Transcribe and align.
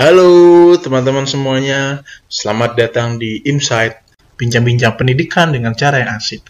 Halo 0.00 0.80
teman-teman 0.80 1.28
semuanya, 1.28 2.00
selamat 2.24 2.72
datang 2.72 3.20
di 3.20 3.44
Insight, 3.44 4.00
bincang-bincang 4.40 4.96
pendidikan 4.96 5.52
dengan 5.52 5.76
cara 5.76 6.00
yang 6.00 6.16
asik. 6.16 6.40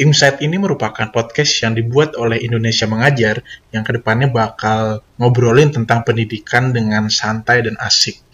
Insight 0.00 0.40
ini 0.40 0.56
merupakan 0.56 1.12
podcast 1.12 1.52
yang 1.60 1.76
dibuat 1.76 2.16
oleh 2.16 2.40
Indonesia 2.40 2.88
Mengajar 2.88 3.44
yang 3.76 3.84
ke 3.84 3.92
depannya 3.92 4.32
bakal 4.32 5.04
ngobrolin 5.20 5.68
tentang 5.68 6.00
pendidikan 6.00 6.72
dengan 6.72 7.12
santai 7.12 7.60
dan 7.60 7.76
asik. 7.76 8.24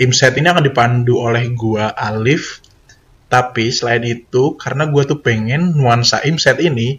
Insight 0.00 0.32
ini 0.40 0.48
akan 0.48 0.64
dipandu 0.64 1.20
oleh 1.20 1.44
gua 1.52 1.92
Alif, 1.92 2.64
tapi 3.28 3.68
selain 3.68 4.00
itu 4.00 4.56
karena 4.56 4.88
gua 4.88 5.04
tuh 5.04 5.20
pengen 5.20 5.76
nuansa 5.76 6.24
Insight 6.24 6.56
ini 6.64 6.96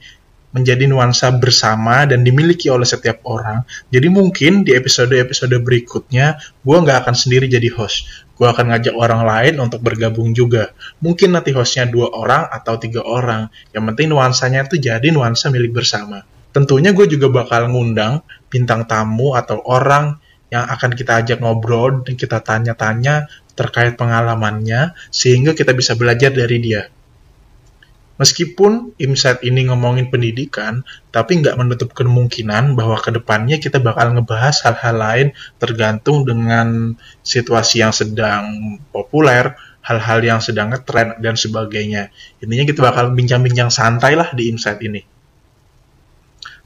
menjadi 0.58 0.90
nuansa 0.90 1.30
bersama 1.38 2.10
dan 2.10 2.26
dimiliki 2.26 2.74
oleh 2.74 2.84
setiap 2.90 3.22
orang. 3.30 3.62
Jadi 3.94 4.10
mungkin 4.10 4.66
di 4.66 4.74
episode-episode 4.74 5.54
berikutnya, 5.62 6.42
gue 6.66 6.78
nggak 6.82 7.06
akan 7.06 7.14
sendiri 7.14 7.46
jadi 7.46 7.70
host. 7.78 8.26
Gue 8.34 8.50
akan 8.50 8.74
ngajak 8.74 8.98
orang 8.98 9.22
lain 9.22 9.62
untuk 9.62 9.86
bergabung 9.86 10.34
juga. 10.34 10.74
Mungkin 11.02 11.38
nanti 11.38 11.54
hostnya 11.54 11.86
dua 11.86 12.10
orang 12.10 12.50
atau 12.50 12.82
tiga 12.82 13.06
orang. 13.06 13.54
Yang 13.74 13.84
penting 13.94 14.08
nuansanya 14.10 14.66
itu 14.66 14.82
jadi 14.82 15.08
nuansa 15.14 15.54
milik 15.54 15.78
bersama. 15.78 16.26
Tentunya 16.50 16.90
gue 16.90 17.06
juga 17.06 17.30
bakal 17.30 17.70
ngundang 17.70 18.26
bintang 18.50 18.90
tamu 18.90 19.38
atau 19.38 19.62
orang 19.62 20.18
yang 20.50 20.66
akan 20.66 20.96
kita 20.96 21.22
ajak 21.22 21.38
ngobrol 21.44 22.02
dan 22.08 22.16
kita 22.16 22.40
tanya-tanya 22.40 23.28
terkait 23.58 23.98
pengalamannya 24.00 24.96
sehingga 25.10 25.58
kita 25.58 25.74
bisa 25.74 25.98
belajar 25.98 26.32
dari 26.32 26.58
dia. 26.62 26.88
Meskipun 28.18 28.98
IMSET 28.98 29.46
ini 29.46 29.70
ngomongin 29.70 30.10
pendidikan, 30.10 30.82
tapi 31.14 31.38
nggak 31.38 31.54
menutup 31.54 31.94
kemungkinan 31.94 32.74
bahwa 32.74 32.98
ke 32.98 33.14
depannya 33.14 33.62
kita 33.62 33.78
bakal 33.78 34.18
ngebahas 34.18 34.58
hal-hal 34.66 34.96
lain 34.98 35.28
tergantung 35.62 36.26
dengan 36.26 36.98
situasi 37.22 37.86
yang 37.86 37.94
sedang 37.94 38.78
populer, 38.90 39.54
hal-hal 39.86 40.20
yang 40.26 40.42
sedang 40.42 40.74
ngetrend, 40.74 41.22
dan 41.22 41.38
sebagainya. 41.38 42.10
Intinya 42.42 42.66
kita 42.66 42.82
bakal 42.82 43.14
bincang-bincang 43.14 43.70
santai 43.70 44.18
lah 44.18 44.34
di 44.34 44.50
IMSET 44.50 44.82
ini. 44.82 45.02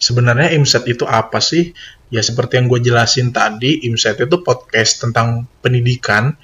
Sebenarnya 0.01 0.55
IMSET 0.55 0.87
itu 0.87 1.03
apa 1.03 1.43
sih? 1.43 1.75
Ya 2.07 2.23
seperti 2.23 2.63
yang 2.63 2.71
gue 2.71 2.79
jelasin 2.79 3.35
tadi, 3.35 3.83
IMSET 3.85 4.23
itu 4.23 4.39
podcast 4.39 5.03
tentang 5.03 5.51
pendidikan 5.59 6.39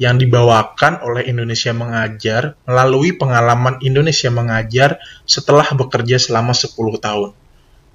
yang 0.00 0.16
dibawakan 0.16 1.04
oleh 1.04 1.28
Indonesia 1.28 1.72
Mengajar 1.76 2.56
melalui 2.64 3.16
pengalaman 3.16 3.80
Indonesia 3.84 4.32
Mengajar 4.32 5.00
setelah 5.28 5.68
bekerja 5.76 6.16
selama 6.16 6.56
10 6.56 6.72
tahun. 7.00 7.30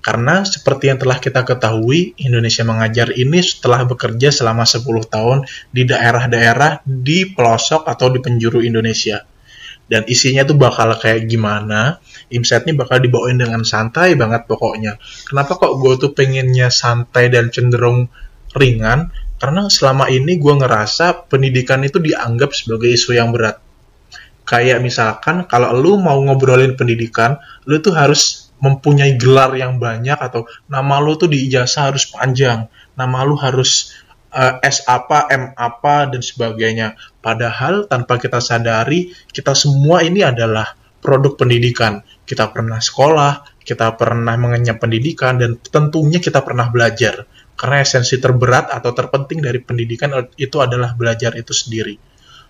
Karena 0.02 0.46
seperti 0.48 0.88
yang 0.94 1.02
telah 1.04 1.20
kita 1.20 1.44
ketahui, 1.44 2.16
Indonesia 2.22 2.64
Mengajar 2.64 3.12
ini 3.12 3.44
setelah 3.44 3.84
bekerja 3.84 4.32
selama 4.32 4.64
10 4.64 4.86
tahun 5.10 5.38
di 5.74 5.84
daerah-daerah 5.84 6.86
di 6.88 7.28
pelosok 7.34 7.84
atau 7.90 8.08
di 8.14 8.24
penjuru 8.24 8.64
Indonesia. 8.64 9.26
Dan 9.88 10.04
isinya 10.08 10.44
tuh 10.44 10.60
bakal 10.60 10.96
kayak 11.00 11.28
gimana, 11.28 12.00
Imset 12.28 12.68
ini 12.68 12.76
bakal 12.76 13.00
dibawain 13.00 13.40
dengan 13.40 13.64
santai 13.64 14.20
banget 14.20 14.52
pokoknya. 14.52 15.00
Kenapa 15.24 15.56
kok 15.56 15.80
gue 15.80 15.94
tuh 15.96 16.12
pengennya 16.12 16.68
santai 16.68 17.32
dan 17.32 17.48
cenderung 17.56 18.12
ringan? 18.52 19.16
Karena 19.38 19.70
selama 19.70 20.10
ini 20.10 20.42
gue 20.42 20.54
ngerasa 20.58 21.30
pendidikan 21.30 21.86
itu 21.86 22.02
dianggap 22.02 22.58
sebagai 22.58 22.90
isu 22.90 23.14
yang 23.14 23.30
berat. 23.30 23.62
Kayak 24.48 24.82
misalkan 24.82 25.46
kalau 25.46 25.78
lu 25.78 26.02
mau 26.02 26.18
ngobrolin 26.24 26.74
pendidikan, 26.74 27.38
lu 27.70 27.78
tuh 27.78 27.94
harus 27.94 28.50
mempunyai 28.58 29.14
gelar 29.22 29.54
yang 29.54 29.78
banyak 29.78 30.18
atau 30.18 30.50
nama 30.66 30.98
lu 30.98 31.14
tuh 31.14 31.30
di 31.30 31.46
ijazah 31.46 31.94
harus 31.94 32.10
panjang, 32.10 32.66
nama 32.98 33.22
lu 33.22 33.38
harus 33.38 33.94
uh, 34.34 34.58
S 34.66 34.82
apa, 34.90 35.30
M 35.30 35.54
apa 35.54 36.10
dan 36.10 36.26
sebagainya. 36.26 36.98
Padahal 37.22 37.86
tanpa 37.86 38.18
kita 38.18 38.42
sadari, 38.42 39.14
kita 39.30 39.54
semua 39.54 40.02
ini 40.02 40.26
adalah 40.26 40.74
produk 40.98 41.38
pendidikan. 41.38 42.02
Kita 42.26 42.50
pernah 42.50 42.82
sekolah, 42.82 43.62
kita 43.62 43.94
pernah 43.94 44.34
mengenyam 44.34 44.82
pendidikan 44.82 45.38
dan 45.38 45.62
tentunya 45.62 46.18
kita 46.18 46.42
pernah 46.42 46.72
belajar 46.74 47.30
karena 47.58 47.82
esensi 47.82 48.22
terberat 48.22 48.70
atau 48.70 48.94
terpenting 48.94 49.42
dari 49.42 49.58
pendidikan 49.58 50.14
itu 50.38 50.62
adalah 50.62 50.94
belajar 50.94 51.34
itu 51.34 51.52
sendiri. 51.52 51.98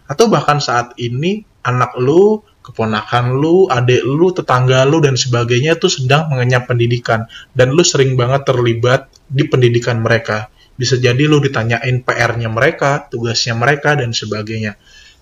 Atau 0.08 0.28
bahkan 0.28 0.60
saat 0.60 0.96
ini 1.00 1.48
anak 1.64 1.96
lu, 2.00 2.44
keponakan 2.64 3.40
lu, 3.40 3.72
adik 3.72 4.04
lu, 4.04 4.36
tetangga 4.36 4.84
lu 4.84 5.00
dan 5.00 5.16
sebagainya 5.16 5.80
itu 5.80 5.88
sedang 5.88 6.28
mengenyam 6.32 6.68
pendidikan 6.68 7.28
dan 7.56 7.72
lu 7.72 7.84
sering 7.84 8.20
banget 8.20 8.44
terlibat 8.48 9.08
di 9.28 9.48
pendidikan 9.48 10.04
mereka. 10.04 10.52
Bisa 10.76 11.00
jadi 11.00 11.24
lu 11.26 11.40
ditanyain 11.40 12.04
PR-nya 12.04 12.52
mereka, 12.52 13.08
tugasnya 13.08 13.56
mereka 13.56 13.96
dan 13.96 14.12
sebagainya. 14.12 14.76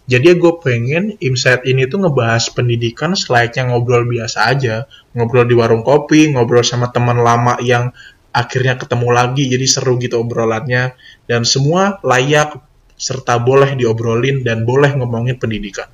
Jadi 0.06 0.38
gue 0.38 0.54
pengen 0.62 1.18
Insight 1.18 1.66
ini 1.66 1.90
tuh 1.90 2.06
ngebahas 2.06 2.54
pendidikan 2.54 3.18
selayaknya 3.18 3.74
ngobrol 3.74 4.06
biasa 4.06 4.54
aja, 4.54 4.86
ngobrol 5.18 5.50
di 5.50 5.58
warung 5.58 5.82
kopi, 5.82 6.30
ngobrol 6.30 6.62
sama 6.62 6.94
teman 6.94 7.26
lama 7.26 7.58
yang 7.58 7.90
akhirnya 8.36 8.76
ketemu 8.76 9.16
lagi 9.16 9.48
jadi 9.48 9.64
seru 9.64 9.96
gitu 9.96 10.20
obrolannya 10.20 10.92
dan 11.24 11.48
semua 11.48 12.04
layak 12.04 12.60
serta 13.00 13.40
boleh 13.40 13.76
diobrolin 13.80 14.44
dan 14.44 14.68
boleh 14.68 14.92
ngomongin 15.00 15.40
pendidikan. 15.40 15.88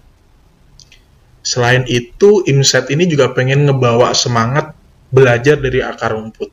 Selain 1.41 1.81
itu, 1.89 2.45
Insight 2.45 2.93
ini 2.93 3.09
juga 3.09 3.33
pengen 3.33 3.65
ngebawa 3.65 4.13
semangat 4.13 4.77
belajar 5.09 5.57
dari 5.57 5.81
akar 5.81 6.13
rumput. 6.13 6.49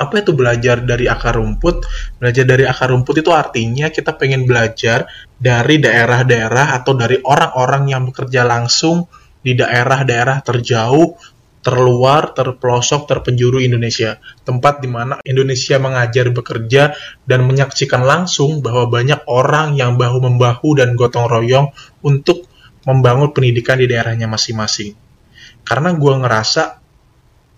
Apa 0.00 0.24
itu 0.24 0.32
belajar 0.32 0.80
dari 0.82 1.06
akar 1.06 1.36
rumput? 1.36 1.84
Belajar 2.16 2.44
dari 2.48 2.64
akar 2.64 2.90
rumput 2.90 3.22
itu 3.22 3.30
artinya 3.30 3.92
kita 3.92 4.16
pengen 4.16 4.48
belajar 4.48 5.04
dari 5.36 5.78
daerah-daerah 5.78 6.74
atau 6.80 6.96
dari 6.96 7.20
orang-orang 7.22 7.92
yang 7.92 8.02
bekerja 8.08 8.42
langsung 8.42 9.06
di 9.44 9.52
daerah-daerah 9.54 10.42
terjauh 10.42 11.14
terluar, 11.62 12.34
terpelosok, 12.34 13.06
terpenjuru 13.06 13.62
Indonesia. 13.62 14.18
Tempat 14.42 14.82
di 14.82 14.90
mana 14.90 15.22
Indonesia 15.22 15.78
mengajar 15.78 16.28
bekerja 16.34 16.92
dan 17.24 17.46
menyaksikan 17.46 18.02
langsung 18.02 18.60
bahwa 18.60 18.90
banyak 18.90 19.24
orang 19.30 19.78
yang 19.78 19.94
bahu-membahu 19.94 20.76
dan 20.76 20.98
gotong 20.98 21.30
royong 21.30 21.70
untuk 22.02 22.50
membangun 22.82 23.30
pendidikan 23.30 23.78
di 23.78 23.86
daerahnya 23.86 24.26
masing-masing. 24.26 24.98
Karena 25.62 25.94
gue 25.94 26.14
ngerasa 26.18 26.82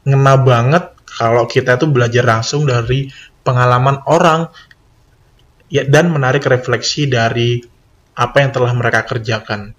ngena 0.04 0.36
banget 0.44 0.84
kalau 1.08 1.48
kita 1.48 1.80
tuh 1.80 1.88
belajar 1.88 2.28
langsung 2.28 2.68
dari 2.68 3.08
pengalaman 3.40 4.04
orang 4.04 4.52
ya 5.72 5.88
dan 5.88 6.12
menarik 6.12 6.44
refleksi 6.44 7.08
dari 7.08 7.64
apa 8.14 8.36
yang 8.44 8.50
telah 8.52 8.72
mereka 8.76 9.08
kerjakan 9.08 9.72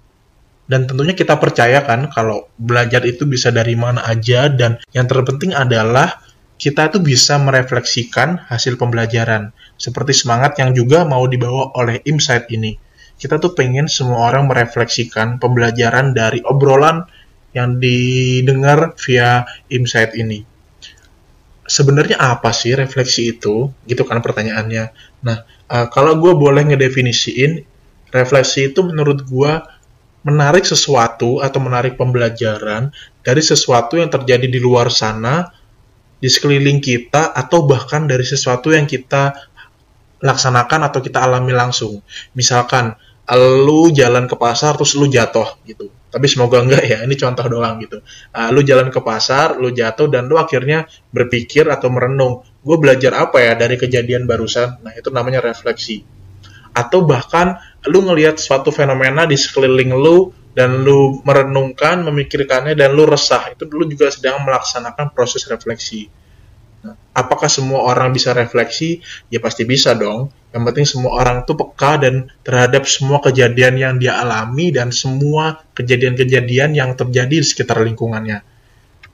dan 0.66 0.90
tentunya 0.90 1.14
kita 1.14 1.38
percaya 1.38 1.82
kan 1.86 2.10
kalau 2.10 2.50
belajar 2.58 3.02
itu 3.06 3.22
bisa 3.22 3.54
dari 3.54 3.78
mana 3.78 4.02
aja 4.02 4.50
dan 4.50 4.82
yang 4.90 5.06
terpenting 5.06 5.54
adalah 5.54 6.18
kita 6.56 6.90
itu 6.90 6.98
bisa 6.98 7.38
merefleksikan 7.38 8.48
hasil 8.50 8.80
pembelajaran 8.80 9.54
seperti 9.76 10.16
semangat 10.16 10.56
yang 10.58 10.72
juga 10.72 11.04
mau 11.04 11.28
dibawa 11.28 11.70
oleh 11.76 12.00
Insight 12.08 12.48
ini. 12.48 12.74
Kita 13.16 13.40
tuh 13.40 13.52
pengen 13.52 13.88
semua 13.88 14.28
orang 14.28 14.48
merefleksikan 14.48 15.40
pembelajaran 15.40 16.12
dari 16.16 16.40
obrolan 16.44 17.04
yang 17.52 17.76
didengar 17.80 18.96
via 19.00 19.44
Insight 19.72 20.16
ini. 20.16 20.44
Sebenarnya 21.66 22.20
apa 22.20 22.52
sih 22.52 22.72
refleksi 22.72 23.36
itu? 23.36 23.72
Gitu 23.84 24.04
kan 24.04 24.20
pertanyaannya. 24.20 24.84
Nah, 25.24 25.38
uh, 25.68 25.86
kalau 25.92 26.16
gue 26.20 26.32
boleh 26.36 26.68
ngedefinisiin, 26.72 27.64
refleksi 28.12 28.72
itu 28.72 28.80
menurut 28.84 29.24
gue 29.24 29.52
menarik 30.26 30.66
sesuatu 30.66 31.38
atau 31.38 31.62
menarik 31.62 31.94
pembelajaran 31.94 32.90
dari 33.22 33.42
sesuatu 33.42 33.94
yang 33.94 34.10
terjadi 34.10 34.50
di 34.50 34.58
luar 34.58 34.90
sana, 34.90 35.46
di 36.18 36.26
sekeliling 36.26 36.82
kita, 36.82 37.30
atau 37.30 37.62
bahkan 37.62 38.10
dari 38.10 38.26
sesuatu 38.26 38.74
yang 38.74 38.90
kita 38.90 39.38
laksanakan 40.18 40.90
atau 40.90 40.98
kita 40.98 41.22
alami 41.22 41.54
langsung. 41.54 42.02
Misalkan, 42.34 42.98
lu 43.34 43.90
jalan 43.94 44.26
ke 44.26 44.34
pasar 44.34 44.74
terus 44.74 44.98
lu 44.98 45.06
jatuh 45.06 45.62
gitu. 45.66 45.90
Tapi 46.10 46.26
semoga 46.30 46.62
enggak 46.62 46.82
ya, 46.86 46.98
ini 47.02 47.14
contoh 47.18 47.46
doang 47.46 47.82
gitu. 47.82 48.02
Uh, 48.30 48.50
lu 48.54 48.62
jalan 48.66 48.88
ke 48.90 48.98
pasar, 49.02 49.58
lu 49.58 49.74
jatuh 49.74 50.10
dan 50.10 50.26
lu 50.30 50.38
akhirnya 50.38 50.90
berpikir 51.10 51.66
atau 51.70 51.90
merenung, 51.90 52.42
gue 52.62 52.76
belajar 52.78 53.14
apa 53.14 53.42
ya 53.42 53.52
dari 53.58 53.78
kejadian 53.78 54.24
barusan? 54.24 54.80
Nah, 54.80 54.94
itu 54.94 55.10
namanya 55.10 55.42
refleksi. 55.42 56.15
Atau 56.76 57.08
bahkan 57.08 57.56
lu 57.88 58.04
ngelihat 58.04 58.36
suatu 58.36 58.68
fenomena 58.68 59.24
di 59.24 59.40
sekeliling 59.40 59.96
lu 59.96 60.28
dan 60.52 60.84
lu 60.84 61.24
merenungkan, 61.24 62.04
memikirkannya 62.04 62.76
dan 62.76 62.92
lu 62.92 63.08
resah, 63.08 63.48
itu 63.48 63.64
dulu 63.64 63.88
juga 63.88 64.12
sedang 64.12 64.44
melaksanakan 64.44 65.16
proses 65.16 65.48
refleksi. 65.48 66.12
Nah, 66.84 66.92
apakah 67.16 67.48
semua 67.48 67.88
orang 67.88 68.12
bisa 68.12 68.36
refleksi? 68.36 69.00
Ya 69.32 69.40
pasti 69.40 69.64
bisa 69.64 69.96
dong. 69.96 70.28
Yang 70.52 70.62
penting 70.68 70.86
semua 70.88 71.12
orang 71.16 71.48
tuh 71.48 71.56
peka 71.56 72.00
dan 72.00 72.28
terhadap 72.44 72.84
semua 72.84 73.24
kejadian 73.24 73.76
yang 73.80 73.94
dia 73.96 74.20
alami 74.20 74.68
dan 74.72 74.92
semua 74.92 75.64
kejadian-kejadian 75.72 76.76
yang 76.76 76.92
terjadi 76.92 77.40
di 77.40 77.44
sekitar 77.44 77.80
lingkungannya. 77.80 78.40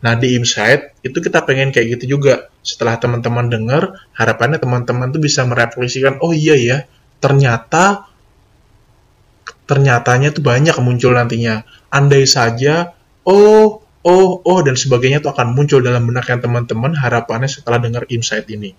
Nah, 0.02 0.18
di 0.18 0.34
Insight 0.34 0.98
itu 1.06 1.18
kita 1.22 1.46
pengen 1.46 1.70
kayak 1.70 1.98
gitu 1.98 2.18
juga. 2.18 2.50
Setelah 2.62 2.98
teman-teman 2.98 3.46
dengar, 3.46 4.02
harapannya 4.18 4.58
teman-teman 4.58 5.14
tuh 5.14 5.22
bisa 5.22 5.46
merefleksikan, 5.46 6.18
oh 6.22 6.34
iya 6.34 6.58
ya, 6.58 6.78
ternyata 7.22 8.10
ternyatanya 9.64 10.34
tuh 10.34 10.42
banyak 10.42 10.74
muncul 10.82 11.14
nantinya. 11.14 11.62
Andai 11.88 12.26
saja, 12.26 12.92
oh, 13.24 13.80
oh, 14.02 14.28
oh, 14.42 14.60
dan 14.60 14.74
sebagainya 14.74 15.22
tuh 15.22 15.32
akan 15.32 15.54
muncul 15.54 15.78
dalam 15.80 16.04
benak 16.04 16.26
yang 16.28 16.42
teman-teman 16.42 16.92
harapannya 16.98 17.48
setelah 17.48 17.78
dengar 17.78 18.04
Insight 18.10 18.50
ini. 18.50 18.74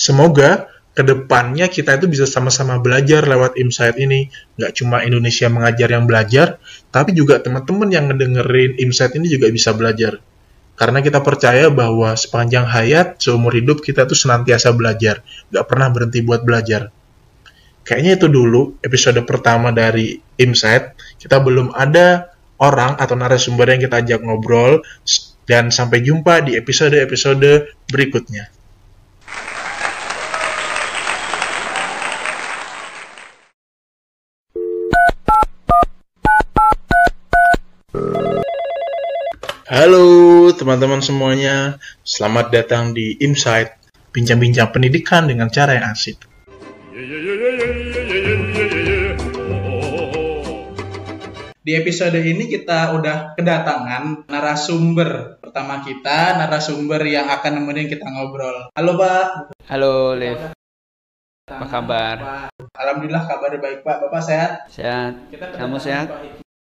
Semoga 0.00 0.70
ke 0.90 1.06
depannya 1.06 1.68
kita 1.68 2.00
itu 2.00 2.08
bisa 2.08 2.24
sama-sama 2.24 2.80
belajar 2.80 3.26
lewat 3.26 3.60
Insight 3.60 3.98
ini. 4.00 4.30
Nggak 4.56 4.72
cuma 4.80 5.02
Indonesia 5.04 5.46
mengajar 5.50 5.88
yang 5.92 6.04
belajar, 6.06 6.56
tapi 6.88 7.12
juga 7.12 7.42
teman-teman 7.42 7.90
yang 7.90 8.08
ngedengerin 8.08 8.80
Insight 8.80 9.18
ini 9.18 9.28
juga 9.28 9.50
bisa 9.50 9.74
belajar. 9.76 10.22
Karena 10.80 11.04
kita 11.04 11.20
percaya 11.20 11.68
bahwa 11.68 12.16
sepanjang 12.16 12.64
hayat, 12.64 13.20
seumur 13.20 13.52
hidup 13.52 13.84
kita 13.84 14.08
tuh 14.08 14.16
senantiasa 14.16 14.72
belajar. 14.72 15.20
Nggak 15.52 15.66
pernah 15.68 15.92
berhenti 15.92 16.24
buat 16.24 16.40
belajar. 16.40 16.88
Kayaknya 17.90 18.22
itu 18.22 18.30
dulu 18.30 18.78
episode 18.86 19.18
pertama 19.26 19.74
dari 19.74 20.14
Insight. 20.38 20.94
Kita 21.18 21.42
belum 21.42 21.74
ada 21.74 22.30
orang 22.62 22.94
atau 22.94 23.18
narasumber 23.18 23.66
yang 23.66 23.82
kita 23.82 23.98
ajak 23.98 24.22
ngobrol. 24.22 24.78
Dan 25.42 25.74
sampai 25.74 25.98
jumpa 25.98 26.46
di 26.46 26.54
episode-episode 26.54 27.66
berikutnya. 27.90 28.46
Halo 39.66 40.06
teman-teman 40.54 41.02
semuanya, 41.02 41.82
selamat 42.06 42.54
datang 42.54 42.94
di 42.94 43.18
Insight, 43.18 43.74
bincang-bincang 44.14 44.70
pendidikan 44.70 45.26
dengan 45.26 45.50
cara 45.50 45.74
yang 45.74 45.90
asik. 45.90 46.29
Di 46.90 46.98
episode 51.78 52.18
ini 52.18 52.50
kita 52.50 52.98
udah 52.98 53.38
kedatangan 53.38 54.26
narasumber 54.26 55.38
pertama 55.38 55.86
kita, 55.86 56.34
narasumber 56.42 56.98
yang 57.06 57.30
akan 57.30 57.62
nemenin 57.62 57.86
kita 57.86 58.02
ngobrol. 58.10 58.74
Halo 58.74 58.98
Pak. 58.98 59.54
Halo 59.70 60.18
Liv. 60.18 60.50
Apa 61.46 61.66
kabar? 61.70 62.16
Alhamdulillah 62.74 63.22
kabar 63.22 63.54
baik 63.54 63.86
Pak. 63.86 64.10
Bapak 64.10 64.22
sehat? 64.26 64.66
Sehat. 64.66 65.14
Kamu 65.30 65.78
sehat? 65.78 66.10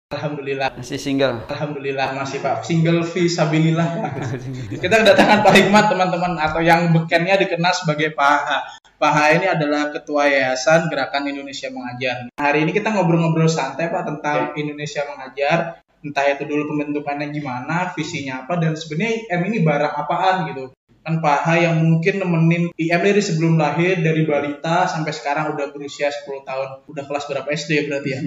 Alhamdulillah. 0.09 0.73
Masih 0.73 0.97
single? 0.97 1.45
Alhamdulillah 1.53 2.17
masih 2.17 2.41
Pak. 2.41 2.65
Single 2.65 3.05
visabilillah. 3.05 4.09
Kita 4.81 5.05
kedatangan 5.05 5.45
Pak 5.45 5.53
Hikmat 5.53 5.85
teman-teman 5.85 6.33
atau 6.33 6.65
yang 6.65 6.89
bekennya 6.89 7.37
dikenal 7.37 7.69
sebagai 7.77 8.17
Pak 8.17 8.37
H. 8.41 8.49
Pak 8.97 9.11
H 9.13 9.17
ini 9.37 9.45
adalah 9.45 9.93
Ketua 9.93 10.25
Yayasan 10.25 10.89
Gerakan 10.89 11.29
Indonesia 11.29 11.69
Mengajar. 11.69 12.33
Hari 12.41 12.65
ini 12.65 12.73
kita 12.73 12.89
ngobrol-ngobrol 12.89 13.45
santai 13.45 13.93
Pak 13.93 14.09
tentang 14.09 14.57
Indonesia 14.57 15.05
Mengajar. 15.05 15.85
Entah 16.01 16.25
itu 16.25 16.41
dulu 16.41 16.73
pembentukannya 16.73 17.29
gimana, 17.29 17.93
visinya 17.93 18.49
apa, 18.49 18.57
dan 18.57 18.73
sebenarnya 18.73 19.29
M 19.29 19.45
ini 19.45 19.61
barang 19.61 19.93
apaan 19.93 20.49
gitu 20.49 20.73
kan 21.03 21.23
Pak 21.23 21.39
H 21.45 21.47
yang 21.63 21.75
mungkin 21.81 22.21
nemenin 22.21 22.63
IM 22.75 23.01
dari 23.01 23.21
sebelum 23.23 23.55
lahir 23.55 23.99
dari 24.03 24.27
balita 24.27 24.85
sampai 24.85 25.11
sekarang 25.15 25.55
udah 25.55 25.71
berusia 25.71 26.11
10 26.11 26.45
tahun. 26.45 26.67
Udah 26.85 27.03
kelas 27.07 27.25
berapa 27.25 27.47
SD 27.49 27.69
ya 27.73 27.83
berarti 27.87 28.09
ya? 28.13 28.19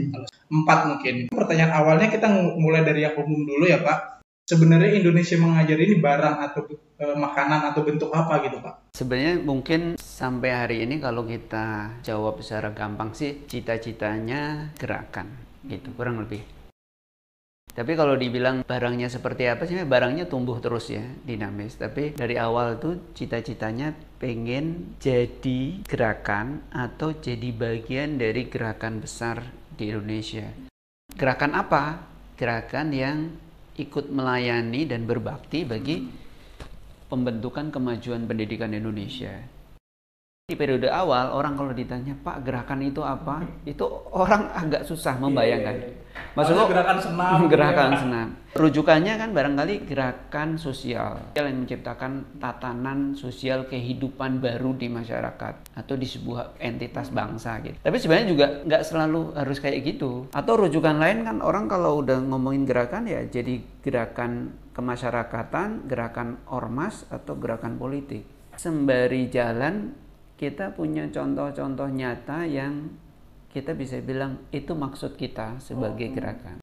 Empat 0.48 0.78
mungkin. 0.88 1.14
Pertanyaan 1.30 1.72
awalnya 1.72 2.08
kita 2.08 2.26
mulai 2.56 2.82
dari 2.82 3.04
yang 3.04 3.14
umum 3.16 3.44
dulu 3.44 3.64
ya 3.68 3.80
Pak. 3.80 4.24
Sebenarnya 4.42 4.98
Indonesia 4.98 5.38
mengajar 5.38 5.78
ini 5.78 6.02
barang 6.02 6.36
atau 6.50 6.66
e, 6.74 7.04
makanan 7.14 7.72
atau 7.72 7.86
bentuk 7.86 8.10
apa 8.10 8.42
gitu 8.42 8.58
Pak? 8.58 8.92
Sebenarnya 8.98 9.38
mungkin 9.38 9.94
sampai 9.96 10.50
hari 10.50 10.76
ini 10.82 10.98
kalau 10.98 11.22
kita 11.24 11.96
jawab 12.02 12.42
secara 12.42 12.74
gampang 12.74 13.14
sih 13.14 13.46
cita-citanya 13.46 14.74
gerakan 14.76 15.30
gitu 15.62 15.94
kurang 15.94 16.18
lebih 16.18 16.42
tapi 17.72 17.96
kalau 17.96 18.20
dibilang 18.20 18.68
barangnya 18.68 19.08
seperti 19.08 19.48
apa 19.48 19.64
sih, 19.64 19.80
barangnya 19.80 20.28
tumbuh 20.28 20.60
terus 20.60 20.92
ya, 20.92 21.00
dinamis. 21.24 21.80
Tapi 21.80 22.12
dari 22.12 22.36
awal 22.36 22.76
tuh 22.76 23.16
cita-citanya 23.16 23.96
pengen 24.20 24.92
jadi 25.00 25.80
gerakan 25.88 26.68
atau 26.68 27.16
jadi 27.16 27.48
bagian 27.48 28.20
dari 28.20 28.52
gerakan 28.52 29.00
besar 29.00 29.40
di 29.72 29.88
Indonesia. 29.88 30.52
Gerakan 31.16 31.56
apa? 31.56 32.04
Gerakan 32.36 32.92
yang 32.92 33.32
ikut 33.80 34.12
melayani 34.12 34.84
dan 34.84 35.08
berbakti 35.08 35.64
bagi 35.64 36.12
pembentukan 37.08 37.72
kemajuan 37.72 38.28
pendidikan 38.28 38.76
Indonesia. 38.76 39.32
Di 40.44 40.60
periode 40.60 40.92
awal 40.92 41.32
orang 41.32 41.56
kalau 41.56 41.72
ditanya 41.72 42.12
Pak 42.20 42.44
gerakan 42.44 42.84
itu 42.84 43.00
apa, 43.00 43.48
itu 43.64 43.88
orang 44.12 44.52
agak 44.52 44.84
susah 44.84 45.16
membayangkan. 45.16 46.01
Yeah 46.12 46.32
Maksudnya 46.32 46.64
gerakan 46.64 46.98
senam. 46.98 47.36
Gitu 47.42 47.50
gerakan 47.52 47.90
ya. 47.92 47.98
senam. 48.00 48.28
Rujukannya 48.52 49.12
kan 49.16 49.30
barangkali 49.32 49.74
gerakan 49.88 50.60
sosial 50.60 51.32
yang 51.32 51.64
menciptakan 51.64 52.36
tatanan 52.36 53.16
sosial 53.16 53.64
kehidupan 53.64 54.44
baru 54.44 54.76
di 54.76 54.92
masyarakat 54.92 55.72
atau 55.72 55.94
di 55.96 56.04
sebuah 56.04 56.60
entitas 56.60 57.08
bangsa 57.08 57.64
gitu. 57.64 57.76
Tapi 57.80 57.96
sebenarnya 57.96 58.28
juga 58.28 58.46
nggak 58.64 58.82
selalu 58.84 59.20
harus 59.36 59.56
kayak 59.60 59.80
gitu. 59.96 60.28
Atau 60.36 60.60
rujukan 60.60 61.00
lain 61.00 61.24
kan 61.24 61.40
orang 61.40 61.64
kalau 61.64 62.04
udah 62.04 62.20
ngomongin 62.20 62.68
gerakan 62.68 63.08
ya 63.08 63.24
jadi 63.24 63.64
gerakan 63.80 64.52
kemasyarakatan, 64.76 65.88
gerakan 65.88 66.40
ormas 66.48 67.08
atau 67.08 67.36
gerakan 67.40 67.80
politik. 67.80 68.24
Sembari 68.56 69.32
jalan 69.32 69.96
kita 70.36 70.76
punya 70.76 71.08
contoh-contoh 71.08 71.88
nyata 71.88 72.44
yang 72.44 73.00
kita 73.52 73.76
bisa 73.76 74.00
bilang 74.00 74.48
itu 74.50 74.72
maksud 74.72 75.14
kita 75.20 75.60
sebagai 75.60 76.08
oh. 76.08 76.12
gerakan. 76.16 76.56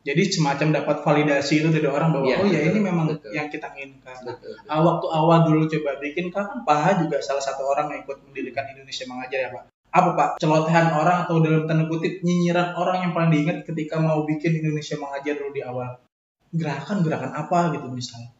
Jadi 0.00 0.32
semacam 0.32 0.80
dapat 0.80 0.96
validasi 1.04 1.60
itu 1.60 1.68
dari 1.68 1.84
orang 1.84 2.08
bahwa 2.16 2.24
ya, 2.24 2.40
oh 2.40 2.48
ya 2.48 2.72
ini 2.72 2.80
memang 2.80 3.04
betul. 3.12 3.36
yang 3.36 3.52
kita 3.52 3.68
inginkan. 3.76 4.16
Betul, 4.24 4.56
betul. 4.56 4.72
Uh, 4.72 4.80
waktu 4.80 5.06
awal 5.12 5.38
dulu 5.44 5.62
coba 5.68 6.00
bikin 6.00 6.32
kan 6.32 6.64
Pak 6.64 7.04
juga 7.04 7.20
salah 7.20 7.44
satu 7.44 7.68
orang 7.68 7.92
yang 7.92 8.00
ikut 8.08 8.16
mendirikan 8.24 8.64
Indonesia 8.72 9.04
mengajar 9.04 9.38
ya 9.44 9.50
Pak. 9.52 9.64
Apa 9.92 10.10
Pak? 10.16 10.30
Celotehan 10.40 10.96
orang 10.96 11.28
atau 11.28 11.44
dalam 11.44 11.68
tanda 11.68 11.84
kutip 11.84 12.24
nyinyiran 12.24 12.72
orang 12.80 13.04
yang 13.04 13.12
paling 13.12 13.28
diingat 13.28 13.68
ketika 13.68 14.00
mau 14.00 14.24
bikin 14.24 14.56
Indonesia 14.56 14.96
mengajar 14.96 15.34
dulu 15.36 15.52
di 15.52 15.62
awal. 15.68 15.90
Gerakan-gerakan 16.48 17.32
apa 17.36 17.58
gitu 17.76 17.86
misalnya? 17.92 18.32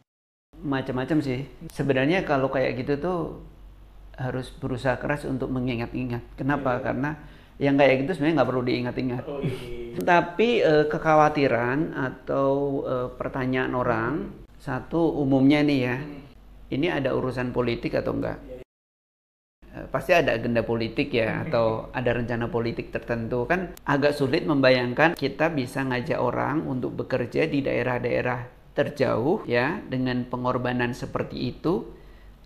Macam-macam 0.65 1.17
sih. 1.21 1.45
Sebenarnya 1.69 2.25
kalau 2.25 2.49
kayak 2.49 2.73
gitu 2.81 2.97
tuh 2.97 3.19
harus 4.17 4.49
berusaha 4.49 4.97
keras 4.97 5.29
untuk 5.29 5.53
mengingat-ingat. 5.53 6.25
Kenapa? 6.41 6.81
Ya. 6.81 6.89
Karena 6.89 7.11
yang 7.61 7.77
kayak 7.77 8.03
gitu 8.03 8.17
sebenarnya 8.17 8.35
nggak 8.41 8.49
perlu 8.49 8.63
diingat-ingat. 8.65 9.23
Oh, 9.29 9.37
iya. 9.37 9.55
Tapi 10.01 10.49
uh, 10.65 10.85
kekhawatiran 10.89 11.93
atau 11.93 12.81
uh, 12.81 13.09
pertanyaan 13.13 13.77
orang 13.77 14.13
satu 14.57 15.21
umumnya 15.21 15.61
nih 15.61 15.79
ya, 15.85 15.97
hmm. 16.01 16.73
ini 16.73 16.87
ada 16.89 17.13
urusan 17.13 17.53
politik 17.53 17.93
atau 17.93 18.17
enggak? 18.17 18.41
Uh, 19.69 19.85
pasti 19.93 20.17
ada 20.17 20.33
agenda 20.33 20.65
politik 20.65 21.13
ya 21.13 21.37
atau 21.45 21.93
ada 21.93 22.17
rencana 22.17 22.49
politik 22.49 22.89
tertentu 22.89 23.45
kan 23.45 23.77
agak 23.85 24.17
sulit 24.17 24.41
membayangkan 24.41 25.13
kita 25.13 25.53
bisa 25.53 25.85
ngajak 25.85 26.17
orang 26.17 26.65
untuk 26.65 26.97
bekerja 26.97 27.45
di 27.45 27.61
daerah-daerah 27.61 28.73
terjauh 28.73 29.45
ya 29.45 29.83
dengan 29.85 30.25
pengorbanan 30.25 30.97
seperti 30.97 31.53
itu 31.53 32.00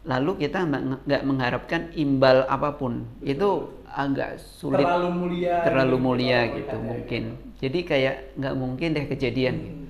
lalu 0.06 0.46
kita 0.46 0.64
nggak 1.06 1.24
mengharapkan 1.26 1.90
imbal 1.98 2.46
apa 2.46 2.78
pun. 2.78 3.06
Itu 3.26 3.82
agak 3.90 4.38
sulit. 4.38 4.86
Terlalu 4.86 5.10
mulia 5.12 5.56
terlalu 5.66 5.96
gitu, 5.98 6.06
mulia 6.06 6.40
gitu 6.54 6.78
mungkin. 6.78 7.24
Jadi 7.58 7.80
kayak 7.84 8.16
nggak 8.38 8.56
mungkin 8.56 8.90
deh 8.94 9.06
kejadian. 9.10 9.58
Hmm. 9.58 9.84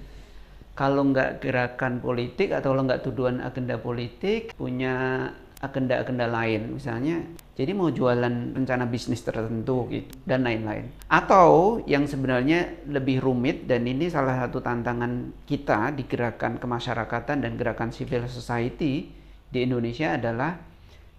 kalau 0.75 1.07
nggak 1.07 1.39
gerakan 1.39 2.03
politik 2.03 2.51
atau 2.51 2.75
kalau 2.75 2.83
nggak 2.83 2.99
tuduhan 2.99 3.39
agenda 3.39 3.79
politik 3.79 4.51
punya 4.59 5.23
agenda-agenda 5.63 6.27
lain. 6.27 6.75
Misalnya 6.75 7.23
jadi 7.55 7.71
mau 7.71 7.87
jualan 7.87 8.51
rencana 8.51 8.83
bisnis 8.85 9.23
tertentu 9.23 9.87
gitu 9.87 10.11
dan 10.27 10.43
lain-lain. 10.43 10.91
Atau 11.07 11.79
yang 11.87 12.03
sebenarnya 12.05 12.85
lebih 12.91 13.23
rumit 13.23 13.65
dan 13.65 13.87
ini 13.87 14.11
salah 14.11 14.35
satu 14.45 14.59
tantangan 14.59 15.31
kita 15.47 15.95
di 15.95 16.03
gerakan 16.03 16.59
kemasyarakatan 16.59 17.39
dan 17.39 17.51
gerakan 17.55 17.95
civil 17.95 18.27
society 18.27 19.24
di 19.49 19.65
Indonesia 19.65 20.17
adalah 20.17 20.57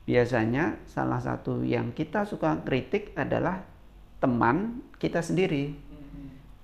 biasanya 0.07 0.79
salah 0.87 1.19
satu 1.19 1.67
yang 1.67 1.91
kita 1.91 2.23
suka 2.27 2.63
kritik 2.63 3.15
adalah 3.19 3.63
teman 4.23 4.87
kita 5.03 5.21
sendiri. 5.23 5.75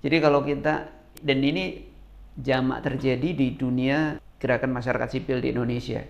Jadi 0.03 0.17
kalau 0.19 0.43
kita 0.43 0.91
dan 1.23 1.39
ini 1.39 1.87
jamak 2.35 2.83
terjadi 2.83 3.29
di 3.31 3.55
dunia 3.55 4.19
gerakan 4.39 4.75
masyarakat 4.75 5.09
sipil 5.19 5.39
di 5.39 5.55
Indonesia, 5.55 6.03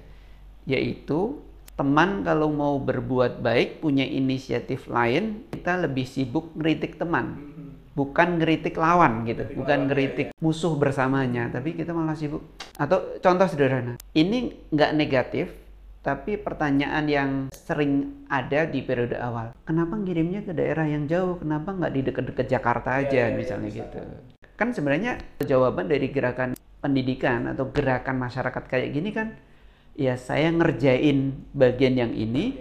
yaitu 0.65 1.37
teman 1.77 2.25
kalau 2.25 2.49
mau 2.49 2.81
berbuat 2.81 3.41
baik 3.41 3.81
punya 3.81 4.05
inisiatif 4.05 4.89
lain, 4.89 5.45
kita 5.53 5.77
lebih 5.85 6.05
sibuk 6.09 6.53
kritik 6.57 6.97
teman 6.97 7.52
bukan 7.93 8.41
ngeritik 8.41 8.73
lawan 8.77 9.21
gitu, 9.25 9.45
bukan 9.53 9.89
ngeritik 9.89 10.33
musuh 10.41 10.73
bersamanya, 10.77 11.49
tapi 11.53 11.77
kita 11.77 11.93
malah 11.93 12.17
sibuk. 12.17 12.41
Atau 12.77 13.21
contoh 13.21 13.45
sederhana, 13.45 14.01
ini 14.17 14.65
nggak 14.73 14.91
negatif, 14.97 15.53
tapi 16.01 16.35
pertanyaan 16.41 17.05
yang 17.05 17.29
sering 17.53 18.25
ada 18.27 18.65
di 18.65 18.81
periode 18.81 19.15
awal, 19.21 19.53
kenapa 19.63 19.93
ngirimnya 19.93 20.41
ke 20.41 20.51
daerah 20.57 20.89
yang 20.89 21.05
jauh? 21.05 21.37
Kenapa 21.37 21.71
nggak 21.71 21.93
di 21.93 22.01
dekat-dekat 22.01 22.47
Jakarta 22.49 22.97
aja, 22.97 23.29
misalnya 23.31 23.69
gitu? 23.69 24.01
Kan 24.57 24.73
sebenarnya 24.73 25.21
jawaban 25.45 25.85
dari 25.85 26.09
gerakan 26.09 26.57
pendidikan 26.81 27.47
atau 27.53 27.69
gerakan 27.71 28.19
masyarakat 28.19 28.63
kayak 28.67 28.89
gini 28.89 29.09
kan, 29.13 29.37
ya 29.93 30.17
saya 30.17 30.49
ngerjain 30.49 31.45
bagian 31.53 31.95
yang 31.95 32.11
ini, 32.11 32.57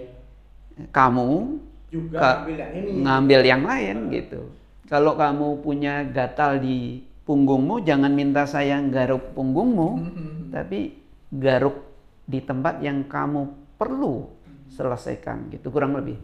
kamu 0.92 1.58
juga 1.92 2.44
ngambil 2.44 2.56
yang 2.56 2.72
ini 2.72 2.90
ngambil 3.04 3.40
yang 3.44 3.62
lain 3.64 3.96
gitu. 4.12 4.40
Kalau 4.92 5.16
kamu 5.16 5.64
punya 5.64 6.04
gatal 6.04 6.60
di 6.60 7.00
punggungmu, 7.24 7.80
jangan 7.80 8.12
minta 8.12 8.44
saya 8.44 8.76
garuk 8.92 9.32
punggungmu, 9.32 9.88
tapi 10.52 10.92
garuk 11.32 11.80
di 12.28 12.44
tempat 12.44 12.84
yang 12.84 13.08
kamu 13.08 13.72
perlu 13.80 14.28
selesaikan 14.68 15.48
gitu 15.48 15.72
kurang 15.72 15.96
lebih. 15.96 16.20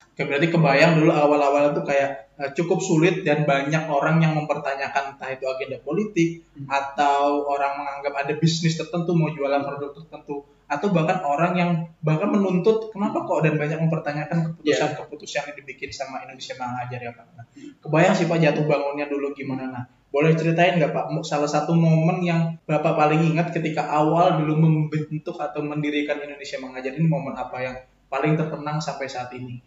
Oke, 0.00 0.24
berarti 0.24 0.48
kebayang 0.48 0.96
dulu 0.96 1.12
awal-awal 1.12 1.76
itu 1.76 1.84
kayak 1.84 2.32
uh, 2.40 2.50
cukup 2.56 2.80
sulit 2.80 3.20
dan 3.22 3.44
banyak 3.44 3.84
orang 3.86 4.18
yang 4.24 4.32
mempertanyakan 4.34 5.14
entah 5.14 5.28
itu 5.28 5.44
agenda 5.44 5.78
politik 5.84 6.48
atau 6.66 7.46
orang 7.52 7.84
menganggap 7.84 8.26
ada 8.26 8.32
bisnis 8.40 8.80
tertentu 8.80 9.12
mau 9.12 9.28
jualan 9.28 9.60
produk 9.62 9.92
tertentu 9.92 10.42
atau 10.68 10.92
bahkan 10.92 11.24
orang 11.24 11.52
yang 11.56 11.70
bahkan 12.04 12.28
menuntut 12.28 12.92
kenapa 12.92 13.24
kok 13.24 13.40
dan 13.40 13.56
banyak 13.56 13.80
mempertanyakan 13.88 14.38
keputusan-keputusan 14.60 15.48
yang 15.48 15.56
dibikin 15.56 15.90
sama 15.90 16.20
Indonesia 16.20 16.54
Mengajar 16.60 17.00
ya 17.00 17.12
Pak. 17.16 17.26
Nah, 17.32 17.46
kebayang 17.80 18.14
sih 18.14 18.28
Pak 18.28 18.38
jatuh 18.38 18.64
bangunnya 18.68 19.08
dulu 19.08 19.32
gimana 19.32 19.64
nah. 19.72 19.84
Boleh 20.08 20.36
ceritain 20.36 20.76
nggak 20.76 20.92
Pak 20.92 21.08
salah 21.24 21.48
satu 21.48 21.72
momen 21.72 22.20
yang 22.20 22.60
Bapak 22.68 22.96
paling 22.96 23.32
ingat 23.32 23.52
ketika 23.52 23.88
awal 23.88 24.40
dulu 24.40 24.60
membentuk 24.60 25.40
atau 25.40 25.64
mendirikan 25.64 26.20
Indonesia 26.20 26.60
Mengajar 26.60 26.92
ini 26.96 27.08
momen 27.08 27.32
apa 27.36 27.56
yang 27.64 27.76
paling 28.12 28.36
terkenang 28.36 28.80
sampai 28.80 29.08
saat 29.08 29.32
ini? 29.36 29.60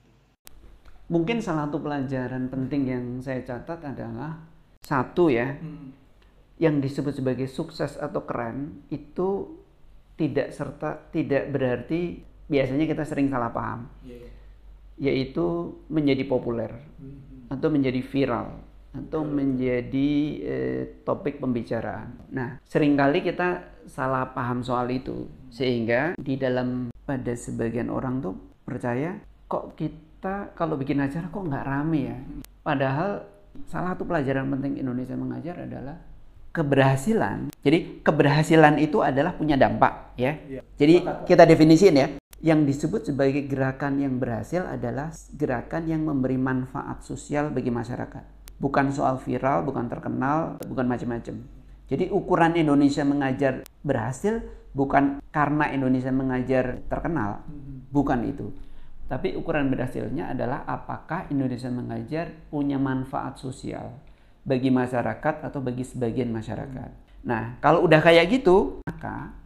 Mungkin 1.11 1.41
salah 1.43 1.67
satu 1.67 1.81
pelajaran 1.81 2.47
penting 2.47 2.81
yang 2.87 3.05
saya 3.19 3.41
catat 3.43 3.83
adalah 3.83 4.37
satu 4.81 5.29
ya, 5.29 5.57
Hmm. 5.57 5.93
yang 6.57 6.81
disebut 6.81 7.21
sebagai 7.21 7.45
sukses 7.45 7.97
atau 7.97 8.25
keren 8.25 8.85
itu 8.89 9.60
tidak 10.21 10.53
serta 10.53 11.09
tidak 11.09 11.49
berarti 11.49 12.21
biasanya 12.45 12.85
kita 12.85 13.01
sering 13.01 13.25
salah 13.25 13.49
paham, 13.49 13.89
Iya. 14.05 14.29
yaitu 15.01 15.73
menjadi 15.89 16.21
populer 16.29 16.69
Hmm. 17.01 17.49
atau 17.49 17.73
menjadi 17.73 17.97
viral 18.05 18.61
atau 18.91 19.23
menjadi 19.23 20.11
eh, 20.43 20.81
topik 21.01 21.39
pembicaraan. 21.39 22.11
Nah, 22.29 22.59
sering 22.67 22.93
kali 22.93 23.23
kita 23.23 23.63
salah 23.87 24.29
paham 24.29 24.61
soal 24.61 24.91
itu 24.91 25.25
sehingga 25.49 26.13
di 26.19 26.35
dalam 26.35 26.91
pada 27.01 27.33
sebagian 27.33 27.89
orang 27.89 28.21
tuh 28.21 28.35
percaya 28.61 29.15
kok 29.47 29.73
kita 29.73 30.53
kalau 30.53 30.75
bikin 30.75 31.01
acara 31.01 31.27
kok 31.27 31.47
nggak 31.47 31.65
rame 31.65 31.99
ya. 32.03 32.17
Padahal 32.61 33.25
salah 33.65 33.95
satu 33.95 34.05
pelajaran 34.05 34.51
penting 34.51 34.77
Indonesia 34.77 35.15
mengajar 35.15 35.55
adalah 35.65 35.97
keberhasilan. 36.51 37.51
Jadi 37.63 38.03
keberhasilan 38.03 38.79
itu 38.79 38.99
adalah 38.99 39.35
punya 39.35 39.55
dampak 39.55 40.15
ya. 40.19 40.35
Iya. 40.47 40.61
Jadi 40.75 40.95
kita 41.25 41.43
definisiin 41.47 41.95
ya. 41.95 42.07
Yang 42.41 42.59
disebut 42.73 43.01
sebagai 43.13 43.45
gerakan 43.45 44.01
yang 44.01 44.17
berhasil 44.17 44.65
adalah 44.65 45.13
gerakan 45.37 45.85
yang 45.85 46.01
memberi 46.01 46.41
manfaat 46.41 47.05
sosial 47.05 47.53
bagi 47.53 47.69
masyarakat. 47.69 48.57
Bukan 48.57 48.89
soal 48.89 49.21
viral, 49.21 49.61
bukan 49.61 49.85
terkenal, 49.85 50.57
bukan 50.65 50.85
macam-macam. 50.89 51.37
Jadi 51.85 52.09
ukuran 52.09 52.57
Indonesia 52.57 53.05
mengajar 53.05 53.61
berhasil 53.85 54.41
bukan 54.73 55.21
karena 55.29 55.69
Indonesia 55.69 56.09
mengajar 56.09 56.81
terkenal, 56.89 57.45
bukan 57.93 58.25
itu. 58.25 58.49
Tapi 59.05 59.35
ukuran 59.35 59.67
berhasilnya 59.67 60.31
adalah 60.31 60.63
apakah 60.65 61.27
Indonesia 61.29 61.67
mengajar 61.67 62.31
punya 62.47 62.79
manfaat 62.79 63.37
sosial 63.37 63.91
bagi 64.41 64.73
masyarakat 64.73 65.45
atau 65.45 65.59
bagi 65.61 65.85
sebagian 65.85 66.33
masyarakat. 66.33 66.89
Nah, 67.21 67.61
kalau 67.61 67.85
udah 67.85 68.01
kayak 68.01 68.29
gitu, 68.33 68.81
maka 68.89 69.37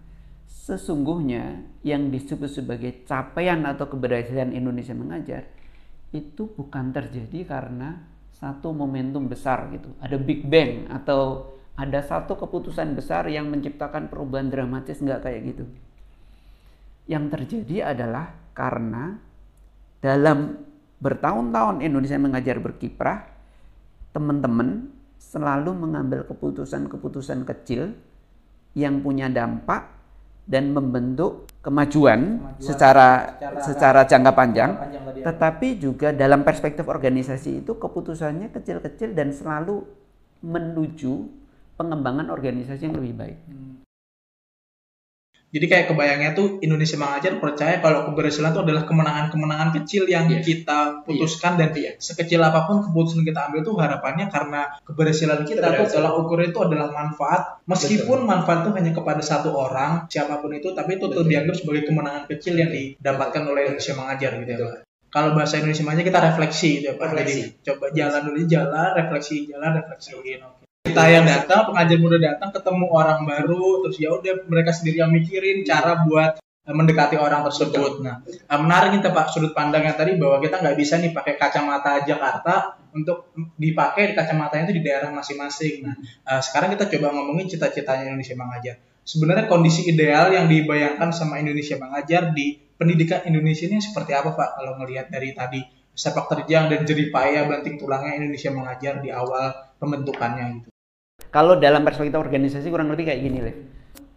sesungguhnya 0.47 1.61
yang 1.85 2.09
disebut 2.09 2.49
sebagai 2.49 3.05
capaian 3.05 3.61
atau 3.67 3.85
keberhasilan 3.85 4.55
Indonesia 4.55 4.95
mengajar 4.97 5.45
itu 6.15 6.47
bukan 6.47 6.95
terjadi 6.95 7.43
karena 7.43 8.01
satu 8.31 8.71
momentum 8.71 9.27
besar 9.27 9.67
gitu. 9.75 9.91
Ada 9.99 10.15
big 10.15 10.47
bang 10.47 10.87
atau 10.87 11.53
ada 11.75 11.99
satu 11.99 12.39
keputusan 12.39 12.95
besar 12.95 13.27
yang 13.27 13.51
menciptakan 13.51 14.07
perubahan 14.07 14.47
dramatis 14.47 15.03
nggak 15.03 15.27
kayak 15.27 15.41
gitu. 15.53 15.65
Yang 17.05 17.25
terjadi 17.35 17.91
adalah 17.93 18.31
karena 18.55 19.19
dalam 19.99 20.65
bertahun-tahun 21.03 21.83
Indonesia 21.83 22.17
mengajar 22.17 22.57
berkiprah, 22.63 23.34
teman-teman 24.15 24.87
selalu 25.19 25.75
mengambil 25.75 26.23
keputusan-keputusan 26.23 27.43
kecil 27.43 27.91
yang 28.71 29.03
punya 29.03 29.27
dampak 29.27 29.91
dan 30.47 30.71
membentuk 30.71 31.49
kemajuan, 31.59 32.39
Kemajuan 32.39 32.61
secara 32.61 33.09
secara- 33.35 33.61
secara 33.65 34.01
jangka 34.05 34.31
panjang, 34.31 34.71
Jangka 34.77 34.83
panjang 34.85 35.03
ya. 35.19 35.23
tetapi 35.27 35.67
juga 35.81 36.07
dalam 36.15 36.45
perspektif 36.45 36.85
organisasi 36.85 37.65
itu 37.65 37.75
keputusannya 37.75 38.53
kecil-kecil 38.53 39.17
dan 39.17 39.33
selalu 39.33 39.83
menuju 40.45 41.13
pengembangan 41.75 42.29
organisasi 42.31 42.87
yang 42.87 42.95
lebih 42.95 43.13
baik. 43.17 43.37
Hmm. 43.49 43.84
Jadi 45.55 45.71
kayak 45.71 45.85
kebayangnya 45.87 46.35
tuh 46.35 46.59
Indonesia 46.59 46.99
Mengajar 46.99 47.39
percaya 47.39 47.79
kalau 47.79 48.11
keberhasilan 48.11 48.51
itu 48.51 48.59
adalah 48.59 48.83
kemenangan-kemenangan 48.83 49.69
kecil 49.79 50.03
yang 50.03 50.27
Yes. 50.27 50.43
kita 50.43 51.07
putuskan 51.07 51.55
dan 51.55 51.71
sekecil 51.95 52.43
apa 52.43 52.67
pun 52.67 52.83
keputusan 52.83 53.23
kita 53.23 53.47
ambil 53.47 53.63
tuh 53.63 53.79
harapannya 53.79 54.27
karena 54.27 54.67
keberhasilan 54.83 55.47
kita 55.47 55.63
tuh 55.63 55.87
Keberhasilan. 55.87 55.95
adalah 55.95 56.11
ukur 56.19 56.39
itu 56.43 56.59
adalah 56.59 56.91
manfaat 56.91 57.63
meskipun 57.63 58.27
manfaat 58.27 58.67
itu 58.67 58.75
hanya 58.75 58.91
kepada 58.91 59.23
satu 59.23 59.55
orang 59.55 60.11
siapa 60.11 60.43
pun 60.43 60.51
itu 60.51 60.75
tapi 60.75 60.99
itu 60.99 61.07
tuh 61.07 61.23
Betul. 61.23 61.31
dianggap 61.31 61.55
sebagai 61.55 61.83
kemenangan 61.87 62.23
kecil 62.27 62.53
yang 62.59 62.69
didapatkan 62.69 63.41
oleh 63.47 63.61
Indonesia 63.71 63.95
Mengajar 63.95 64.31
gitu 64.35 64.51
ya 64.51 64.57
Betul. 64.59 64.73
Kalau 65.07 65.29
bahasa 65.31 65.55
Indonesia 65.55 65.83
Mengajar 65.87 66.03
kita 66.03 66.19
refleksi 66.21 66.69
gitu 66.75 66.85
ya 66.91 66.93
Pak. 66.99 67.07
Jadi 67.07 67.15
Refleksi. 67.15 67.63
coba 67.63 67.85
jalan 67.95 68.21
dulu 68.27 68.39
jalan 68.43 68.89
refleksi 68.93 69.35
jalan 69.47 69.71
refleksiin 69.79 70.41
oke 70.43 70.64
kita 70.85 71.03
yang 71.09 71.25
datang 71.25 71.65
pengajar 71.65 71.97
muda 71.97 72.17
datang 72.21 72.53
ketemu 72.53 72.85
orang 72.93 73.25
baru 73.25 73.81
terus 73.83 73.97
ya 73.97 74.13
udah 74.13 74.45
mereka 74.45 74.69
sendiri 74.69 75.01
yang 75.01 75.09
mikirin 75.09 75.65
cara 75.65 76.05
buat 76.05 76.37
eh, 76.39 76.71
mendekati 76.71 77.17
orang 77.17 77.41
tersebut. 77.49 78.05
Nah, 78.05 78.21
eh, 78.23 78.59
menarik 78.61 79.01
kita 79.01 79.09
Pak 79.09 79.33
sudut 79.33 79.51
pandangnya 79.57 79.97
tadi 79.97 80.13
bahwa 80.15 80.37
kita 80.37 80.61
nggak 80.61 80.77
bisa 80.77 81.01
nih 81.01 81.09
pakai 81.11 81.41
kacamata 81.41 82.05
Jakarta 82.05 82.77
untuk 82.93 83.33
dipakai 83.57 84.13
kacamatanya 84.13 84.69
itu 84.69 84.79
di 84.79 84.83
daerah 84.85 85.09
masing-masing. 85.09 85.89
Nah, 85.89 85.95
eh, 85.99 86.41
sekarang 86.45 86.71
kita 86.77 86.85
coba 86.85 87.17
ngomongin 87.17 87.49
cita-citanya 87.49 88.13
Indonesia 88.13 88.37
Mengajar. 88.37 88.75
Sebenarnya 89.05 89.45
kondisi 89.49 89.89
ideal 89.89 90.33
yang 90.33 90.45
dibayangkan 90.45 91.09
sama 91.11 91.41
Indonesia 91.41 91.81
Mengajar 91.81 92.29
di 92.31 92.61
pendidikan 92.77 93.25
Indonesia 93.25 93.65
ini 93.65 93.81
seperti 93.81 94.13
apa 94.13 94.37
Pak 94.37 94.49
kalau 94.61 94.77
ngelihat 94.81 95.09
dari 95.09 95.33
tadi 95.33 95.61
sepak 95.95 96.27
terjang 96.27 96.69
dan 96.69 96.83
jerih 96.83 97.09
payah 97.09 97.49
banting 97.49 97.81
tulangnya 97.81 98.21
Indonesia 98.21 98.53
Mengajar 98.53 99.01
di 99.01 99.09
awal 99.09 99.75
pembentukannya 99.81 100.45
gitu. 100.61 100.74
Kalau 101.35 101.59
dalam 101.59 101.83
perspektif 101.83 102.15
organisasi 102.15 102.71
kurang 102.71 102.87
lebih 102.95 103.11
kayak 103.11 103.19
gini, 103.19 103.43
Lev. 103.43 103.57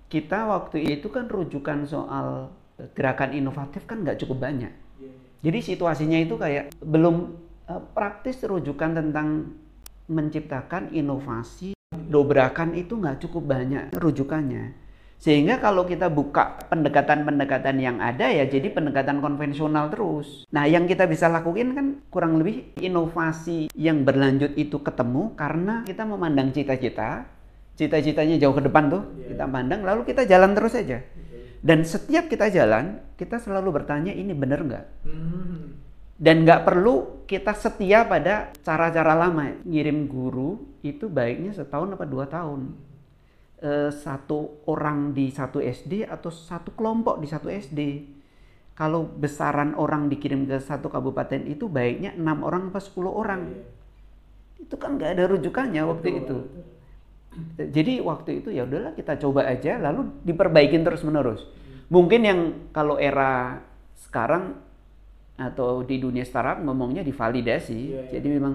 Kita 0.06 0.46
waktu 0.54 0.86
itu 0.86 1.10
kan 1.10 1.26
rujukan 1.26 1.82
soal 1.82 2.54
gerakan 2.94 3.34
inovatif 3.34 3.90
kan 3.90 4.06
nggak 4.06 4.22
cukup 4.22 4.46
banyak. 4.46 4.70
Jadi 5.42 5.58
situasinya 5.58 6.14
itu 6.14 6.38
kayak 6.38 6.78
belum 6.78 7.34
eh, 7.66 7.82
praktis 7.90 8.38
rujukan 8.46 8.94
tentang 8.94 9.50
menciptakan 10.06 10.94
inovasi 10.94 11.74
dobrakan 11.90 12.78
itu 12.78 12.94
nggak 12.94 13.18
cukup 13.26 13.50
banyak 13.50 13.98
rujukannya. 13.98 14.78
Sehingga 15.18 15.58
kalau 15.58 15.82
kita 15.82 16.06
buka 16.06 16.62
pendekatan-pendekatan 16.70 17.76
yang 17.82 17.98
ada 17.98 18.30
ya 18.30 18.46
jadi 18.46 18.70
pendekatan 18.70 19.18
konvensional 19.18 19.90
terus. 19.90 20.46
Nah 20.54 20.70
yang 20.70 20.86
kita 20.86 21.10
bisa 21.10 21.26
lakukan 21.26 21.74
kan 21.74 21.86
kurang 22.06 22.38
lebih 22.38 22.70
inovasi 22.78 23.66
yang 23.74 24.06
berlanjut 24.06 24.54
itu 24.54 24.78
ketemu 24.78 25.34
karena 25.34 25.82
kita 25.82 26.06
memandang 26.06 26.54
cita-cita, 26.54 27.26
cita-citanya 27.74 28.38
jauh 28.38 28.54
ke 28.54 28.62
depan 28.62 28.94
tuh 28.94 29.02
kita 29.26 29.44
pandang 29.50 29.82
lalu 29.82 30.06
kita 30.06 30.22
jalan 30.22 30.54
terus 30.54 30.78
aja. 30.78 31.02
Dan 31.58 31.82
setiap 31.82 32.30
kita 32.30 32.46
jalan 32.54 33.02
kita 33.18 33.42
selalu 33.42 33.82
bertanya 33.82 34.14
ini 34.14 34.30
bener 34.30 34.62
nggak? 34.62 34.86
Hmm. 35.02 35.74
Dan 36.14 36.46
nggak 36.46 36.62
perlu 36.62 37.26
kita 37.26 37.58
setia 37.58 38.06
pada 38.06 38.54
cara-cara 38.62 39.18
lama. 39.18 39.54
Ngirim 39.66 40.06
guru 40.06 40.78
itu 40.86 41.10
baiknya 41.10 41.54
setahun 41.54 41.94
apa 41.98 42.06
dua 42.06 42.30
tahun. 42.30 42.74
Eh, 43.58 43.90
satu 43.90 44.62
orang 44.70 45.10
di 45.10 45.34
satu 45.34 45.58
SD 45.58 46.06
atau 46.06 46.30
satu 46.30 46.70
kelompok 46.78 47.18
di 47.18 47.26
satu 47.26 47.50
SD. 47.50 48.06
Kalau 48.78 49.02
besaran 49.02 49.74
orang 49.74 50.06
dikirim 50.06 50.46
ke 50.46 50.62
satu 50.62 50.86
kabupaten 50.86 51.42
itu 51.42 51.66
baiknya 51.66 52.14
enam 52.14 52.46
orang 52.46 52.70
apa 52.70 52.78
10 52.78 53.10
orang. 53.10 53.42
itu 54.58 54.74
kan 54.74 54.98
nggak 54.98 55.14
ada 55.14 55.24
rujukannya 55.30 55.82
waktu 55.86 56.08
itu. 56.22 56.38
Jadi 57.58 58.02
waktu 58.02 58.42
itu 58.42 58.50
ya 58.50 58.66
udahlah 58.66 58.94
kita 58.94 59.14
coba 59.22 59.46
aja 59.46 59.78
lalu 59.78 60.06
diperbaikin 60.22 60.82
terus 60.82 61.02
menerus. 61.06 61.46
Mungkin 61.90 62.20
yang 62.26 62.40
kalau 62.74 62.98
era 62.98 63.62
sekarang 63.98 64.58
atau 65.38 65.86
di 65.86 65.98
dunia 65.98 66.26
startup 66.26 66.62
ngomongnya 66.62 67.02
divalidasi. 67.06 67.74
Iya, 67.74 68.00
iya. 68.06 68.10
Jadi 68.18 68.28
memang 68.38 68.54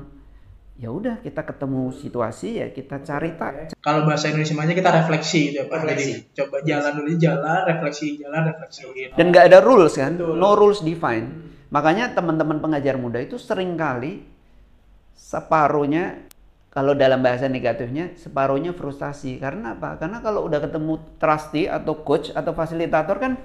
ya 0.74 0.89
udah 0.89 1.22
kita 1.22 1.46
ketemu 1.46 1.94
situasi 1.94 2.58
ya 2.58 2.68
kita 2.74 3.06
cari 3.06 3.38
tak 3.38 3.77
Kalau 3.77 4.10
bahasa 4.10 4.34
Indonesia 4.34 4.58
aja 4.58 4.74
kita 4.74 4.89
refleksi 4.89 5.39
gitu 5.53 5.58
ya 5.62 5.65
Pak. 5.70 5.77
Refleksi. 5.86 6.12
Jadi 6.12 6.38
coba 6.42 6.58
jalan 6.65 6.92
dulu 6.98 7.12
jalan, 7.22 7.60
refleksi 7.70 8.08
jalan, 8.18 8.42
refleksiin. 8.50 9.10
dan 9.13 9.25
nggak 9.30 9.46
ada 9.53 9.60
rules 9.62 9.94
kan, 9.94 10.13
Betul. 10.18 10.34
no 10.34 10.50
rules 10.58 10.82
define. 10.82 11.27
Makanya 11.70 12.13
teman-teman 12.13 12.58
pengajar 12.62 12.98
muda 12.98 13.22
itu 13.22 13.38
sering 13.38 13.77
kali 13.77 14.25
separuhnya 15.13 16.25
kalau 16.74 16.98
dalam 16.98 17.22
bahasa 17.22 17.46
negatifnya 17.46 18.18
separuhnya 18.18 18.74
frustasi 18.74 19.38
karena 19.38 19.77
apa? 19.77 20.01
Karena 20.01 20.25
kalau 20.25 20.50
udah 20.50 20.58
ketemu 20.58 20.98
trustee 21.22 21.70
atau 21.70 22.01
coach 22.01 22.34
atau 22.34 22.50
fasilitator 22.50 23.18
kan 23.22 23.38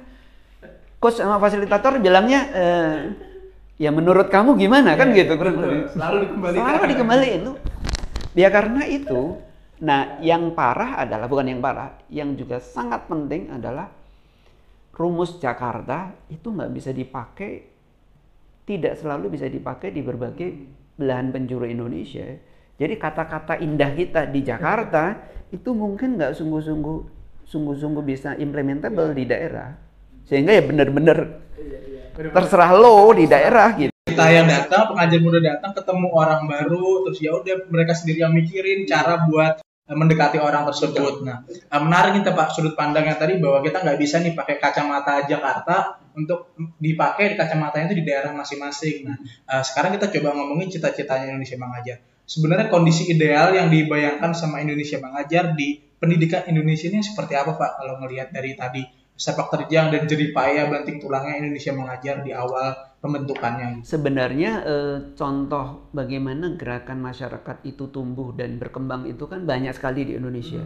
coach 0.97 1.21
sama 1.21 1.37
fasilitator 1.37 2.01
bilangnya 2.01 2.41
eh, 2.57 2.99
ya 3.79 3.95
menurut 3.95 4.27
kamu 4.29 4.59
gimana 4.59 4.99
kan 4.99 5.15
gitu 5.15 5.39
kurang 5.39 5.63
lebih. 5.63 5.89
Selalu 5.95 6.17
dikembalikan. 6.27 6.63
Selalu 6.67 6.85
dikembaliin 6.93 7.41
lu. 7.47 7.53
Ya 8.35 8.51
karena 8.51 8.83
itu, 8.85 9.39
nah 9.81 10.19
yang 10.21 10.53
parah 10.53 11.03
adalah 11.03 11.27
bukan 11.31 11.47
yang 11.49 11.63
parah, 11.63 11.97
yang 12.11 12.35
juga 12.35 12.59
sangat 12.59 13.07
penting 13.07 13.49
adalah 13.55 13.89
rumus 14.95 15.39
Jakarta 15.39 16.13
itu 16.29 16.51
nggak 16.51 16.71
bisa 16.75 16.91
dipakai, 16.91 17.67
tidak 18.67 18.99
selalu 18.99 19.39
bisa 19.39 19.47
dipakai 19.47 19.95
di 19.95 20.03
berbagai 20.03 20.49
belahan 20.99 21.31
penjuru 21.31 21.71
Indonesia. 21.71 22.27
Jadi 22.79 22.95
kata-kata 22.95 23.59
indah 23.59 23.91
kita 23.95 24.27
di 24.31 24.43
Jakarta 24.43 25.19
itu 25.51 25.71
mungkin 25.75 26.19
nggak 26.19 26.35
sungguh-sungguh 26.35 26.99
sungguh-sungguh 27.49 28.05
bisa 28.05 28.37
implementable 28.37 29.15
di 29.17 29.25
daerah. 29.25 29.73
Sehingga 30.29 30.53
ya 30.53 30.63
benar-benar 30.63 31.49
Iya, 31.59 31.79
iya. 31.91 31.98
Terserah 32.19 32.75
lo 32.75 33.15
di 33.15 33.31
daerah 33.31 33.71
gitu. 33.79 33.95
kita 34.09 34.27
yang 34.35 34.51
datang, 34.51 34.91
pengajar 34.91 35.21
muda 35.23 35.39
datang, 35.39 35.71
ketemu 35.71 36.11
orang 36.11 36.51
baru, 36.51 37.07
terus 37.07 37.23
ya 37.23 37.31
udah 37.39 37.71
mereka 37.71 37.95
sendiri 37.95 38.27
yang 38.27 38.35
mikirin 38.35 38.83
cara 38.89 39.23
buat 39.29 39.63
eh, 39.63 39.95
mendekati 39.95 40.43
orang 40.43 40.67
tersebut. 40.67 41.23
Nah, 41.23 41.47
eh, 41.47 41.79
menarik 41.79 42.19
nih 42.19 42.27
Pak 42.27 42.51
sudut 42.51 42.75
pandangnya 42.75 43.15
tadi 43.15 43.39
bahwa 43.39 43.63
kita 43.63 43.85
nggak 43.87 43.99
bisa 44.01 44.19
nih 44.19 44.35
pakai 44.35 44.59
kacamata 44.59 45.23
Jakarta 45.31 46.03
untuk 46.19 46.51
dipakai 46.83 47.31
di 47.31 47.37
kacamatanya 47.39 47.95
itu 47.95 47.97
di 48.03 48.05
daerah 48.09 48.35
masing-masing. 48.35 48.97
Nah, 49.07 49.17
eh, 49.23 49.63
sekarang 49.63 49.95
kita 49.95 50.11
coba 50.19 50.35
ngomongin 50.35 50.75
cita-citanya 50.75 51.31
Indonesia 51.31 51.55
Mengajar. 51.55 51.99
Sebenarnya 52.27 52.67
kondisi 52.67 53.07
ideal 53.15 53.55
yang 53.55 53.71
dibayangkan 53.71 54.35
sama 54.35 54.59
Indonesia 54.59 54.99
Mengajar 54.99 55.55
di 55.55 55.79
pendidikan 56.03 56.43
Indonesia 56.51 56.91
ini 56.91 57.05
seperti 57.05 57.39
apa 57.39 57.55
Pak 57.55 57.71
kalau 57.79 57.95
ngelihat 58.03 58.35
dari 58.35 58.59
tadi 58.59 58.83
sepak 59.19 59.51
terjang 59.51 59.91
dan 59.91 60.07
jerih 60.07 60.31
payah 60.31 60.71
banting 60.71 61.03
tulangnya 61.03 61.43
Indonesia 61.43 61.75
Mengajar 61.75 62.23
di 62.23 62.31
awal 62.31 62.71
pembentukannya. 63.03 63.83
Sebenarnya 63.83 64.53
eh, 64.63 64.97
contoh 65.19 65.91
bagaimana 65.91 66.55
gerakan 66.55 67.03
masyarakat 67.03 67.67
itu 67.67 67.91
tumbuh 67.91 68.31
dan 68.31 68.63
berkembang 68.63 69.11
itu 69.11 69.27
kan 69.27 69.43
banyak 69.43 69.75
sekali 69.75 70.07
di 70.07 70.15
Indonesia. 70.15 70.63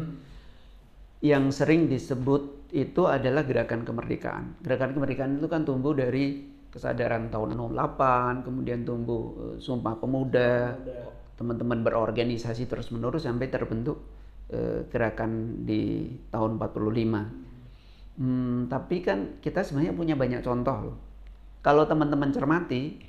Yang 1.25 1.65
sering 1.65 1.89
disebut 1.89 2.69
itu 2.77 3.09
adalah 3.09 3.49
gerakan 3.49 3.89
kemerdekaan. 3.89 4.61
Gerakan 4.61 5.01
kemerdekaan 5.01 5.33
itu 5.41 5.49
kan 5.49 5.65
tumbuh 5.65 5.97
dari 5.97 6.53
kesadaran 6.69 7.33
tahun 7.33 7.57
08, 7.57 8.45
kemudian 8.45 8.85
tumbuh 8.85 9.33
eh, 9.33 9.57
Sumpah 9.65 9.97
Pemuda, 9.97 10.77
teman-teman 11.41 11.81
berorganisasi 11.81 12.69
terus-menerus 12.69 13.25
sampai 13.25 13.49
terbentuk 13.49 14.05
eh, 14.53 14.85
gerakan 14.93 15.65
di 15.65 16.13
tahun 16.29 16.61
45. 16.61 17.52
Hmm, 18.13 18.69
tapi 18.69 19.01
kan 19.01 19.41
kita 19.41 19.65
sebenarnya 19.65 19.97
punya 19.97 20.15
banyak 20.19 20.45
contoh 20.45 20.77
loh. 20.93 20.97
Kalau 21.65 21.89
teman-teman 21.89 22.29
cermati, 22.29 23.01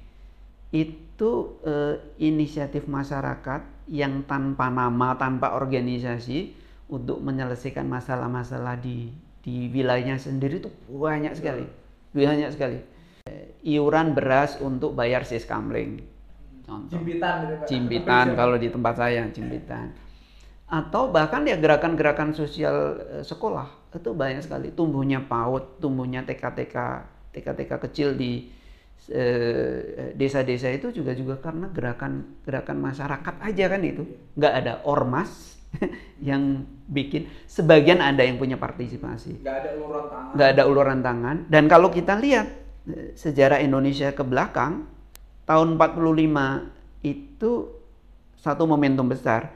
itu 0.72 1.32
eh, 1.68 2.00
inisiatif 2.24 2.88
masyarakat 2.88 3.62
yang 3.92 4.24
tanpa 4.24 4.72
nama, 4.72 5.20
tanpa 5.20 5.60
organisasi 5.60 6.56
untuk 6.88 7.20
menyelesaikan 7.20 7.84
masalah-masalah 7.84 8.80
di 8.80 9.12
di 9.44 9.68
wilayahnya 9.68 10.16
sendiri 10.16 10.64
itu 10.64 10.72
banyak 10.88 11.36
sekali, 11.36 11.68
banyak 12.16 12.50
sekali. 12.56 12.80
Eh, 13.28 13.76
iuran 13.76 14.16
beras 14.16 14.56
untuk 14.64 14.96
bayar 14.96 15.28
siskamling, 15.28 16.00
contoh. 16.64 16.96
Jimpitan 16.96 17.36
gitu 17.44 17.56
Pak. 17.60 17.68
Jimpitan 17.68 18.28
kalau 18.40 18.56
di 18.56 18.72
tempat 18.72 18.96
saya, 18.96 19.28
jimpitan. 19.36 19.92
Atau 20.72 21.12
bahkan 21.12 21.44
ya 21.44 21.60
gerakan-gerakan 21.60 22.32
sosial 22.32 23.04
eh, 23.20 23.24
sekolah 23.28 23.83
itu 23.98 24.12
banyak 24.14 24.42
sekali. 24.44 24.74
Tumbuhnya 24.74 25.22
PAUD, 25.24 25.82
tumbuhnya 25.82 26.26
TK-TK, 26.26 26.76
TK-TK 27.34 27.72
kecil 27.90 28.18
di 28.18 28.50
eh, 29.12 30.14
desa-desa 30.16 30.72
itu 30.72 30.90
juga 30.96 31.12
juga 31.14 31.36
karena 31.42 31.68
gerakan 31.70 32.42
gerakan 32.48 32.78
masyarakat 32.82 33.36
aja 33.42 33.66
kan 33.70 33.82
itu. 33.84 34.04
Nggak 34.38 34.54
ada 34.64 34.74
ormas 34.86 35.58
yang 36.30 36.64
bikin. 36.90 37.30
Sebagian 37.50 38.00
ada 38.02 38.22
yang 38.22 38.38
punya 38.38 38.56
partisipasi 38.58 39.42
Nggak 39.42 39.56
ada 39.60 39.70
uluran 39.78 40.06
tangan. 40.10 40.32
nggak 40.38 40.50
ada 40.54 40.64
uluran 40.70 41.00
tangan. 41.02 41.38
Dan 41.50 41.64
kalau 41.70 41.90
kita 41.90 42.18
lihat 42.18 42.48
eh, 42.90 43.14
sejarah 43.18 43.60
Indonesia 43.62 44.10
ke 44.14 44.24
belakang, 44.26 44.86
tahun 45.44 45.76
45 45.76 47.04
itu 47.04 47.52
satu 48.40 48.64
momentum 48.68 49.08
besar. 49.08 49.52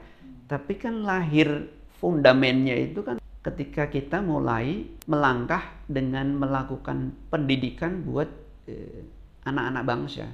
Tapi 0.48 0.80
kan 0.80 1.04
lahir 1.04 1.68
fundamennya 2.00 2.72
itu 2.78 3.04
kan 3.04 3.20
ketika 3.42 3.86
kita 3.88 4.18
mulai 4.20 4.84
melangkah 5.06 5.62
dengan 5.86 6.34
melakukan 6.36 7.14
pendidikan 7.30 8.02
buat 8.02 8.28
eh, 8.66 9.06
anak-anak 9.46 9.84
bangsa. 9.86 10.26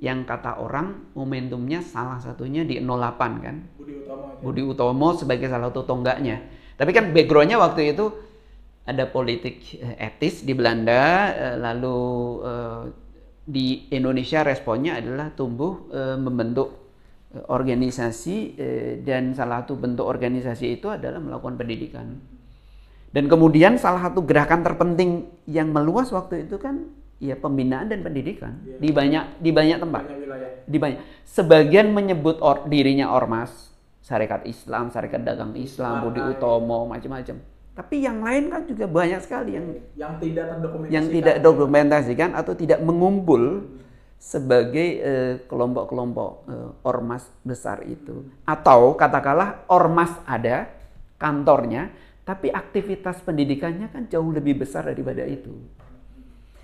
Yang 0.00 0.32
kata 0.32 0.56
orang 0.64 1.12
momentumnya 1.12 1.84
salah 1.84 2.16
satunya 2.16 2.64
di 2.64 2.80
08 2.80 3.44
kan. 3.44 3.56
Budi 3.76 4.00
Utomo. 4.00 4.26
Budi 4.40 4.62
Utomo 4.64 5.08
sebagai 5.12 5.52
salah 5.52 5.68
satu 5.68 5.84
tonggaknya. 5.84 6.40
Tapi 6.80 6.90
kan 6.96 7.12
backgroundnya 7.12 7.60
waktu 7.60 7.92
itu 7.92 8.08
ada 8.88 9.04
politik 9.12 9.76
eh, 9.76 10.00
etis 10.00 10.40
di 10.40 10.56
Belanda, 10.56 11.30
eh, 11.36 11.56
lalu 11.60 12.00
eh, 12.40 12.82
di 13.44 13.90
Indonesia 13.92 14.40
responnya 14.40 14.96
adalah 15.02 15.28
tumbuh 15.36 15.90
eh, 15.92 16.16
membentuk 16.16 16.68
eh, 16.68 16.79
organisasi 17.46 18.36
eh, 18.54 18.92
dan 19.00 19.30
salah 19.32 19.62
satu 19.62 19.78
bentuk 19.78 20.02
organisasi 20.02 20.78
itu 20.78 20.90
adalah 20.90 21.22
melakukan 21.22 21.54
pendidikan. 21.54 22.18
Dan 23.10 23.26
kemudian 23.26 23.74
salah 23.74 24.06
satu 24.06 24.22
gerakan 24.22 24.62
terpenting 24.62 25.10
yang 25.46 25.70
meluas 25.70 26.10
waktu 26.10 26.46
itu 26.46 26.58
kan 26.58 26.90
ya 27.18 27.34
pembinaan 27.34 27.90
dan 27.90 28.00
pendidikan 28.00 28.62
Iya. 28.62 28.78
di 28.78 28.90
banyak 28.90 29.24
di 29.42 29.50
banyak 29.50 29.78
tempat 29.78 30.02
Banyak 30.08 30.64
di 30.64 30.78
banyak 30.78 31.00
sebagian 31.26 31.90
menyebut 31.90 32.38
or- 32.40 32.64
dirinya 32.64 33.10
ormas 33.10 33.70
Syarikat 34.00 34.42
Islam, 34.42 34.90
Syarikat 34.90 35.22
Dagang 35.22 35.54
Islam, 35.54 36.02
Budi 36.02 36.18
Utomo, 36.18 36.88
macam-macam. 36.88 37.36
Tapi 37.70 37.96
yang 38.02 38.24
lain 38.24 38.50
kan 38.50 38.66
juga 38.66 38.88
banyak 38.88 39.20
sekali 39.22 39.54
yang 39.54 39.66
Yang 39.94 40.12
tidak 40.18 40.44
terdokumentasi. 40.50 40.94
yang 40.96 41.06
tidak 41.06 41.36
dokumentasikan 41.38 42.30
atau 42.34 42.52
tidak 42.54 42.78
mengumpul 42.80 43.70
sebagai 44.20 44.88
eh, 45.00 45.34
kelompok-kelompok 45.48 46.30
eh, 46.52 46.70
ormas 46.84 47.24
besar 47.40 47.80
itu. 47.88 48.28
Atau 48.44 48.92
katakanlah 49.00 49.64
ormas 49.72 50.12
ada 50.28 50.68
kantornya, 51.16 51.88
tapi 52.28 52.52
aktivitas 52.52 53.24
pendidikannya 53.24 53.88
kan 53.88 54.04
jauh 54.12 54.28
lebih 54.28 54.60
besar 54.60 54.84
daripada 54.92 55.24
itu. 55.24 55.56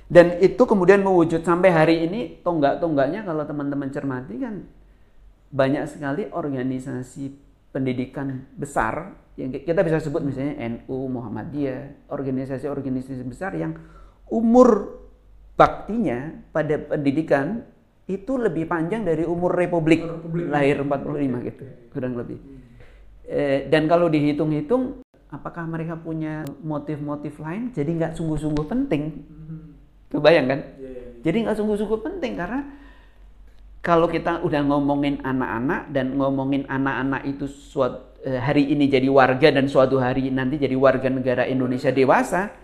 Dan 0.06 0.38
itu 0.38 0.62
kemudian 0.62 1.02
mewujud 1.02 1.42
sampai 1.42 1.72
hari 1.72 1.96
ini 2.06 2.38
tonggak-tonggaknya 2.44 3.26
kalau 3.26 3.42
teman-teman 3.42 3.90
cermati 3.90 4.38
kan 4.38 4.62
banyak 5.50 5.82
sekali 5.90 6.30
organisasi 6.30 7.34
pendidikan 7.74 8.46
besar 8.54 9.18
yang 9.34 9.50
kita 9.52 9.82
bisa 9.82 9.98
sebut 10.00 10.22
misalnya 10.22 10.56
NU, 10.64 11.10
Muhammadiyah, 11.12 12.08
organisasi-organisasi 12.08 13.24
besar 13.26 13.52
yang 13.58 13.76
umur 14.30 14.96
baktinya 15.56 16.36
pada 16.52 16.76
pendidikan 16.76 17.64
itu 18.06 18.38
lebih 18.38 18.70
panjang 18.70 19.02
dari 19.02 19.26
umur 19.26 19.56
Republik, 19.56 20.06
Republik. 20.06 20.46
lahir 20.46 20.78
45 20.84 21.48
gitu, 21.50 21.64
kurang 21.90 22.14
lebih. 22.14 22.38
Eh, 23.26 23.66
dan 23.66 23.90
kalau 23.90 24.06
dihitung-hitung, 24.06 25.02
apakah 25.26 25.66
mereka 25.66 25.98
punya 25.98 26.46
motif-motif 26.62 27.42
lain? 27.42 27.74
Jadi 27.74 27.90
nggak 27.98 28.14
sungguh-sungguh 28.14 28.66
penting. 28.70 29.26
Mhm. 29.26 29.58
Kebayang 30.14 30.46
kan? 30.46 30.60
Iya, 30.78 30.86
iya. 30.86 31.06
Jadi 31.26 31.36
nggak 31.42 31.56
sungguh-sungguh 31.58 32.00
penting 32.06 32.32
karena 32.38 32.60
kalau 33.82 34.06
kita 34.06 34.42
udah 34.42 34.62
ngomongin 34.66 35.18
anak-anak 35.22 35.90
dan 35.90 36.14
ngomongin 36.14 36.62
anak-anak 36.70 37.26
itu 37.26 37.50
suatu 37.50 38.18
eh, 38.22 38.38
hari 38.38 38.70
ini 38.70 38.86
jadi 38.86 39.06
warga 39.10 39.50
dan 39.50 39.66
suatu 39.66 39.98
hari 39.98 40.30
nanti 40.30 40.62
jadi 40.62 40.78
warga 40.78 41.10
negara 41.10 41.42
Indonesia 41.46 41.90
dewasa, 41.90 42.54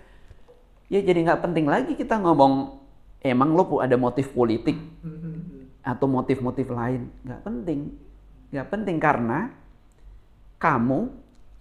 ya 0.87 0.98
jadi 1.02 1.18
nggak 1.26 1.40
penting 1.46 1.66
lagi 1.66 1.98
kita 1.98 2.18
ngomong 2.18 2.82
emang 3.23 3.55
lo 3.55 3.79
ada 3.79 3.95
motif 3.95 4.35
politik 4.35 4.75
Mhm. 5.03 5.83
atau 5.83 6.07
motif-motif 6.07 6.67
lain 6.69 7.11
nggak 7.23 7.41
penting. 7.43 7.81
Nggak 8.51 8.69
penting 8.69 8.97
karena 8.99 9.39
kamu 10.59 11.11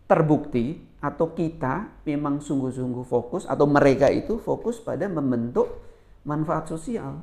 terbukti 0.06 0.78
atau 1.02 1.34
kita 1.34 1.90
memang 2.06 2.38
sungguh-sungguh 2.38 3.06
fokus 3.08 3.50
atau 3.50 3.66
mereka 3.66 4.12
itu 4.12 4.38
fokus 4.38 4.78
pada 4.78 5.10
membentuk 5.10 5.82
manfaat 6.22 6.70
sosial. 6.70 7.22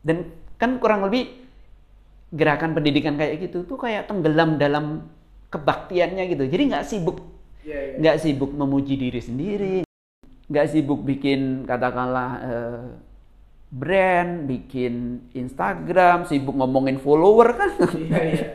Dan 0.00 0.30
kan 0.56 0.78
kurang 0.80 1.04
lebih 1.04 1.28
gerakan 2.32 2.72
pendidikan 2.72 3.18
kayak 3.18 3.48
gitu 3.50 3.66
tuh 3.66 3.76
kayak 3.76 4.08
tenggelam 4.08 4.56
dalam 4.56 5.04
kebaktiannya 5.50 6.24
gitu. 6.32 6.44
Jadi 6.46 6.62
nggak 6.72 6.86
sibuk, 6.86 7.18
Iya, 7.66 7.78
iya. 7.78 7.94
nggak 8.00 8.16
sibuk 8.22 8.50
memuji 8.54 8.94
diri 8.96 9.20
sendiri, 9.20 9.76
nggak 10.46 10.66
sibuk 10.70 11.02
bikin 11.02 11.66
katakanlah 11.66 12.30
eh, 12.42 12.82
brand, 13.66 14.46
bikin 14.46 15.26
Instagram, 15.34 16.24
sibuk 16.24 16.54
ngomongin 16.54 17.02
follower 17.02 17.48
kan. 17.58 17.70
Iya, 17.92 18.20
iya. 18.22 18.46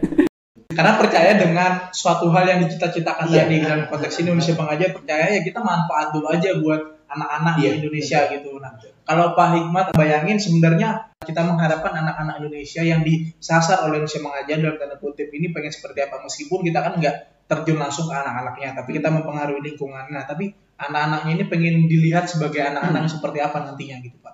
Karena 0.72 0.96
percaya 0.96 1.36
dengan 1.36 1.92
suatu 1.92 2.32
hal 2.32 2.48
yang 2.48 2.60
dicita-citakan 2.64 3.28
Iya. 3.28 3.44
tadi 3.44 3.56
dalam 3.60 3.82
konteks 3.92 4.24
Indonesia 4.24 4.56
Pengajar 4.56 4.96
percaya 4.96 5.28
ya 5.28 5.44
kita 5.44 5.60
manfaat 5.60 6.16
dulu 6.16 6.32
aja 6.32 6.56
buat 6.56 7.04
anak-anak 7.12 7.60
Iya, 7.60 7.70
di 7.76 7.78
Indonesia 7.84 8.20
gitu. 8.32 8.56
Nah, 8.56 8.72
kalau 9.04 9.36
Pak 9.36 9.48
Hikmat 9.52 9.88
bayangin 9.92 10.40
sebenarnya 10.40 11.12
kita 11.28 11.44
mengharapkan 11.44 11.92
anak-anak 11.92 12.40
Indonesia 12.40 12.82
yang 12.88 13.04
disasar 13.04 13.84
oleh 13.84 14.00
Indonesia 14.00 14.24
Mengajar 14.24 14.58
dalam 14.64 14.78
tanda 14.80 14.96
kutip 14.96 15.28
ini 15.36 15.52
pengen 15.52 15.76
seperti 15.76 16.08
apa 16.08 16.24
meskipun 16.24 16.64
kita 16.64 16.80
kan 16.80 16.94
nggak 16.96 17.16
terjun 17.52 17.76
langsung 17.76 18.08
ke 18.08 18.16
anak-anaknya, 18.16 18.80
tapi 18.80 18.90
kita 18.96 19.12
mempengaruhi 19.12 19.60
lingkungannya. 19.60 20.16
Nah, 20.16 20.24
tapi 20.24 20.56
anak-anaknya 20.82 21.32
ini 21.38 21.46
pengen 21.46 21.76
dilihat 21.86 22.26
sebagai 22.26 22.62
anak-anak 22.66 23.06
yang 23.06 23.14
seperti 23.14 23.40
apa 23.40 23.58
nantinya 23.62 23.96
gitu 24.02 24.18
Pak. 24.18 24.34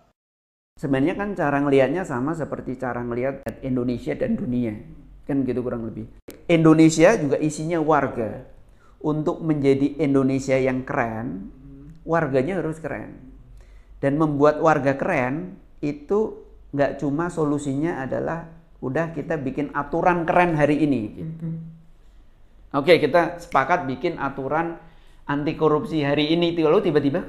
Sebenarnya 0.78 1.18
kan 1.18 1.34
cara 1.34 1.58
ngelihatnya 1.60 2.06
sama 2.06 2.38
seperti 2.38 2.78
cara 2.78 3.02
ngelihat 3.02 3.44
Indonesia 3.66 4.14
dan 4.14 4.38
dunia. 4.38 4.78
Kan 5.26 5.44
gitu 5.44 5.60
kurang 5.60 5.90
lebih. 5.90 6.08
Indonesia 6.48 7.18
juga 7.20 7.36
isinya 7.42 7.82
warga. 7.82 8.48
Untuk 8.98 9.44
menjadi 9.46 10.00
Indonesia 10.02 10.58
yang 10.58 10.82
keren, 10.82 11.54
warganya 12.08 12.62
harus 12.62 12.80
keren. 12.80 13.36
Dan 14.00 14.18
membuat 14.18 14.62
warga 14.62 14.96
keren 14.96 15.58
itu 15.82 16.46
nggak 16.74 17.02
cuma 17.02 17.30
solusinya 17.30 18.06
adalah 18.06 18.50
udah 18.82 19.14
kita 19.14 19.38
bikin 19.42 19.74
aturan 19.74 20.24
keren 20.24 20.54
hari 20.54 20.86
ini. 20.86 21.02
gitu. 21.18 21.48
Oke, 22.78 23.02
kita 23.02 23.42
sepakat 23.42 23.90
bikin 23.90 24.22
aturan 24.22 24.78
anti 25.28 25.54
korupsi 25.54 26.02
hari 26.02 26.34
ini. 26.34 26.56
Lalu 26.56 26.90
tiba-tiba 26.90 27.20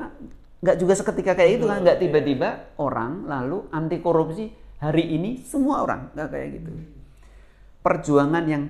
nggak 0.58 0.76
juga 0.78 0.94
seketika 0.98 1.38
kayak 1.38 1.62
itu 1.62 1.66
kan, 1.70 1.82
nggak 1.82 1.98
tiba-tiba 2.02 2.48
orang 2.82 3.26
lalu 3.26 3.66
anti 3.70 3.98
korupsi 4.02 4.50
hari 4.78 5.04
ini 5.14 5.42
semua 5.42 5.84
orang 5.84 6.14
nggak 6.14 6.28
kayak 6.30 6.48
gitu. 6.62 6.70
Perjuangan 7.82 8.44
yang 8.46 8.64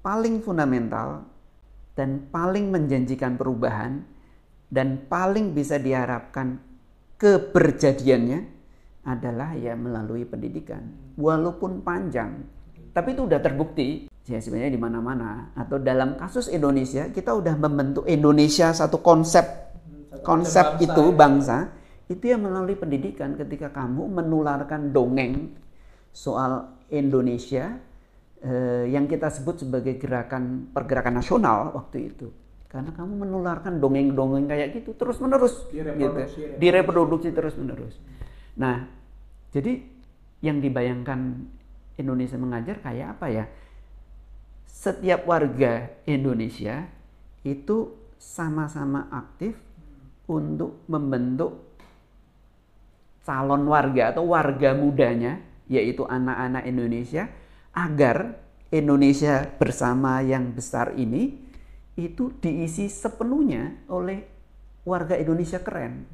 paling 0.00 0.40
fundamental 0.40 1.28
dan 1.96 2.28
paling 2.32 2.72
menjanjikan 2.72 3.36
perubahan 3.36 4.04
dan 4.72 5.04
paling 5.10 5.52
bisa 5.52 5.76
diharapkan 5.76 6.60
keberjadiannya 7.20 8.40
adalah 9.04 9.56
ya 9.56 9.76
melalui 9.76 10.24
pendidikan. 10.24 10.80
Walaupun 11.20 11.84
panjang, 11.84 12.44
tapi 12.92 13.12
itu 13.16 13.28
udah 13.28 13.40
terbukti 13.40 14.08
ya 14.30 14.38
sebenarnya 14.38 14.70
di 14.70 14.78
mana-mana 14.78 15.50
atau 15.58 15.82
dalam 15.82 16.14
kasus 16.14 16.46
Indonesia 16.46 17.10
kita 17.10 17.34
udah 17.34 17.58
membentuk 17.58 18.06
Indonesia 18.06 18.70
satu 18.70 19.02
konsep 19.02 19.42
konsep 20.22 20.78
bangsa, 20.78 20.84
itu 20.86 21.02
ya. 21.02 21.16
bangsa 21.18 21.56
itu 22.06 22.24
ya 22.30 22.38
melalui 22.38 22.78
pendidikan 22.78 23.34
ketika 23.34 23.74
kamu 23.74 24.06
menularkan 24.22 24.94
dongeng 24.94 25.50
soal 26.14 26.78
Indonesia 26.94 27.74
eh, 28.38 28.86
yang 28.86 29.10
kita 29.10 29.34
sebut 29.34 29.66
sebagai 29.66 29.98
gerakan 29.98 30.70
pergerakan 30.70 31.18
nasional 31.18 31.74
waktu 31.74 32.14
itu 32.14 32.30
karena 32.70 32.94
kamu 32.94 33.26
menularkan 33.26 33.82
dongeng-dongeng 33.82 34.46
kayak 34.46 34.78
gitu 34.78 34.94
terus 34.94 35.18
menerus 35.18 35.66
Direproduksi, 35.74 36.38
gitu. 36.38 36.46
ya. 36.46 36.54
direproduksi 36.54 37.28
terus 37.34 37.54
menerus 37.58 37.98
nah 38.54 38.86
jadi 39.50 39.82
yang 40.38 40.62
dibayangkan 40.62 41.50
Indonesia 41.98 42.38
mengajar 42.38 42.78
kayak 42.78 43.18
apa 43.18 43.26
ya 43.28 43.44
setiap 44.70 45.26
warga 45.26 45.90
Indonesia 46.06 46.86
itu 47.42 47.92
sama-sama 48.16 49.10
aktif 49.12 49.58
untuk 50.30 50.86
membentuk 50.86 51.66
calon 53.26 53.66
warga 53.68 54.14
atau 54.14 54.30
warga 54.30 54.72
mudanya 54.72 55.42
yaitu 55.70 56.06
anak-anak 56.06 56.64
Indonesia 56.66 57.28
agar 57.76 58.38
Indonesia 58.70 59.46
bersama 59.58 60.22
yang 60.22 60.54
besar 60.54 60.94
ini 60.94 61.34
itu 61.98 62.32
diisi 62.38 62.86
sepenuhnya 62.86 63.86
oleh 63.90 64.24
warga 64.86 65.14
Indonesia 65.18 65.60
keren 65.60 66.06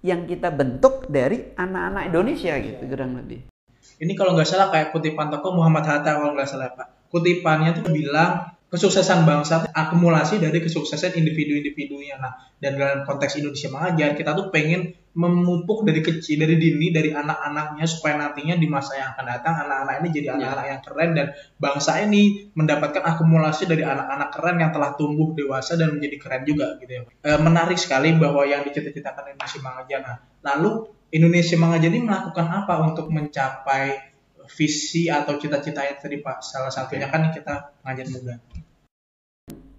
yang 0.00 0.24
kita 0.24 0.54
bentuk 0.54 1.10
dari 1.10 1.52
anak-anak 1.58 2.10
Indonesia 2.10 2.54
gitu 2.58 2.82
kurang 2.86 3.18
lebih. 3.18 3.50
Ini 3.98 4.12
kalau 4.14 4.38
nggak 4.38 4.46
salah 4.46 4.70
kayak 4.70 4.94
kutipan 4.94 5.26
tokoh 5.30 5.58
Muhammad 5.58 5.84
Hatta 5.86 6.22
kalau 6.22 6.34
nggak 6.38 6.46
salah 6.46 6.70
Pak. 6.70 6.97
Kutipannya 7.08 7.80
tuh 7.80 7.88
bilang 7.90 8.58
kesuksesan 8.68 9.24
bangsa 9.24 9.64
itu 9.64 9.68
akumulasi 9.72 10.44
dari 10.44 10.60
kesuksesan 10.60 11.16
individu-individunya. 11.16 12.20
Nah, 12.20 12.36
dan 12.60 12.76
dalam 12.76 13.08
konteks 13.08 13.40
Indonesia 13.40 13.72
mengajar, 13.72 14.12
kita 14.12 14.36
tuh 14.36 14.52
pengen 14.52 14.92
memupuk 15.16 15.88
dari 15.88 16.04
kecil, 16.04 16.44
dari 16.44 16.60
dini, 16.60 16.92
dari 16.92 17.10
anak-anaknya 17.10 17.88
supaya 17.88 18.20
nantinya 18.20 18.54
di 18.60 18.68
masa 18.68 19.00
yang 19.00 19.08
akan 19.16 19.24
datang 19.24 19.54
anak-anak 19.66 19.94
ini 20.04 20.08
jadi 20.14 20.26
anak-anak 20.36 20.66
yang 20.68 20.80
keren 20.84 21.10
dan 21.16 21.26
bangsa 21.58 21.92
ini 22.04 22.52
mendapatkan 22.54 23.02
akumulasi 23.02 23.66
dari 23.66 23.82
anak-anak 23.82 24.28
keren 24.30 24.56
yang 24.60 24.70
telah 24.70 24.94
tumbuh 24.94 25.32
dewasa 25.34 25.74
dan 25.74 25.96
menjadi 25.96 26.16
keren 26.20 26.42
juga 26.44 26.76
gitu 26.78 26.92
ya. 26.92 27.02
E, 27.24 27.30
menarik 27.40 27.80
sekali 27.80 28.14
bahwa 28.14 28.46
yang 28.46 28.62
dicita-citakan 28.68 29.34
Indonesia 29.34 29.58
mengajar. 29.64 30.00
Nah, 30.04 30.16
lalu 30.44 30.70
Indonesia 31.08 31.56
mengajar 31.56 31.88
ini 31.88 32.04
melakukan 32.04 32.46
apa 32.52 32.74
untuk 32.84 33.08
mencapai 33.08 34.07
visi 34.48 35.12
atau 35.12 35.36
cita-citanya 35.36 36.00
tadi 36.00 36.18
Pak? 36.24 36.40
Salah 36.40 36.72
satunya 36.72 37.06
kan 37.12 37.28
kita 37.28 37.76
mengajar 37.84 38.06
muda. 38.08 38.34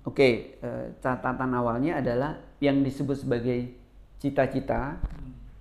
Oke, 0.07 0.57
eh, 0.57 0.85
catatan 1.03 1.51
awalnya 1.53 1.99
adalah 1.99 2.39
yang 2.63 2.81
disebut 2.81 3.19
sebagai 3.19 3.69
cita-cita, 4.17 4.97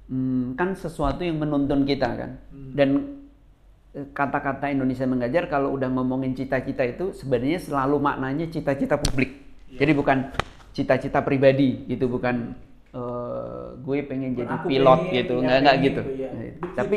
hmm, 0.09 0.55
kan 0.55 0.73
sesuatu 0.79 1.27
yang 1.27 1.43
menuntun 1.43 1.85
kita 1.85 2.09
kan. 2.17 2.31
Dan 2.73 3.19
eh, 3.93 4.07
kata-kata 4.15 4.71
Indonesia 4.73 5.05
mengajar 5.05 5.51
kalau 5.51 5.75
udah 5.75 5.91
ngomongin 5.91 6.33
cita-cita 6.33 6.87
itu 6.87 7.13
sebenarnya 7.13 7.61
selalu 7.61 7.99
maknanya 7.99 8.47
cita-cita 8.49 8.97
publik. 8.97 9.43
Jadi 9.69 9.93
bukan 9.93 10.33
cita-cita 10.73 11.21
pribadi, 11.21 11.85
gitu 11.85 12.09
bukan 12.09 12.57
eh, 12.95 13.67
gue 13.85 13.99
pengen 14.07 14.33
jadi 14.33 14.55
pilot 14.65 15.01
pengen, 15.03 15.17
gitu, 15.19 15.35
ya, 15.39 15.45
nggak 15.45 15.59
nggak 15.61 15.77
pengen 15.77 15.87
gitu. 15.87 16.03
ya. 16.15 16.31
Tapi. 16.73 16.97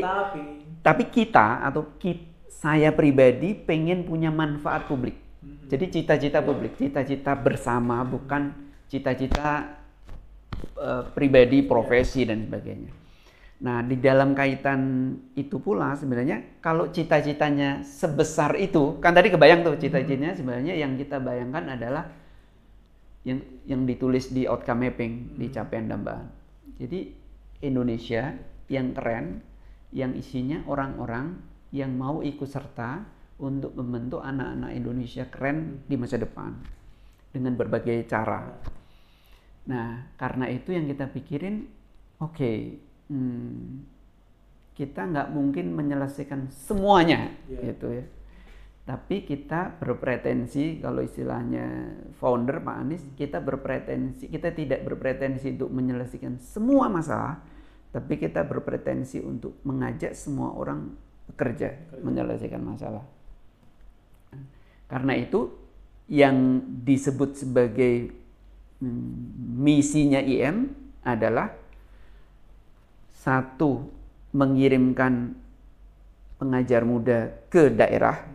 Tapi 0.82 1.10
kita 1.10 1.62
atau 1.65 1.98
ki- 1.98 2.30
saya 2.50 2.94
pribadi 2.94 3.58
pengen 3.58 4.06
punya 4.06 4.30
manfaat 4.30 4.86
publik. 4.86 5.17
Jadi 5.72 5.89
cita-cita 5.89 6.44
publik, 6.46 6.78
cita-cita 6.78 7.34
bersama 7.34 8.06
bukan 8.06 8.54
cita-cita 8.86 9.80
eh, 10.78 11.04
pribadi, 11.15 11.65
profesi 11.65 12.28
dan 12.28 12.46
sebagainya. 12.46 12.91
Nah, 13.62 13.86
di 13.86 13.94
dalam 14.02 14.34
kaitan 14.34 15.13
itu 15.38 15.62
pula 15.62 15.94
sebenarnya 15.94 16.62
kalau 16.65 16.89
cita-citanya 16.89 17.86
sebesar 17.86 18.58
itu, 18.58 18.98
kan 18.98 19.13
tadi 19.13 19.30
kebayang 19.30 19.62
tuh 19.62 19.78
cita-citanya 19.78 20.34
sebenarnya 20.34 20.74
yang 20.74 20.98
kita 20.98 21.22
bayangkan 21.22 21.78
adalah 21.78 22.10
yang 23.22 23.38
yang 23.70 23.86
ditulis 23.86 24.34
di 24.34 24.50
outcome 24.50 24.89
mapping 24.89 25.38
di 25.38 25.54
capaian 25.54 25.86
dambaan. 25.86 26.26
Jadi 26.82 27.13
Indonesia 27.62 28.34
yang 28.65 28.98
keren, 28.98 29.46
yang 29.91 30.15
isinya 30.15 30.63
orang-orang 30.67 31.39
yang 31.71 31.95
mau 31.95 32.19
ikut 32.23 32.47
serta 32.47 33.04
untuk 33.41 33.73
membentuk 33.75 34.21
anak-anak 34.23 34.71
Indonesia 34.75 35.25
keren 35.27 35.84
di 35.88 35.95
masa 35.95 36.19
depan 36.19 36.56
dengan 37.32 37.56
berbagai 37.56 38.06
cara. 38.08 38.43
Nah, 39.71 40.13
karena 40.19 40.51
itu 40.51 40.75
yang 40.75 40.86
kita 40.86 41.08
pikirin, 41.10 41.65
oke, 42.19 42.51
hmm, 43.08 43.88
kita 44.75 45.01
nggak 45.10 45.30
mungkin 45.32 45.71
menyelesaikan 45.75 46.49
semuanya, 46.51 47.32
Iya. 47.47 47.71
gitu 47.71 47.88
ya. 47.91 48.06
Tapi 48.82 49.23
kita 49.23 49.77
berpretensi, 49.77 50.82
kalau 50.82 51.06
istilahnya 51.06 51.95
founder 52.17 52.60
Pak 52.65 52.77
Anies, 52.82 53.04
kita 53.13 53.38
berpretensi, 53.39 54.25
kita 54.27 54.51
tidak 54.51 54.82
berpretensi 54.84 55.54
untuk 55.54 55.69
menyelesaikan 55.69 56.41
semua 56.41 56.89
masalah, 56.89 57.45
tapi 57.91 58.15
kita 58.15 58.47
berpretensi 58.47 59.19
untuk 59.19 59.60
mengajak 59.67 60.15
semua 60.15 60.56
orang 60.56 60.95
bekerja 61.32 61.75
menyelesaikan 61.99 62.63
masalah. 62.63 63.04
Karena 64.88 65.15
itu 65.15 65.51
yang 66.12 66.60
disebut 66.84 67.39
sebagai 67.39 68.12
hmm, 68.84 69.12
misinya 69.60 70.19
IM 70.19 70.71
adalah 71.04 71.56
satu 73.15 73.88
mengirimkan 74.36 75.36
pengajar 76.36 76.84
muda 76.84 77.32
ke 77.47 77.71
daerah 77.71 78.27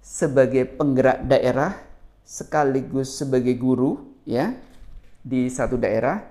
sebagai 0.00 0.66
penggerak 0.66 1.22
daerah 1.24 1.78
sekaligus 2.26 3.14
sebagai 3.14 3.54
guru 3.54 4.00
ya 4.26 4.52
di 5.22 5.46
satu 5.46 5.78
daerah. 5.78 6.24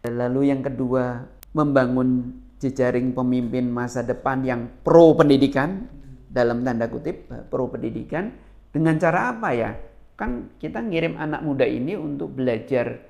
Lalu 0.00 0.48
yang 0.48 0.64
kedua 0.64 1.28
membangun 1.56 2.38
jejaring 2.60 3.16
pemimpin 3.16 3.66
masa 3.72 4.04
depan 4.04 4.44
yang 4.44 4.68
pro 4.84 5.16
pendidikan 5.16 5.88
dalam 6.30 6.62
tanda 6.62 6.86
kutip 6.86 7.26
pro 7.50 7.66
pendidikan 7.72 8.30
dengan 8.70 9.00
cara 9.00 9.34
apa 9.34 9.48
ya? 9.56 9.70
Kan 10.14 10.52
kita 10.60 10.84
ngirim 10.84 11.16
anak 11.16 11.40
muda 11.40 11.64
ini 11.64 11.96
untuk 11.96 12.36
belajar 12.36 13.00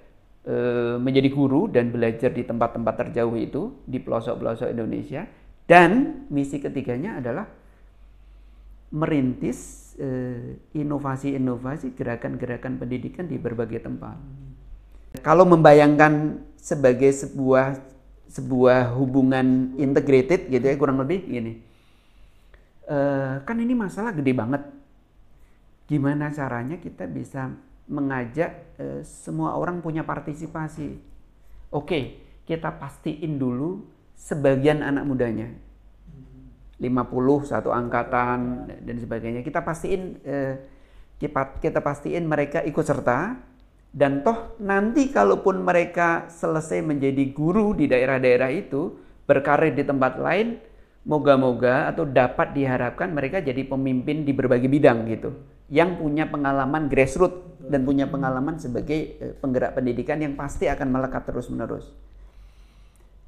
e, 0.46 0.54
menjadi 0.96 1.28
guru 1.34 1.66
dan 1.66 1.90
belajar 1.90 2.30
di 2.30 2.46
tempat-tempat 2.46 2.94
terjauh 3.06 3.34
itu 3.34 3.82
di 3.84 3.98
pelosok-pelosok 3.98 4.70
Indonesia 4.70 5.26
dan 5.66 6.24
misi 6.30 6.62
ketiganya 6.62 7.18
adalah 7.18 7.46
merintis 8.90 9.90
eh, 10.02 10.58
inovasi-inovasi 10.74 11.94
gerakan-gerakan 11.94 12.82
pendidikan 12.82 13.30
di 13.30 13.38
berbagai 13.38 13.86
tempat. 13.86 14.18
Kalau 15.22 15.46
membayangkan 15.46 16.42
sebagai 16.58 17.10
sebuah 17.14 17.78
sebuah 18.30 18.94
hubungan 18.94 19.74
integrated 19.74 20.46
gitu 20.46 20.62
ya 20.62 20.78
kurang 20.78 21.02
lebih 21.02 21.26
gini. 21.26 21.58
Uh, 22.86 23.42
kan 23.42 23.58
ini 23.58 23.74
masalah 23.74 24.14
gede 24.14 24.30
banget. 24.30 24.62
Gimana 25.90 26.30
caranya 26.30 26.78
kita 26.78 27.10
bisa 27.10 27.50
mengajak 27.90 28.78
uh, 28.78 29.02
semua 29.02 29.58
orang 29.58 29.82
punya 29.82 30.06
partisipasi? 30.06 30.94
Oke, 31.74 32.22
kita 32.46 32.70
pastiin 32.78 33.38
dulu 33.38 33.86
sebagian 34.14 34.82
anak 34.82 35.06
mudanya 35.06 35.50
50 36.80 37.44
satu 37.44 37.70
angkatan 37.70 38.66
dan 38.82 38.96
sebagainya. 38.96 39.44
Kita 39.44 39.60
pastiin 39.60 40.16
eh, 40.24 40.54
kita, 41.20 41.60
kita 41.60 41.84
pastiin 41.84 42.24
mereka 42.24 42.64
ikut 42.64 42.80
serta 42.80 43.36
dan 43.90 44.22
toh 44.22 44.54
nanti 44.62 45.10
kalaupun 45.10 45.66
mereka 45.66 46.30
selesai 46.30 46.78
menjadi 46.78 47.34
guru 47.34 47.74
di 47.74 47.90
daerah-daerah 47.90 48.50
itu 48.54 48.94
berkarir 49.26 49.74
di 49.74 49.82
tempat 49.82 50.18
lain, 50.18 50.62
moga-moga 51.06 51.90
atau 51.90 52.06
dapat 52.06 52.54
diharapkan 52.54 53.10
mereka 53.10 53.42
jadi 53.42 53.66
pemimpin 53.66 54.22
di 54.22 54.30
berbagai 54.30 54.70
bidang 54.70 55.10
gitu, 55.10 55.34
yang 55.66 55.98
punya 55.98 56.30
pengalaman 56.30 56.86
grassroots 56.86 57.50
dan 57.66 57.82
punya 57.82 58.06
pengalaman 58.06 58.58
sebagai 58.62 59.18
eh, 59.18 59.34
penggerak 59.38 59.74
pendidikan 59.74 60.22
yang 60.22 60.38
pasti 60.38 60.70
akan 60.70 60.90
melekat 60.90 61.26
terus-menerus. 61.26 61.90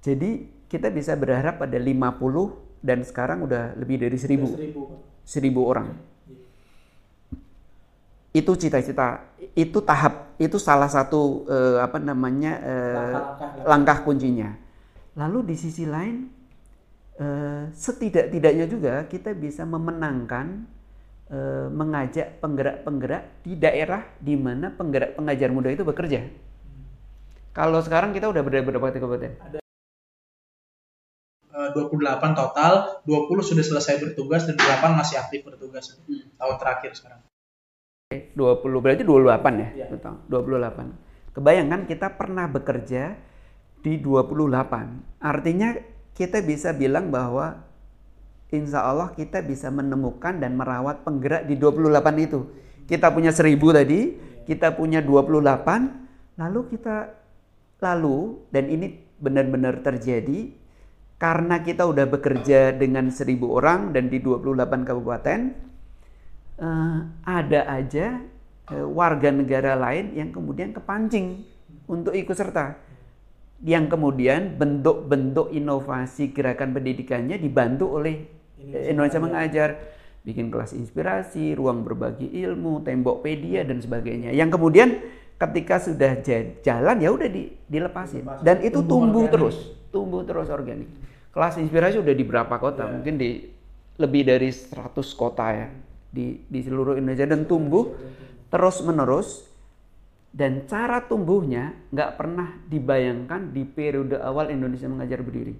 Jadi 0.02 0.46
kita 0.66 0.90
bisa 0.90 1.14
berharap 1.14 1.62
pada 1.62 1.78
50 1.78 2.82
dan 2.82 3.06
sekarang 3.06 3.46
udah 3.46 3.78
lebih 3.78 4.02
dari 4.02 4.18
seribu, 4.18 4.50
seribu, 5.22 5.62
orang. 5.62 5.94
Itu 8.32 8.56
cita-cita, 8.56 9.28
itu 9.52 9.84
tahap, 9.84 10.32
itu 10.40 10.56
salah 10.56 10.88
satu 10.88 11.44
eh, 11.44 11.78
apa 11.84 12.00
namanya 12.00 12.52
eh, 12.64 13.16
langkah, 13.68 14.00
kuncinya. 14.00 14.56
Lalu 15.20 15.52
di 15.52 15.56
sisi 15.60 15.84
lain, 15.84 16.32
eh, 17.20 17.68
setidak-tidaknya 17.76 18.64
juga 18.72 19.04
kita 19.04 19.36
bisa 19.36 19.68
memenangkan, 19.68 20.64
eh, 21.28 21.68
mengajak 21.68 22.40
penggerak-penggerak 22.40 23.44
di 23.44 23.52
daerah 23.60 24.00
di 24.16 24.32
mana 24.32 24.72
penggerak 24.72 25.12
pengajar 25.12 25.52
muda 25.52 25.68
itu 25.68 25.84
bekerja. 25.84 26.24
Kalau 27.52 27.84
sekarang 27.84 28.16
kita 28.16 28.32
udah 28.32 28.40
berapa 28.40 28.96
kabupaten? 28.96 29.60
28 31.52 32.32
eh, 32.32 32.32
total, 32.32 32.72
20 33.04 33.44
sudah 33.44 33.64
selesai 33.64 34.00
bertugas 34.00 34.48
dan 34.48 34.56
8 34.56 34.96
masih 34.96 35.20
aktif 35.20 35.44
bertugas 35.44 36.00
hmm. 36.00 36.40
tahun 36.40 36.56
terakhir 36.56 36.96
sekarang. 36.96 37.20
20 38.34 38.82
berarti 38.82 39.02
28 39.04 39.62
ya? 39.62 39.68
ya. 39.84 39.86
Betul, 39.90 40.14
28. 40.28 41.36
Kebayangkan 41.36 41.80
kita 41.88 42.08
pernah 42.16 42.46
bekerja 42.48 43.16
di 43.80 43.98
28. 43.98 45.22
Artinya 45.22 45.74
kita 46.12 46.44
bisa 46.44 46.76
bilang 46.76 47.08
bahwa 47.08 47.64
insya 48.52 48.84
Allah 48.84 49.10
kita 49.16 49.40
bisa 49.40 49.72
menemukan 49.72 50.36
dan 50.36 50.54
merawat 50.54 51.02
penggerak 51.02 51.48
di 51.48 51.56
28 51.56 52.26
itu. 52.26 52.40
Kita 52.84 53.08
punya 53.08 53.32
1000 53.32 53.56
tadi, 53.72 54.00
kita 54.44 54.76
punya 54.76 55.00
28, 55.00 56.36
lalu 56.36 56.60
kita 56.68 57.16
lalu 57.82 58.38
dan 58.54 58.70
ini 58.70 59.02
benar-benar 59.18 59.82
terjadi 59.82 60.54
karena 61.22 61.62
kita 61.62 61.86
udah 61.86 62.10
bekerja 62.10 62.74
dengan 62.74 63.06
seribu 63.14 63.54
orang 63.54 63.94
dan 63.94 64.10
di 64.10 64.18
28 64.18 64.82
kabupaten, 64.82 65.54
uh, 66.62 66.98
ada 67.26 67.66
aja 67.66 68.22
uh, 68.70 68.86
warga 68.86 69.34
negara 69.34 69.74
lain 69.74 70.14
yang 70.14 70.30
kemudian 70.30 70.70
kepancing 70.70 71.42
untuk 71.90 72.14
ikut 72.14 72.38
serta. 72.38 72.78
Yang 73.62 73.94
kemudian 73.94 74.58
bentuk-bentuk 74.58 75.54
inovasi 75.54 76.34
gerakan 76.34 76.74
pendidikannya 76.74 77.38
dibantu 77.38 77.98
oleh 77.98 78.26
Indonesia, 78.58 78.90
Indonesia 78.90 79.20
Mengajar. 79.22 79.70
Bikin 80.22 80.54
kelas 80.54 80.70
inspirasi, 80.78 81.50
ruang 81.58 81.82
berbagi 81.82 82.30
ilmu, 82.46 82.86
tembokpedia 82.86 83.66
dan 83.66 83.82
sebagainya. 83.82 84.30
Yang 84.30 84.54
kemudian 84.54 84.88
ketika 85.34 85.82
sudah 85.82 86.22
jalan 86.62 86.96
ya 87.02 87.10
udah 87.10 87.26
dilepasin. 87.66 88.22
Dan 88.46 88.62
itu 88.62 88.78
tumbuh, 88.86 89.26
tumbuh 89.26 89.26
terus, 89.26 89.56
tumbuh 89.90 90.22
terus 90.22 90.46
organik 90.46 90.86
kelas 91.32 91.56
inspirasi 91.58 91.96
udah 91.98 92.14
di 92.14 92.24
berapa 92.28 92.54
kota, 92.60 92.86
yeah. 92.86 92.92
mungkin 92.92 93.14
di 93.16 93.48
lebih 93.96 94.22
dari 94.28 94.52
100 94.52 94.92
kota 95.16 95.46
ya 95.52 95.68
di 96.12 96.44
di 96.46 96.60
seluruh 96.60 97.00
Indonesia 97.00 97.24
dan 97.24 97.48
tumbuh 97.48 97.96
terus 98.52 98.84
menerus 98.84 99.48
dan 100.32 100.64
cara 100.64 101.04
tumbuhnya 101.04 101.76
nggak 101.92 102.10
pernah 102.16 102.56
dibayangkan 102.64 103.52
di 103.52 103.68
periode 103.68 104.16
awal 104.16 104.48
Indonesia 104.48 104.88
mengajar 104.88 105.20
berdiri. 105.20 105.52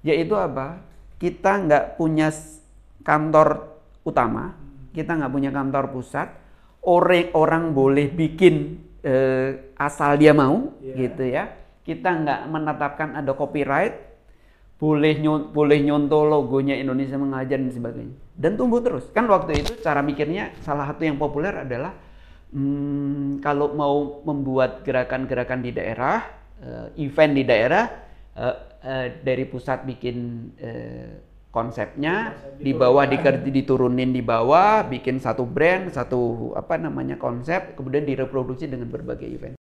Yaitu 0.00 0.32
apa? 0.32 0.80
Kita 1.20 1.60
nggak 1.60 2.00
punya 2.00 2.32
kantor 3.04 3.68
utama, 4.02 4.56
kita 4.96 5.12
nggak 5.20 5.32
punya 5.32 5.52
kantor 5.52 5.92
pusat, 5.92 6.32
orang 6.82 7.30
orang 7.36 7.64
boleh 7.76 8.08
bikin 8.08 8.80
eh, 9.04 9.76
asal 9.76 10.16
dia 10.16 10.32
mau, 10.32 10.72
yeah. 10.80 10.96
gitu 10.96 11.24
ya. 11.28 11.44
Kita 11.84 12.16
nggak 12.16 12.40
menetapkan 12.48 13.08
ada 13.20 13.36
copyright, 13.36 14.11
boleh 14.82 15.14
nyon, 15.22 15.54
boleh 15.54 15.78
nyontoh 15.78 16.26
logonya 16.26 16.74
Indonesia 16.74 17.14
mengajar 17.14 17.54
dan 17.54 17.70
sebagainya. 17.70 18.18
Dan 18.34 18.58
tumbuh 18.58 18.82
terus. 18.82 19.06
Kan 19.14 19.30
waktu 19.30 19.62
itu 19.62 19.78
cara 19.78 20.02
mikirnya 20.02 20.50
salah 20.66 20.90
satu 20.90 21.06
yang 21.06 21.22
populer 21.22 21.54
adalah 21.54 21.94
hmm, 22.50 23.38
kalau 23.38 23.70
mau 23.78 24.26
membuat 24.26 24.82
gerakan-gerakan 24.82 25.62
di 25.62 25.70
daerah 25.70 26.26
uh, 26.58 26.90
event 26.98 27.32
di 27.38 27.46
daerah 27.46 27.84
uh, 28.34 28.58
dari 29.22 29.46
pusat 29.46 29.86
bikin 29.86 30.50
konsepnya 31.54 32.34
di 32.58 32.74
bawah 32.74 33.06
di, 33.06 33.22
diturunin 33.54 34.10
di 34.10 34.18
bawah 34.18 34.82
bikin 34.90 35.22
satu 35.22 35.46
brand 35.46 35.94
satu 35.94 36.50
apa 36.58 36.82
namanya 36.82 37.14
konsep 37.14 37.78
kemudian 37.78 38.02
direproduksi 38.02 38.66
dengan 38.66 38.90
berbagai 38.90 39.30
event 39.30 39.54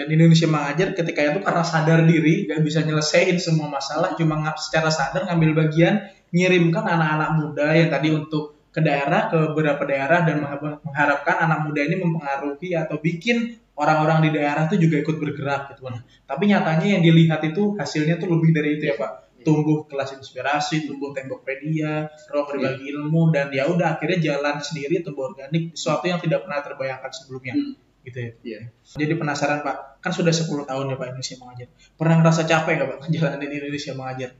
dan 0.00 0.08
Indonesia 0.08 0.48
mengajar 0.48 0.96
ketika 0.96 1.20
itu 1.20 1.44
karena 1.44 1.60
sadar 1.60 2.00
diri 2.08 2.48
gak 2.48 2.64
bisa 2.64 2.80
nyelesain 2.80 3.36
semua 3.36 3.68
masalah 3.68 4.16
cuma 4.16 4.40
nggak 4.40 4.56
secara 4.56 4.88
sadar 4.88 5.28
ngambil 5.28 5.68
bagian 5.68 6.08
ngirimkan 6.32 6.88
anak-anak 6.88 7.30
muda 7.36 7.68
yang 7.76 7.92
tadi 7.92 8.08
untuk 8.08 8.56
ke 8.72 8.80
daerah 8.80 9.28
ke 9.28 9.36
beberapa 9.52 9.84
daerah 9.84 10.24
dan 10.24 10.40
mengharapkan 10.40 11.36
anak 11.36 11.68
muda 11.68 11.84
ini 11.84 12.00
mempengaruhi 12.00 12.72
atau 12.80 12.96
bikin 12.96 13.60
orang-orang 13.76 14.24
di 14.24 14.40
daerah 14.40 14.70
itu 14.72 14.88
juga 14.88 15.04
ikut 15.04 15.20
bergerak 15.20 15.76
gitu. 15.76 15.90
Nah 15.90 16.00
tapi 16.24 16.48
nyatanya 16.48 16.96
yang 16.96 17.02
dilihat 17.04 17.44
itu 17.44 17.76
hasilnya 17.76 18.16
tuh 18.16 18.32
lebih 18.32 18.56
dari 18.56 18.80
itu 18.80 18.88
ya 18.88 18.96
pak. 18.96 19.28
Tumbuh 19.40 19.84
kelas 19.90 20.16
inspirasi 20.16 20.88
tumbuh 20.88 21.12
tembokpedia 21.12 22.08
ruang 22.30 22.46
berbagi 22.46 22.88
ilmu 22.94 23.34
dan 23.34 23.52
ya 23.52 23.68
udah 23.68 23.98
akhirnya 23.98 24.32
jalan 24.32 24.62
sendiri 24.62 25.04
tumbuh 25.04 25.28
organik 25.34 25.74
sesuatu 25.76 26.06
yang 26.06 26.22
tidak 26.22 26.46
pernah 26.46 26.62
terbayangkan 26.64 27.10
sebelumnya. 27.10 27.58
Hmm 27.58 27.89
gitu 28.04 28.18
ya. 28.18 28.30
Yeah. 28.42 28.62
Jadi 28.84 29.14
penasaran 29.16 29.60
Pak, 29.60 30.00
kan 30.00 30.12
sudah 30.12 30.32
10 30.32 30.68
tahun 30.68 30.84
ya 30.92 30.96
Pak 30.96 31.06
Indonesia 31.12 31.36
mengajar. 31.40 31.68
Pernah 31.96 32.14
ngerasa 32.20 32.42
capek 32.48 32.72
nggak 32.76 32.88
Pak 32.88 32.98
menjalani 33.04 33.46
Indonesia 33.46 33.92
mengajar? 33.92 34.30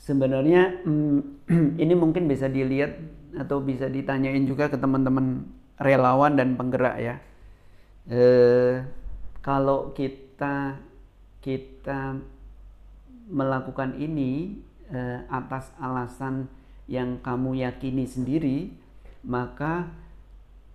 Sebenarnya 0.00 0.62
hmm, 0.82 1.20
ini 1.82 1.94
mungkin 1.94 2.26
bisa 2.26 2.50
dilihat 2.50 2.98
atau 3.38 3.62
bisa 3.62 3.86
ditanyain 3.86 4.42
juga 4.42 4.66
ke 4.66 4.74
teman-teman 4.74 5.46
relawan 5.78 6.34
dan 6.34 6.58
penggerak 6.58 6.96
ya. 6.98 7.14
E, 8.10 8.22
kalau 9.38 9.94
kita 9.94 10.82
kita 11.38 12.18
melakukan 13.30 13.94
ini 14.02 14.58
e, 14.90 14.98
atas 15.30 15.70
alasan 15.78 16.50
yang 16.90 17.22
kamu 17.22 17.62
yakini 17.62 18.02
sendiri, 18.02 18.74
maka 19.22 19.86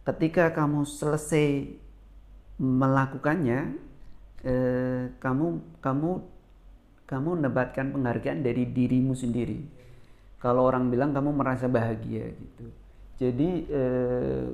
ketika 0.05 0.53
kamu 0.53 0.85
selesai 0.85 1.75
melakukannya 2.61 3.75
eh, 4.45 5.11
kamu 5.17 5.45
kamu 5.81 6.11
kamu 7.05 7.29
mendapatkan 7.37 7.85
penghargaan 7.93 8.41
dari 8.41 8.65
dirimu 8.65 9.13
sendiri. 9.13 9.61
Kalau 10.41 10.65
orang 10.65 10.89
bilang 10.89 11.13
kamu 11.13 11.33
merasa 11.33 11.65
bahagia 11.69 12.33
gitu. 12.33 12.65
Jadi 13.17 13.49
eh, 13.69 14.45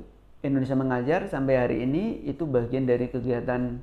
Indonesia 0.42 0.76
Mengajar 0.76 1.30
sampai 1.30 1.54
hari 1.60 1.76
ini 1.84 2.24
itu 2.26 2.48
bagian 2.48 2.88
dari 2.88 3.08
kegiatan 3.08 3.78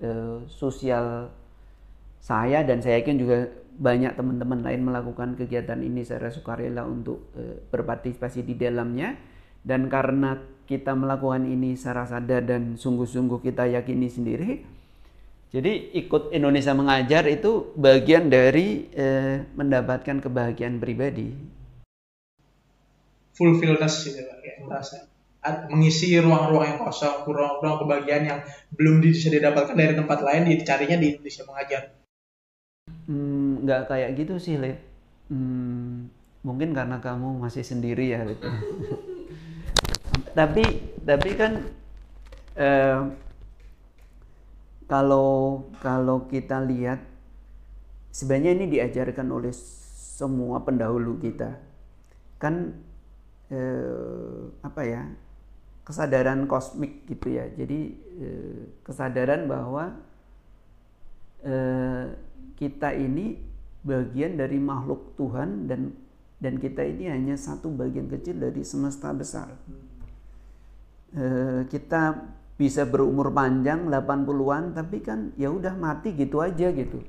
eh, 0.00 0.38
sosial 0.48 1.32
saya 2.24 2.64
dan 2.64 2.80
saya 2.80 3.04
yakin 3.04 3.16
juga 3.20 3.38
banyak 3.74 4.14
teman-teman 4.14 4.62
lain 4.62 4.80
melakukan 4.86 5.34
kegiatan 5.36 5.76
ini 5.82 6.06
secara 6.06 6.30
sukarela 6.30 6.86
untuk 6.86 7.28
eh, 7.36 7.60
berpartisipasi 7.68 8.46
di 8.46 8.54
dalamnya 8.56 9.18
dan 9.66 9.90
karena 9.92 10.38
kita 10.64 10.96
melakukan 10.96 11.44
ini 11.44 11.76
secara 11.76 12.08
sadar 12.08 12.44
dan 12.44 12.76
sungguh-sungguh 12.80 13.40
kita 13.44 13.68
yakini 13.68 14.08
sendiri 14.08 14.74
jadi 15.54 15.70
ikut 16.02 16.34
Indonesia 16.34 16.74
mengajar 16.74 17.30
itu 17.30 17.70
bagian 17.78 18.26
dari 18.26 18.90
eh, 18.90 19.46
mendapatkan 19.54 20.18
kebahagiaan 20.18 20.82
pribadi. 20.82 21.30
Fulfillness 23.38 24.02
gitu 24.02 24.18
Pak, 24.18 24.36
kayak 24.42 24.58
merasa 24.66 25.06
mengisi 25.70 26.18
ruang-ruang 26.18 26.74
yang 26.74 26.80
kosong, 26.82 27.22
ruang-ruang 27.30 27.86
kebahagiaan 27.86 28.24
yang 28.26 28.40
belum 28.74 28.98
bisa 28.98 29.30
didapatkan 29.30 29.78
dari 29.78 29.94
tempat 29.94 30.26
lain, 30.26 30.42
dicarinya 30.50 30.98
di 30.98 31.06
Indonesia 31.14 31.46
mengajar. 31.46 31.82
Hmm, 33.06 33.62
nggak 33.62 33.94
kayak 33.94 34.10
gitu 34.18 34.34
sih, 34.42 34.58
Lip. 34.58 34.82
Hmm, 35.30 36.10
mungkin 36.42 36.74
karena 36.74 36.98
kamu 36.98 37.38
masih 37.38 37.62
sendiri 37.62 38.10
ya, 38.10 38.26
Lip. 38.26 38.42
tapi 40.34 40.62
tapi 41.06 41.30
kan 41.38 41.52
eh, 42.58 43.00
kalau 44.90 45.70
kalau 45.80 46.28
kita 46.28 46.60
lihat 46.66 47.00
sebenarnya 48.14 48.52
ini 48.58 48.66
diajarkan 48.78 49.26
oleh 49.30 49.54
semua 50.14 50.62
pendahulu 50.62 51.18
kita. 51.18 51.58
Kan 52.38 52.78
eh, 53.50 54.50
apa 54.62 54.82
ya 54.86 55.02
kesadaran 55.82 56.46
kosmik 56.46 57.06
gitu 57.10 57.34
ya. 57.34 57.50
Jadi 57.50 57.80
eh, 58.22 58.62
kesadaran 58.86 59.50
bahwa 59.50 59.98
eh, 61.42 62.06
kita 62.54 62.94
ini 62.94 63.38
bagian 63.84 64.40
dari 64.40 64.56
makhluk 64.56 65.18
Tuhan 65.18 65.68
dan 65.68 65.92
dan 66.40 66.60
kita 66.60 66.84
ini 66.84 67.08
hanya 67.08 67.36
satu 67.36 67.72
bagian 67.72 68.08
kecil 68.08 68.38
dari 68.38 68.62
semesta 68.62 69.12
besar. 69.12 69.52
Eh, 69.52 69.83
kita 71.70 72.34
bisa 72.54 72.86
berumur 72.86 73.34
panjang 73.34 73.90
80-an 73.90 74.78
tapi 74.78 75.02
kan 75.02 75.34
ya 75.34 75.50
udah 75.50 75.74
mati 75.74 76.14
gitu 76.14 76.42
aja 76.42 76.70
gitu. 76.70 77.02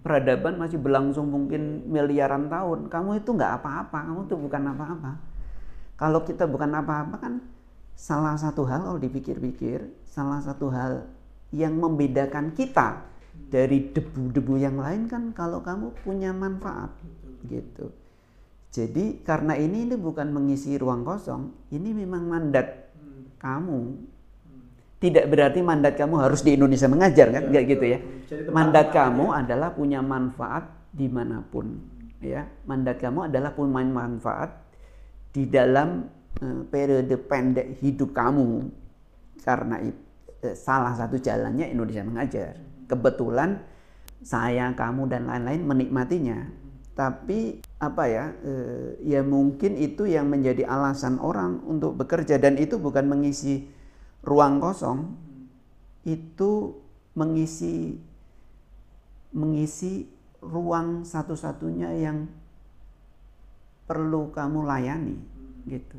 Peradaban 0.00 0.56
masih 0.56 0.80
berlangsung 0.80 1.28
mungkin 1.28 1.84
miliaran 1.90 2.48
tahun. 2.48 2.88
Kamu 2.88 3.20
itu 3.20 3.36
nggak 3.36 3.60
apa-apa, 3.60 3.98
kamu 4.08 4.20
tuh 4.26 4.38
bukan 4.40 4.62
apa-apa. 4.72 5.12
Kalau 6.00 6.24
kita 6.24 6.48
bukan 6.48 6.72
apa-apa 6.72 7.16
kan 7.20 7.44
salah 7.92 8.32
satu 8.40 8.64
hal 8.64 8.88
kalau 8.88 8.96
dipikir-pikir, 8.96 9.92
salah 10.08 10.40
satu 10.40 10.72
hal 10.72 11.04
yang 11.52 11.76
membedakan 11.76 12.56
kita 12.56 13.04
dari 13.52 13.92
debu-debu 13.92 14.54
yang 14.56 14.80
lain 14.80 15.04
kan 15.10 15.36
kalau 15.36 15.60
kamu 15.60 15.92
punya 16.00 16.32
manfaat 16.32 16.96
gitu. 17.44 17.92
Jadi 18.70 19.20
karena 19.26 19.58
ini 19.58 19.84
ini 19.84 19.98
bukan 19.98 20.30
mengisi 20.30 20.78
ruang 20.78 21.02
kosong, 21.02 21.50
ini 21.74 21.90
memang 21.90 22.30
mandat 22.30 22.89
kamu. 23.40 23.80
Tidak 25.00 25.24
berarti 25.32 25.64
mandat 25.64 25.96
kamu 25.96 26.20
harus 26.20 26.44
di 26.44 26.60
Indonesia 26.60 26.84
mengajar 26.84 27.32
kan, 27.32 27.48
nggak 27.48 27.64
gitu 27.72 27.84
ya. 27.88 27.98
Jadi 28.28 28.40
tempat 28.44 28.52
Mandat 28.52 28.86
tempatnya 28.92 29.00
kamu 29.00 29.24
adalah 29.32 29.68
punya 29.72 30.00
manfaat 30.04 30.64
di 30.92 31.06
mana 31.08 31.40
pun, 31.40 31.66
ya. 32.20 32.44
Mandat 32.68 33.00
kamu 33.00 33.32
adalah 33.32 33.50
punya 33.56 33.80
manfaat 33.88 34.50
di 35.32 35.48
dalam 35.48 36.04
eh, 36.36 36.62
periode 36.68 37.16
pendek 37.16 37.80
hidup 37.80 38.12
kamu. 38.12 38.68
Karena 39.40 39.80
eh, 39.80 40.52
salah 40.52 40.92
satu 40.92 41.16
jalannya 41.16 41.72
Indonesia 41.72 42.04
mengajar. 42.04 42.60
Kebetulan 42.84 43.56
saya, 44.20 44.68
kamu 44.76 45.08
dan 45.08 45.24
lain-lain 45.24 45.64
menikmatinya. 45.64 46.59
Tapi 47.00 47.64
apa 47.80 48.04
ya? 48.04 48.24
eh, 48.44 49.00
ya 49.08 49.24
mungkin 49.24 49.80
itu 49.80 50.04
yang 50.04 50.28
menjadi 50.28 50.68
alasan 50.68 51.16
orang 51.16 51.64
untuk 51.64 51.96
bekerja 51.96 52.36
dan 52.36 52.60
itu 52.60 52.76
bukan 52.76 53.08
mengisi 53.08 53.64
ruang 54.20 54.60
kosong. 54.60 55.16
Itu 56.04 56.76
mengisi 57.16 57.96
mengisi 59.32 60.04
ruang 60.44 61.08
satu-satunya 61.08 61.88
yang 62.04 62.28
perlu 63.88 64.28
kamu 64.36 64.60
layani 64.68 65.16
gitu. 65.64 65.96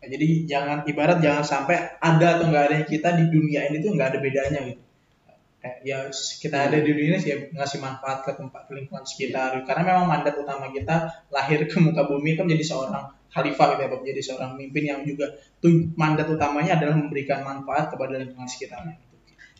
Jadi 0.00 0.28
jangan 0.48 0.86
ibarat 0.88 1.18
jangan 1.20 1.44
sampai 1.44 1.76
ada 2.00 2.26
atau 2.38 2.48
nggak 2.48 2.64
adanya 2.72 2.86
kita 2.88 3.08
di 3.20 3.24
dunia 3.28 3.68
ini 3.68 3.84
tuh 3.84 3.90
nggak 3.92 4.08
ada 4.16 4.20
bedanya 4.22 4.60
gitu. 4.70 4.89
Eh, 5.60 5.92
ya 5.92 6.08
kita 6.12 6.72
ada 6.72 6.80
di 6.80 6.88
dunia 6.88 7.20
sih 7.20 7.36
ya 7.36 7.38
ngasih 7.52 7.84
manfaat 7.84 8.24
ke 8.24 8.32
tempat 8.32 8.64
ke 8.64 8.80
lingkungan 8.80 9.04
sekitar 9.04 9.60
karena 9.68 9.92
memang 9.92 10.08
mandat 10.08 10.40
utama 10.40 10.72
kita 10.72 11.28
lahir 11.28 11.68
ke 11.68 11.76
muka 11.76 12.08
bumi 12.08 12.32
kan 12.32 12.48
menjadi 12.48 12.64
seorang 12.72 13.12
khalifah 13.28 13.76
gitu 13.76 13.82
ya 13.84 13.88
jadi 14.08 14.20
seorang 14.24 14.56
pemimpin 14.56 14.84
yang 14.88 15.00
juga 15.04 15.36
tuh 15.60 15.92
mandat 16.00 16.32
utamanya 16.32 16.80
adalah 16.80 16.96
memberikan 16.96 17.44
manfaat 17.44 17.92
kepada 17.92 18.16
lingkungan 18.16 18.48
sekitarnya. 18.48 18.96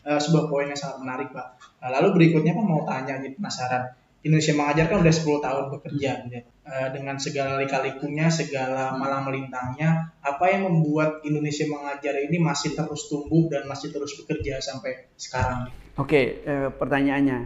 Eh, 0.01 0.17
sebuah 0.17 0.49
poin 0.49 0.65
yang 0.65 0.79
sangat 0.79 1.05
menarik 1.05 1.29
Pak. 1.29 1.47
Nah, 1.85 1.89
lalu 1.93 2.07
berikutnya 2.17 2.57
Pak 2.57 2.65
mau 2.65 2.81
tanya 2.81 3.21
nih 3.21 3.37
penasaran. 3.37 3.93
Indonesia 4.25 4.53
mengajar 4.57 4.85
kan 4.89 4.97
udah 5.05 5.13
10 5.13 5.37
tahun 5.41 5.65
bekerja 5.69 6.09
gitu 6.25 6.33
ya. 6.33 6.41
Eh, 6.65 6.89
dengan 6.97 7.21
segala 7.21 7.61
lika-likunya, 7.61 8.25
segala 8.33 8.97
malang 8.97 9.29
melintangnya, 9.29 10.17
apa 10.25 10.45
yang 10.49 10.65
membuat 10.65 11.21
Indonesia 11.21 11.69
mengajar 11.69 12.17
ini 12.17 12.41
masih 12.41 12.73
terus 12.73 13.05
tumbuh 13.05 13.45
dan 13.53 13.69
masih 13.69 13.93
terus 13.93 14.17
bekerja 14.17 14.57
sampai 14.57 15.13
sekarang? 15.13 15.69
Oke, 15.99 16.39
eh, 16.47 16.69
pertanyaannya, 16.71 17.39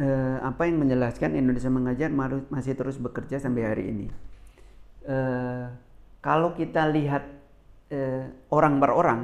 eh, 0.00 0.36
apa 0.40 0.64
yang 0.64 0.80
menjelaskan 0.80 1.36
Indonesia 1.36 1.68
mengajar 1.68 2.08
masih 2.48 2.72
terus 2.72 2.96
bekerja 2.96 3.36
sampai 3.36 3.68
hari 3.68 3.84
ini? 3.92 4.06
Eh, 5.04 5.66
kalau 6.24 6.56
kita 6.56 6.88
lihat 6.88 7.24
eh, 7.92 8.24
orang 8.48 8.80
per 8.80 8.90
orang, 8.96 9.20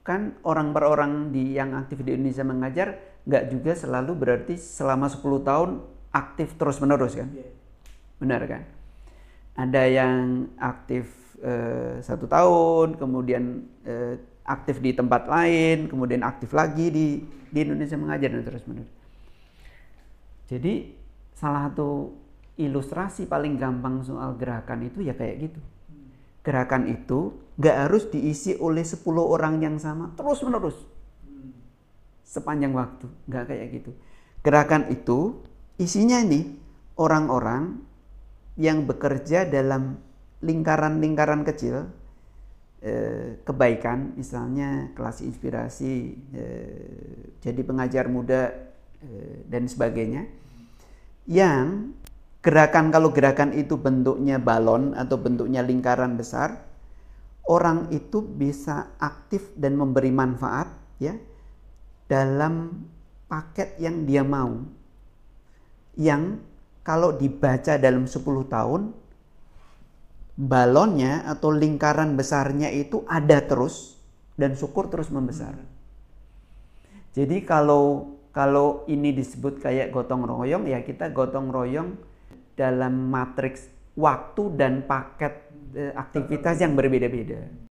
kan 0.00 0.40
orang 0.48 0.72
per 0.72 0.88
orang 0.88 1.28
di 1.28 1.52
yang 1.52 1.76
aktif 1.76 2.00
di 2.00 2.16
Indonesia 2.16 2.40
mengajar 2.40 2.88
nggak 3.28 3.44
juga 3.52 3.76
selalu 3.76 4.16
berarti 4.16 4.56
selama 4.56 5.12
10 5.12 5.44
tahun 5.44 5.84
aktif 6.08 6.56
terus 6.56 6.80
menerus 6.80 7.12
kan? 7.12 7.28
Benar 8.16 8.40
kan? 8.48 8.62
Ada 9.60 9.82
yang 9.84 10.48
aktif 10.56 11.36
eh, 11.44 12.00
satu 12.00 12.24
tahun, 12.24 12.96
kemudian 12.96 13.68
eh, 13.84 14.16
aktif 14.44 14.80
di 14.82 14.96
tempat 14.96 15.28
lain, 15.28 15.86
kemudian 15.86 16.24
aktif 16.24 16.50
lagi 16.56 16.88
di 16.90 17.06
di 17.50 17.58
Indonesia 17.58 17.98
mengajar 17.98 18.30
dan 18.30 18.42
terus 18.46 18.64
menerus. 18.64 18.92
Jadi 20.46 20.94
salah 21.34 21.70
satu 21.70 22.14
ilustrasi 22.58 23.26
paling 23.26 23.58
gampang 23.58 24.02
soal 24.06 24.38
gerakan 24.38 24.86
itu 24.86 25.02
ya 25.02 25.14
kayak 25.14 25.50
gitu. 25.50 25.60
Gerakan 26.40 26.88
itu 26.88 27.36
nggak 27.60 27.76
harus 27.86 28.08
diisi 28.08 28.56
oleh 28.56 28.86
10 28.86 29.04
orang 29.20 29.60
yang 29.60 29.76
sama 29.76 30.14
terus 30.16 30.40
menerus 30.40 30.78
sepanjang 32.24 32.70
waktu, 32.70 33.10
nggak 33.26 33.44
kayak 33.50 33.66
gitu. 33.74 33.90
Gerakan 34.46 34.88
itu 34.94 35.42
isinya 35.76 36.22
ini 36.22 36.54
orang-orang 36.94 37.82
yang 38.54 38.86
bekerja 38.86 39.50
dalam 39.50 39.98
lingkaran-lingkaran 40.40 41.42
kecil 41.44 41.90
kebaikan, 43.44 44.16
misalnya 44.16 44.88
kelas 44.96 45.20
inspirasi, 45.20 46.16
eh, 46.32 47.28
jadi 47.44 47.60
pengajar 47.60 48.08
muda 48.08 48.56
eh, 49.04 49.44
dan 49.44 49.68
sebagainya, 49.68 50.24
yang 51.28 51.92
gerakan 52.40 52.88
kalau 52.88 53.12
gerakan 53.12 53.52
itu 53.52 53.76
bentuknya 53.76 54.40
balon 54.40 54.96
atau 54.96 55.20
bentuknya 55.20 55.60
lingkaran 55.60 56.16
besar, 56.16 56.64
orang 57.44 57.92
itu 57.92 58.24
bisa 58.24 58.96
aktif 58.96 59.52
dan 59.60 59.76
memberi 59.76 60.08
manfaat 60.08 60.72
ya 60.96 61.20
dalam 62.08 62.88
paket 63.28 63.76
yang 63.76 64.08
dia 64.08 64.24
mau. 64.24 64.56
Yang 66.00 66.40
kalau 66.80 67.12
dibaca 67.12 67.76
dalam 67.76 68.08
10 68.08 68.24
tahun 68.48 68.82
balonnya 70.38 71.26
atau 71.26 71.50
lingkaran 71.54 72.14
besarnya 72.14 72.70
itu 72.70 73.06
ada 73.06 73.42
terus 73.44 73.98
dan 74.34 74.56
syukur 74.56 74.88
terus 74.88 75.08
membesar. 75.12 75.54
Jadi 77.10 77.42
kalau 77.42 78.16
kalau 78.30 78.86
ini 78.86 79.10
disebut 79.10 79.58
kayak 79.58 79.90
gotong 79.90 80.22
royong 80.22 80.70
ya 80.70 80.86
kita 80.86 81.10
gotong 81.10 81.50
royong 81.50 81.98
dalam 82.54 83.10
matriks 83.10 83.66
waktu 83.98 84.54
dan 84.54 84.86
paket 84.86 85.34
eh, 85.74 85.92
aktivitas 85.94 86.62
yang 86.62 86.78
berbeda-beda. 86.78 87.69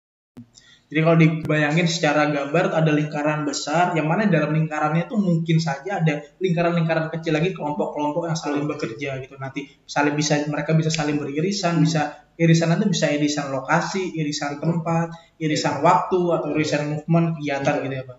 Jadi 0.88 1.00
kalau 1.04 1.18
dibayangin 1.20 1.84
secara 1.84 2.32
gambar 2.32 2.72
ada 2.72 2.88
lingkaran 2.88 3.44
besar, 3.44 3.92
yang 3.92 4.08
mana 4.08 4.24
dalam 4.24 4.56
lingkarannya 4.56 5.04
itu 5.04 5.20
mungkin 5.20 5.60
saja 5.60 6.00
ada 6.00 6.24
lingkaran-lingkaran 6.40 7.12
kecil 7.12 7.36
lagi 7.36 7.52
kelompok-kelompok 7.52 8.24
yang 8.24 8.38
saling 8.40 8.64
bekerja 8.64 9.20
gitu. 9.20 9.36
Nanti 9.36 9.68
saling 9.84 10.16
bisa 10.16 10.40
mereka 10.48 10.72
bisa 10.72 10.88
saling 10.88 11.20
beririsan, 11.20 11.84
bisa 11.84 12.32
irisan 12.40 12.72
itu 12.80 12.88
bisa 12.88 13.12
irisan 13.12 13.52
lokasi, 13.52 14.16
irisan 14.16 14.64
tempat, 14.64 15.12
irisan 15.36 15.84
waktu 15.84 16.20
atau 16.32 16.48
irisan 16.56 16.96
movement 16.96 17.36
kegiatan 17.36 17.74
gitu 17.84 17.94
ya 17.94 18.04
Pak. 18.08 18.18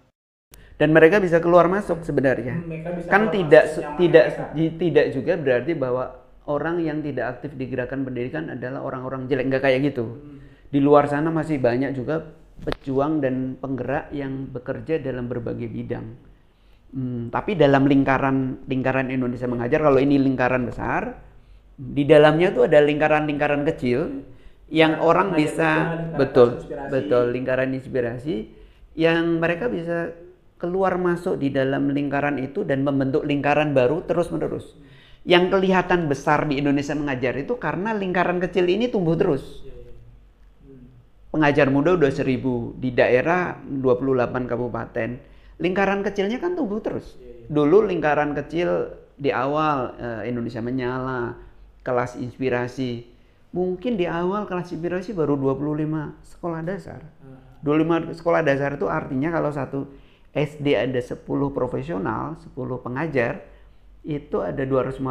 Dan 0.78 0.93
mereka 0.93 1.17
bisa 1.17 1.41
keluar 1.41 1.65
masuk 1.65 2.05
sebenarnya. 2.05 2.53
Bisa 2.70 3.09
Kan 3.09 3.34
tidak 3.34 3.65
tidak 3.97 4.26
mereka. 4.53 4.78
tidak 4.78 5.05
juga 5.17 5.34
berarti 5.41 5.74
bahwa 5.74 6.05
orang 6.45 6.86
yang 6.86 7.01
tidak 7.01 7.34
aktif 7.34 7.57
di 7.57 7.65
gerakan 7.65 8.05
pendidikan 8.05 8.53
adalah 8.53 8.86
orang-orang 8.86 9.26
jelek 9.26 9.49
nggak 9.49 9.63
kayak 9.65 9.89
gitu. 9.89 10.22
Di 10.70 10.78
luar 10.78 11.09
sana 11.09 11.34
masih 11.34 11.57
banyak 11.57 11.97
juga 11.97 12.38
pejuang 12.64 13.24
dan 13.24 13.55
penggerak 13.57 14.12
yang 14.12 14.47
bekerja 14.51 14.99
dalam 14.99 15.32
berbagai 15.32 15.68
bidang. 15.68 16.07
Hmm, 16.89 17.30
tapi 17.30 17.53
dalam 17.53 17.86
lingkaran 17.86 18.66
lingkaran 18.66 19.14
Indonesia 19.14 19.45
mengajar 19.45 19.86
kalau 19.86 20.01
ini 20.01 20.18
lingkaran 20.18 20.66
besar, 20.66 21.22
di 21.80 22.03
dalamnya 22.03 22.51
tuh 22.51 22.66
ada 22.66 22.82
lingkaran-lingkaran 22.82 23.64
kecil 23.70 24.26
yang 24.68 24.99
orang 24.99 25.38
bisa 25.38 25.70
lingkaran 25.70 26.18
betul 26.18 26.49
inspirasi. 26.57 26.91
betul 26.91 27.24
lingkaran 27.32 27.70
inspirasi 27.74 28.36
yang 28.97 29.39
mereka 29.39 29.72
bisa 29.72 30.12
keluar 30.60 30.99
masuk 30.99 31.39
di 31.39 31.49
dalam 31.55 31.88
lingkaran 31.88 32.36
itu 32.41 32.68
dan 32.68 32.84
membentuk 32.84 33.24
lingkaran 33.24 33.72
baru 33.72 34.03
terus 34.03 34.28
menerus. 34.28 34.76
Yang 35.24 35.55
kelihatan 35.55 36.12
besar 36.12 36.43
di 36.49 36.60
Indonesia 36.60 36.95
mengajar 36.97 37.38
itu 37.39 37.55
karena 37.55 37.95
lingkaran 37.95 38.43
kecil 38.43 38.68
ini 38.68 38.91
tumbuh 38.91 39.16
terus. 39.16 39.68
Pengajar 41.30 41.69
muda 41.69 41.93
udah 41.93 42.09
seribu 42.09 42.73
di 42.82 42.89
daerah 42.89 43.53
28 43.61 44.49
kabupaten. 44.49 45.09
Lingkaran 45.61 46.01
kecilnya 46.01 46.41
kan 46.41 46.57
tumbuh 46.57 46.82
terus. 46.82 47.19
Dulu 47.45 47.86
lingkaran 47.86 48.34
kecil 48.34 48.97
di 49.13 49.30
awal 49.30 49.93
eh, 49.99 50.21
Indonesia 50.32 50.63
menyala, 50.63 51.38
kelas 51.86 52.17
inspirasi. 52.17 53.05
Mungkin 53.53 53.97
di 53.97 54.09
awal 54.09 54.49
kelas 54.49 54.73
inspirasi 54.73 55.13
baru 55.13 55.38
25 55.38 56.25
sekolah 56.38 56.61
dasar. 56.65 57.01
25 57.61 58.15
sekolah 58.15 58.41
dasar 58.41 58.80
itu 58.80 58.88
artinya 58.88 59.30
kalau 59.36 59.51
satu 59.51 59.86
SD 60.34 60.77
ada 60.77 61.01
10 61.01 61.25
profesional, 61.53 62.38
10 62.41 62.55
pengajar, 62.86 63.43
itu 64.05 64.38
ada 64.39 64.63
250. 64.63 65.01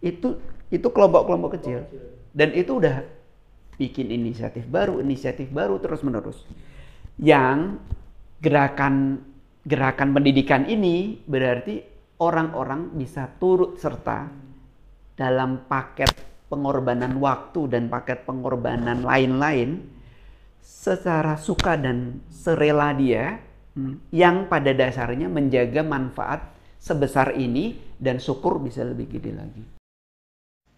Itu 0.00 0.38
itu 0.70 0.88
kelompok-kelompok 0.88 1.58
kecil. 1.60 1.84
Dan 2.32 2.54
itu 2.54 2.78
udah 2.78 3.17
bikin 3.78 4.10
inisiatif 4.10 4.66
baru, 4.66 4.98
inisiatif 4.98 5.48
baru 5.48 5.78
terus 5.78 6.02
menerus. 6.02 6.42
Yang 7.16 7.78
gerakan 8.42 9.22
gerakan 9.62 10.14
pendidikan 10.14 10.66
ini 10.66 11.22
berarti 11.24 11.82
orang-orang 12.18 12.94
bisa 12.98 13.30
turut 13.38 13.78
serta 13.78 14.26
dalam 15.14 15.66
paket 15.70 16.10
pengorbanan 16.48 17.18
waktu 17.20 17.68
dan 17.68 17.86
paket 17.92 18.24
pengorbanan 18.24 19.04
lain-lain 19.04 19.82
secara 20.62 21.36
suka 21.36 21.76
dan 21.76 22.22
serela 22.32 22.96
dia 22.96 23.38
hmm, 23.76 24.10
yang 24.14 24.48
pada 24.48 24.72
dasarnya 24.72 25.28
menjaga 25.28 25.84
manfaat 25.84 26.40
sebesar 26.78 27.36
ini 27.36 27.76
dan 27.98 28.22
syukur 28.22 28.62
bisa 28.62 28.86
lebih 28.86 29.10
gede 29.10 29.32
lagi. 29.34 29.77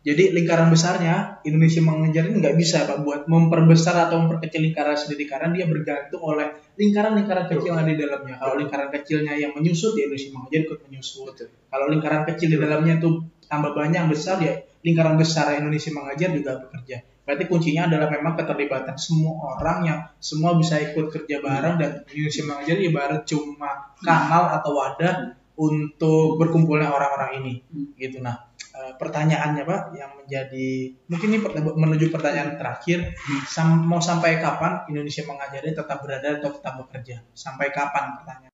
Jadi 0.01 0.33
lingkaran 0.33 0.73
besarnya 0.73 1.45
Indonesia 1.45 1.85
mengejar 1.85 2.25
ini 2.33 2.41
nggak 2.41 2.57
bisa 2.57 2.89
Pak 2.89 3.05
buat 3.05 3.29
memperbesar 3.29 4.09
atau 4.09 4.25
memperkecil 4.25 4.73
lingkaran 4.73 4.97
sendiri 4.97 5.29
karena 5.29 5.53
dia 5.53 5.69
bergantung 5.69 6.25
oleh 6.25 6.57
lingkaran-lingkaran 6.81 7.53
kecil 7.53 7.77
yang 7.77 7.85
ada 7.85 7.93
di 7.93 8.01
dalamnya. 8.01 8.41
Kalau 8.41 8.57
lingkaran 8.57 8.89
kecilnya 8.89 9.37
yang 9.37 9.53
menyusut 9.53 9.93
ya 10.01 10.09
Indonesia 10.09 10.33
mengejar 10.33 10.61
ikut 10.65 10.79
menyusut. 10.89 11.37
Kalau 11.69 11.87
lingkaran 11.93 12.25
kecil 12.25 12.49
di 12.49 12.57
dalamnya 12.57 12.97
itu 12.97 13.29
tambah 13.45 13.77
banyak 13.77 14.09
besar 14.09 14.41
ya 14.41 14.57
lingkaran 14.81 15.21
besar 15.21 15.53
Indonesia 15.61 15.93
mengajar 15.93 16.33
juga 16.33 16.57
bekerja. 16.65 16.97
Berarti 17.29 17.45
kuncinya 17.45 17.85
adalah 17.85 18.09
memang 18.09 18.35
keterlibatan 18.41 18.97
semua 18.97 19.61
orang 19.61 19.79
yang 19.85 20.01
semua 20.17 20.57
bisa 20.57 20.81
ikut 20.81 21.13
kerja 21.13 21.45
bareng 21.45 21.77
dan 21.77 22.09
Indonesia 22.09 22.43
mengajar 22.49 22.77
ibarat 22.81 23.23
cuma 23.29 23.93
kanal 24.01 24.49
atau 24.49 24.73
wadah 24.73 25.37
untuk 25.61 26.41
berkumpulnya 26.41 26.89
orang-orang 26.89 27.45
ini 27.45 27.53
gitu 28.01 28.25
nah 28.25 28.50
eh, 28.75 28.93
pertanyaannya 28.99 29.62
pak 29.66 29.83
yang 29.97 30.12
menjadi 30.18 30.68
mungkin 31.11 31.29
ini 31.35 31.39
menuju 31.55 32.11
pertanyaan 32.14 32.57
terakhir. 32.59 33.14
Sam- 33.47 33.87
mau 33.87 33.99
sampai 33.99 34.39
kapan 34.39 34.87
Indonesia 34.91 35.27
mengajari 35.27 35.75
tetap 35.75 35.99
berada 36.03 36.39
atau 36.39 36.51
tetap 36.55 36.75
bekerja? 36.87 37.23
Sampai 37.35 37.75
kapan 37.75 38.18
pertanyaan? 38.21 38.53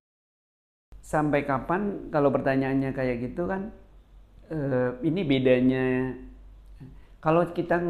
Sampai 1.01 1.47
kapan? 1.47 2.11
Kalau 2.11 2.35
pertanyaannya 2.35 2.91
kayak 2.97 3.17
gitu 3.31 3.47
kan 3.47 3.71
eh, 4.51 4.91
ini 5.05 5.21
bedanya. 5.23 6.15
Kalau 7.21 7.43
kita 7.51 7.83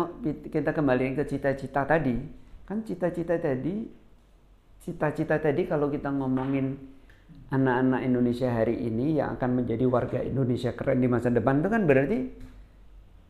kita 0.48 0.70
kembali 0.72 1.18
ke 1.18 1.24
cita-cita 1.28 1.84
tadi 1.84 2.46
kan 2.66 2.82
cita-cita 2.82 3.38
tadi 3.38 3.86
cita-cita 4.82 5.38
tadi 5.38 5.70
kalau 5.70 5.86
kita 5.86 6.10
ngomongin 6.10 6.95
anak-anak 7.46 8.00
Indonesia 8.02 8.50
hari 8.50 8.74
ini 8.74 9.22
yang 9.22 9.38
akan 9.38 9.62
menjadi 9.62 9.86
warga 9.86 10.18
Indonesia 10.18 10.74
keren 10.74 10.98
di 10.98 11.06
masa 11.06 11.30
depan 11.30 11.62
itu 11.62 11.68
kan 11.70 11.82
berarti 11.86 12.18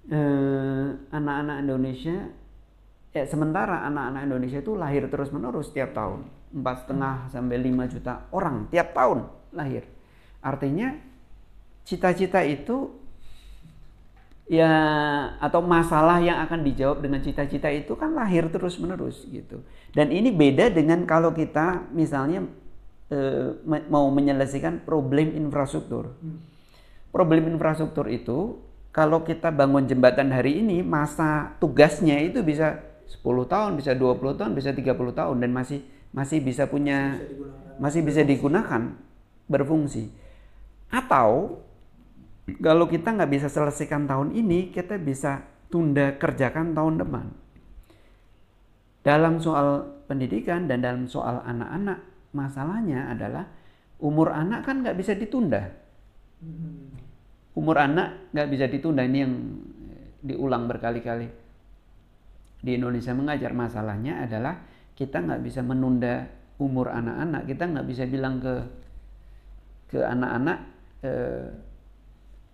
eh, 0.08 0.86
anak-anak 1.12 1.56
Indonesia 1.60 2.16
eh, 3.12 3.26
sementara 3.28 3.84
anak-anak 3.84 4.22
Indonesia 4.24 4.60
itu 4.64 4.72
lahir 4.72 5.08
terus 5.12 5.28
menerus 5.28 5.68
tiap 5.72 5.92
tahun. 5.92 6.24
Empat 6.56 6.86
setengah 6.86 7.28
sampai 7.28 7.56
5 7.60 7.92
juta 7.92 8.12
orang 8.32 8.70
tiap 8.72 8.96
tahun 8.96 9.28
lahir. 9.52 9.84
Artinya 10.40 10.96
cita-cita 11.84 12.40
itu 12.40 12.96
ya 14.46 14.70
atau 15.42 15.58
masalah 15.60 16.22
yang 16.22 16.38
akan 16.46 16.62
dijawab 16.62 17.02
dengan 17.02 17.18
cita-cita 17.18 17.66
itu 17.68 17.92
kan 17.98 18.14
lahir 18.16 18.48
terus 18.48 18.80
menerus 18.80 19.28
gitu. 19.28 19.60
Dan 19.92 20.08
ini 20.08 20.32
beda 20.32 20.72
dengan 20.72 21.04
kalau 21.04 21.34
kita 21.36 21.90
misalnya 21.92 22.46
eh, 23.12 23.57
mau 23.90 24.09
menyelesaikan 24.11 24.82
problem 24.86 25.34
infrastruktur. 25.34 26.14
Problem 27.11 27.48
infrastruktur 27.52 28.07
itu 28.11 28.61
kalau 28.92 29.24
kita 29.24 29.52
bangun 29.52 29.84
jembatan 29.84 30.32
hari 30.32 30.64
ini 30.64 30.80
masa 30.80 31.57
tugasnya 31.61 32.16
itu 32.20 32.40
bisa 32.40 32.80
10 33.07 33.22
tahun 33.46 33.70
bisa 33.78 33.94
20 33.94 34.40
tahun 34.40 34.52
bisa 34.57 34.74
30 34.74 34.92
tahun 35.14 35.36
dan 35.38 35.50
masih 35.52 35.80
masih 36.11 36.40
bisa 36.42 36.66
punya 36.66 37.20
masih 37.76 38.00
bisa 38.02 38.24
digunakan 38.24 38.96
berfungsi. 39.46 40.11
Atau 40.90 41.62
kalau 42.62 42.86
kita 42.86 43.11
nggak 43.11 43.30
bisa 43.30 43.48
selesaikan 43.50 44.07
tahun 44.07 44.30
ini, 44.34 44.70
kita 44.70 45.02
bisa 45.02 45.42
tunda 45.66 46.14
kerjakan 46.14 46.78
tahun 46.78 47.02
depan. 47.02 47.26
Dalam 49.02 49.42
soal 49.42 49.98
pendidikan 50.07 50.70
dan 50.70 50.82
dalam 50.82 51.04
soal 51.11 51.42
anak-anak, 51.42 52.02
masalahnya 52.37 53.09
adalah 53.09 53.49
umur 54.05 54.37
anak 54.37 54.68
kan 54.68 54.84
nggak 54.84 54.97
bisa 55.01 55.16
ditunda. 55.16 55.72
Umur 57.57 57.80
anak 57.80 58.28
nggak 58.37 58.49
bisa 58.53 58.68
ditunda 58.68 59.01
ini 59.01 59.18
yang 59.24 59.34
diulang 60.20 60.68
berkali-kali. 60.68 61.28
Di 62.61 62.76
Indonesia 62.76 63.16
mengajar 63.16 63.57
masalahnya 63.57 64.28
adalah 64.28 64.61
kita 64.93 65.24
nggak 65.24 65.41
bisa 65.41 65.64
menunda 65.64 66.28
umur 66.61 66.93
anak-anak. 66.93 67.49
Kita 67.49 67.64
nggak 67.72 67.87
bisa 67.89 68.05
bilang 68.05 68.37
ke 68.45 68.55
ke 69.97 70.05
anak-anak 70.05 70.59
eh, 71.01 71.47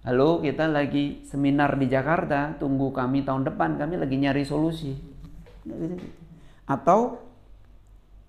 Halo, 0.03 0.43
kita 0.43 0.67
lagi 0.67 1.23
seminar 1.23 1.79
di 1.79 1.87
Jakarta, 1.87 2.59
tunggu 2.59 2.91
kami 2.91 3.23
tahun 3.23 3.47
depan, 3.47 3.79
kami 3.79 4.03
lagi 4.03 4.19
nyari 4.19 4.43
solusi. 4.43 4.99
Atau 6.67 7.23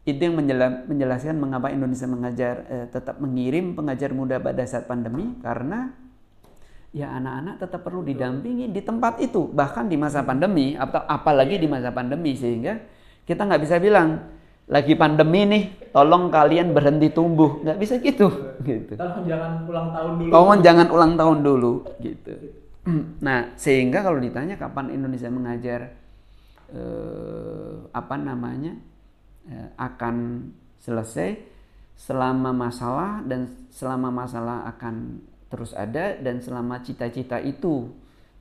itu 0.04 0.20
yang 0.20 0.36
menjela- 0.36 0.84
menjelaskan 0.84 1.40
mengapa 1.40 1.72
Indonesia 1.72 2.08
mengajar 2.08 2.56
eh, 2.68 2.86
tetap 2.92 3.24
mengirim 3.24 3.72
pengajar 3.72 4.12
muda 4.12 4.36
pada 4.40 4.64
saat 4.68 4.84
pandemi 4.84 5.40
karena 5.40 5.96
ya 6.94 7.10
anak-anak 7.18 7.56
tetap 7.64 7.82
perlu 7.82 8.04
didampingi 8.06 8.70
di 8.70 8.82
tempat 8.84 9.18
itu 9.24 9.50
bahkan 9.50 9.88
di 9.88 9.96
masa 9.96 10.22
pandemi 10.22 10.76
atau 10.76 11.02
apalagi 11.08 11.58
di 11.58 11.66
masa 11.66 11.90
pandemi 11.90 12.36
sehingga 12.36 12.78
kita 13.24 13.48
nggak 13.48 13.62
bisa 13.64 13.80
bilang 13.80 14.28
lagi 14.68 14.94
pandemi 14.96 15.44
nih 15.48 15.64
tolong 15.92 16.32
kalian 16.32 16.72
berhenti 16.76 17.12
tumbuh 17.12 17.64
nggak 17.64 17.80
bisa 17.80 18.00
gitu 18.04 18.60
gitu 18.64 18.94
Tolong 18.96 19.24
jangan 19.28 19.52
ulang 19.68 19.88
tahun 19.92 20.12
dulu. 20.20 20.32
Tolong 20.32 20.60
jangan 20.64 20.88
ulang 20.92 21.14
tahun 21.20 21.38
dulu 21.44 21.74
gitu. 22.00 22.32
Nah, 23.24 23.56
sehingga 23.56 24.04
kalau 24.04 24.20
ditanya 24.20 24.60
kapan 24.60 24.92
Indonesia 24.92 25.32
mengajar 25.32 25.96
eh, 26.68 27.74
apa 27.96 28.16
namanya 28.20 28.76
akan 29.76 30.48
selesai 30.80 31.40
selama 31.94 32.52
masalah 32.52 33.24
dan 33.24 33.48
selama 33.72 34.10
masalah 34.12 34.68
akan 34.76 35.24
terus 35.48 35.72
ada 35.78 36.18
dan 36.18 36.42
selama 36.42 36.82
cita-cita 36.82 37.38
itu 37.38 37.92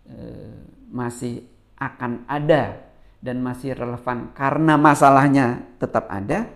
eh, 0.09 0.57
masih 0.89 1.45
akan 1.77 2.25
ada 2.27 2.81
dan 3.23 3.39
masih 3.39 3.77
relevan. 3.77 4.35
Karena 4.35 4.75
masalahnya 4.75 5.63
tetap 5.79 6.11
ada, 6.11 6.51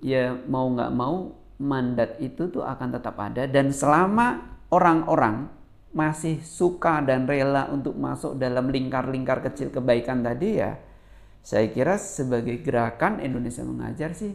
ya 0.00 0.32
mau 0.48 0.72
nggak 0.72 0.92
mau 0.94 1.36
mandat 1.60 2.16
itu 2.22 2.48
tuh 2.48 2.64
akan 2.64 2.88
tetap 2.96 3.16
ada. 3.20 3.44
Dan 3.44 3.74
selama 3.74 4.56
orang-orang 4.72 5.50
masih 5.92 6.40
suka 6.40 7.04
dan 7.04 7.28
rela 7.28 7.68
untuk 7.68 7.92
masuk 8.00 8.40
dalam 8.40 8.72
lingkar-lingkar 8.72 9.44
kecil 9.44 9.68
kebaikan 9.68 10.24
tadi 10.24 10.56
ya 10.56 10.72
saya 11.42 11.66
kira 11.74 11.98
sebagai 11.98 12.62
gerakan 12.62 13.18
Indonesia 13.18 13.66
mengajar 13.66 14.14
sih 14.14 14.30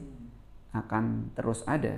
akan 0.75 1.31
terus 1.33 1.63
ada. 1.63 1.95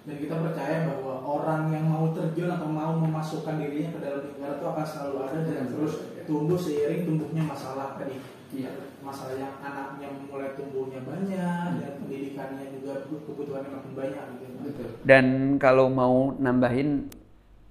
Dan 0.00 0.16
kita 0.16 0.38
percaya 0.40 0.88
bahwa 0.88 1.20
orang 1.20 1.74
yang 1.74 1.86
mau 1.90 2.08
terjun 2.14 2.48
atau 2.48 2.70
mau 2.70 2.96
memasukkan 2.96 3.60
dirinya 3.60 3.92
ke 3.92 4.00
dalam 4.00 4.22
lingkaran 4.24 4.56
itu 4.56 4.66
akan 4.66 4.86
selalu 4.86 5.16
ada 5.28 5.38
dan 5.44 5.66
terus 5.68 5.92
tumbuh 6.24 6.56
seiring 6.56 7.04
tumbuhnya 7.04 7.42
masalah 7.44 8.00
tadi. 8.00 8.16
Iya. 8.50 8.70
Masalah 9.04 9.34
yang 9.36 9.54
anaknya 9.60 10.08
mulai 10.26 10.56
tumbuhnya 10.56 11.04
banyak 11.04 11.66
dan 11.82 11.92
pendidikannya 12.00 12.64
juga 12.80 13.06
kebutuhannya 13.06 13.70
makin 13.70 13.92
banyak 13.92 14.24
gitu. 14.40 14.82
Dan 15.04 15.26
kalau 15.58 15.92
mau 15.92 16.32
nambahin, 16.38 17.10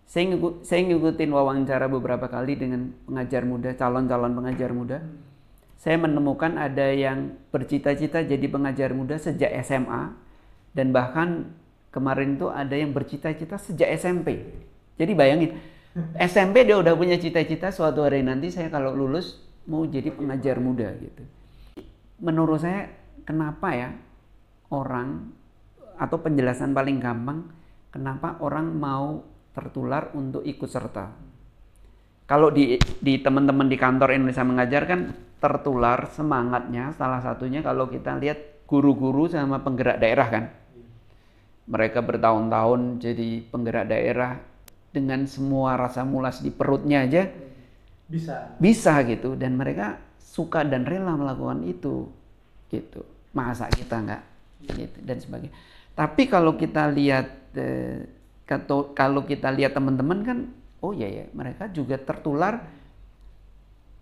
saya, 0.06 0.30
ngikut, 0.30 0.66
saya 0.66 0.86
ngikutin 0.86 1.32
wawancara 1.34 1.86
beberapa 1.90 2.30
kali 2.30 2.56
dengan 2.56 2.94
pengajar 3.10 3.44
muda, 3.48 3.74
calon-calon 3.74 4.34
pengajar 4.38 4.72
muda. 4.72 4.98
Saya 5.80 5.96
menemukan 5.96 6.60
ada 6.60 6.92
yang 6.92 7.40
bercita-cita 7.56 8.28
jadi 8.28 8.46
pengajar 8.52 8.92
muda 8.92 9.16
sejak 9.16 9.48
SMA 9.64 10.12
dan 10.76 10.92
bahkan 10.92 11.56
kemarin 11.96 12.36
itu 12.36 12.52
ada 12.52 12.76
yang 12.76 12.92
bercita-cita 12.92 13.56
sejak 13.56 13.88
SMP. 13.96 14.44
Jadi 15.00 15.12
bayangin, 15.16 15.56
SMP 16.20 16.68
dia 16.68 16.76
udah 16.76 17.00
punya 17.00 17.16
cita-cita 17.16 17.72
suatu 17.72 18.04
hari 18.04 18.20
nanti 18.28 18.52
saya 18.52 18.68
kalau 18.68 18.92
lulus 18.92 19.40
mau 19.72 19.88
jadi 19.88 20.12
pengajar 20.12 20.60
muda 20.60 20.92
gitu. 21.00 21.24
Menurut 22.20 22.60
saya 22.60 22.92
kenapa 23.24 23.72
ya 23.72 23.90
orang 24.76 25.32
atau 25.96 26.20
penjelasan 26.20 26.76
paling 26.76 27.00
gampang 27.00 27.48
kenapa 27.88 28.36
orang 28.44 28.76
mau 28.76 29.24
tertular 29.56 30.12
untuk 30.12 30.44
ikut 30.44 30.68
serta. 30.68 31.16
Kalau 32.28 32.52
di 32.52 32.76
di 33.00 33.16
teman-teman 33.24 33.72
di 33.72 33.80
kantor 33.80 34.20
Indonesia 34.20 34.44
mengajar 34.44 34.84
kan 34.84 35.29
tertular 35.40 36.08
semangatnya. 36.12 36.92
Salah 36.96 37.24
satunya 37.24 37.64
kalau 37.64 37.88
kita 37.88 38.20
lihat 38.20 38.68
guru-guru 38.70 39.26
sama 39.32 39.64
penggerak 39.64 39.98
daerah 39.98 40.28
kan. 40.28 40.46
Mereka 41.70 42.04
bertahun-tahun 42.06 43.02
jadi 43.02 43.44
penggerak 43.50 43.90
daerah 43.90 44.38
dengan 44.90 45.26
semua 45.26 45.80
rasa 45.80 46.06
mulas 46.06 46.44
di 46.44 46.52
perutnya 46.54 47.08
aja. 47.08 47.28
Bisa. 48.10 48.58
bisa 48.58 49.06
gitu. 49.06 49.38
Dan 49.38 49.58
mereka 49.58 50.02
suka 50.20 50.66
dan 50.66 50.86
rela 50.86 51.16
melakukan 51.18 51.66
itu. 51.66 52.10
Gitu. 52.70 53.02
Masa 53.34 53.70
kita 53.70 54.02
nggak? 54.02 54.24
Gitu. 54.76 54.98
Dan 55.02 55.18
sebagainya. 55.22 55.56
Tapi 55.94 56.32
kalau 56.32 56.58
kita 56.58 56.90
lihat 56.90 57.28
eh, 57.54 58.20
kalau 58.98 59.22
kita 59.30 59.54
lihat 59.54 59.78
teman-teman 59.78 60.20
kan 60.26 60.38
oh 60.82 60.96
ya 60.96 61.06
ya 61.06 61.26
mereka 61.38 61.70
juga 61.70 62.02
tertular 62.02 62.66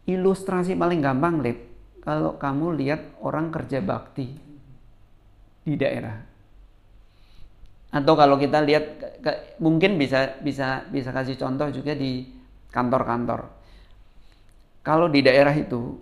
ilustrasi 0.08 0.74
paling 0.74 1.04
gampang 1.04 1.44
lip. 1.44 1.68
Kalau 2.02 2.40
kamu 2.40 2.80
lihat 2.80 3.20
orang 3.20 3.52
kerja 3.52 3.84
bakti 3.84 4.32
di 5.68 5.76
daerah. 5.76 6.16
Atau 7.92 8.16
kalau 8.16 8.40
kita 8.40 8.64
lihat 8.64 8.86
mungkin 9.60 10.00
bisa 10.00 10.40
bisa 10.40 10.88
bisa 10.88 11.12
kasih 11.12 11.36
contoh 11.36 11.68
juga 11.68 11.92
di 11.92 12.24
kantor-kantor. 12.72 13.52
Kalau 14.88 15.12
di 15.12 15.20
daerah 15.20 15.52
itu 15.52 16.00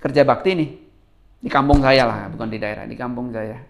kerja 0.00 0.24
bakti 0.24 0.56
nih 0.56 0.70
di 1.44 1.50
kampung 1.52 1.84
saya 1.84 2.08
lah 2.08 2.32
bukan 2.32 2.48
di 2.48 2.56
daerah 2.56 2.88
di 2.88 2.96
kampung 2.96 3.28
saya. 3.28 3.60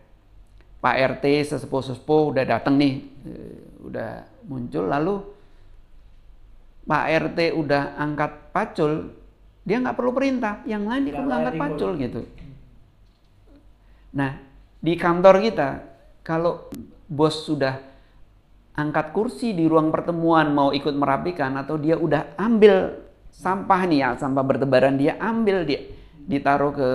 Pak 0.82 0.96
RT 1.18 1.24
sesepuh-sesepuh 1.50 2.22
udah 2.34 2.44
datang 2.46 2.78
nih 2.78 2.94
eh, 3.26 3.82
udah 3.82 4.10
muncul. 4.46 4.86
Lalu 4.86 5.14
Pak 6.86 7.04
RT 7.10 7.38
udah 7.54 7.98
angkat 7.98 8.54
pacul 8.54 9.21
dia 9.62 9.76
nggak 9.78 9.96
perlu 9.96 10.12
perintah. 10.14 10.62
Yang 10.66 10.82
lain 10.86 11.02
Yang 11.06 11.16
lain 11.22 11.32
angkat 11.32 11.54
pacul 11.58 11.90
gitu. 11.98 12.20
Nah 14.14 14.32
di 14.82 14.94
kantor 14.98 15.34
kita 15.38 15.68
kalau 16.26 16.66
bos 17.06 17.46
sudah 17.46 17.78
angkat 18.74 19.14
kursi 19.14 19.54
di 19.54 19.68
ruang 19.68 19.92
pertemuan 19.92 20.50
mau 20.50 20.72
ikut 20.74 20.96
merapikan 20.96 21.54
atau 21.60 21.76
dia 21.76 21.94
udah 21.94 22.34
ambil 22.40 23.04
sampah 23.32 23.80
nih 23.84 23.98
ya 24.00 24.08
sampah 24.16 24.44
bertebaran 24.44 24.96
dia 24.96 25.16
ambil 25.20 25.64
dia 25.64 25.80
ditaruh 26.24 26.72
ke 26.72 26.88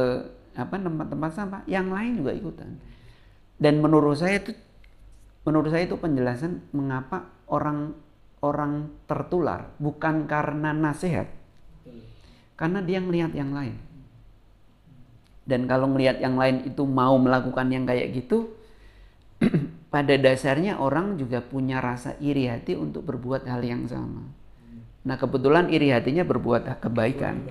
apa 0.57 0.73
tempat-tempat 0.73 1.31
sampah 1.33 1.61
yang 1.69 1.93
lain 1.93 2.19
juga 2.19 2.33
ikutan. 2.33 2.75
Dan 3.57 3.81
menurut 3.81 4.17
saya 4.17 4.41
itu 4.41 4.51
menurut 5.47 5.71
saya 5.71 5.87
itu 5.87 5.95
penjelasan 5.95 6.65
mengapa 6.75 7.29
orang 7.47 7.95
orang 8.43 8.91
tertular 9.09 9.73
bukan 9.81 10.29
karena 10.29 10.75
nasihat 10.75 11.36
karena 12.57 12.81
dia 12.81 12.99
ngelihat 12.99 13.31
yang 13.37 13.53
lain 13.53 13.77
dan 15.47 15.63
kalau 15.63 15.87
ngelihat 15.95 16.19
yang 16.19 16.35
lain 16.35 16.67
itu 16.67 16.83
mau 16.83 17.15
melakukan 17.15 17.71
yang 17.71 17.87
kayak 17.87 18.11
gitu 18.11 18.51
pada 19.93 20.19
dasarnya 20.19 20.75
orang 20.75 21.15
juga 21.15 21.39
punya 21.39 21.79
rasa 21.79 22.19
iri 22.19 22.51
hati 22.51 22.75
untuk 22.75 23.07
berbuat 23.07 23.47
hal 23.47 23.63
yang 23.63 23.87
sama. 23.87 24.27
Nah 25.07 25.15
kebetulan 25.15 25.71
iri 25.71 25.95
hatinya 25.95 26.27
berbuat 26.27 26.67
kebaikan. 26.83 27.47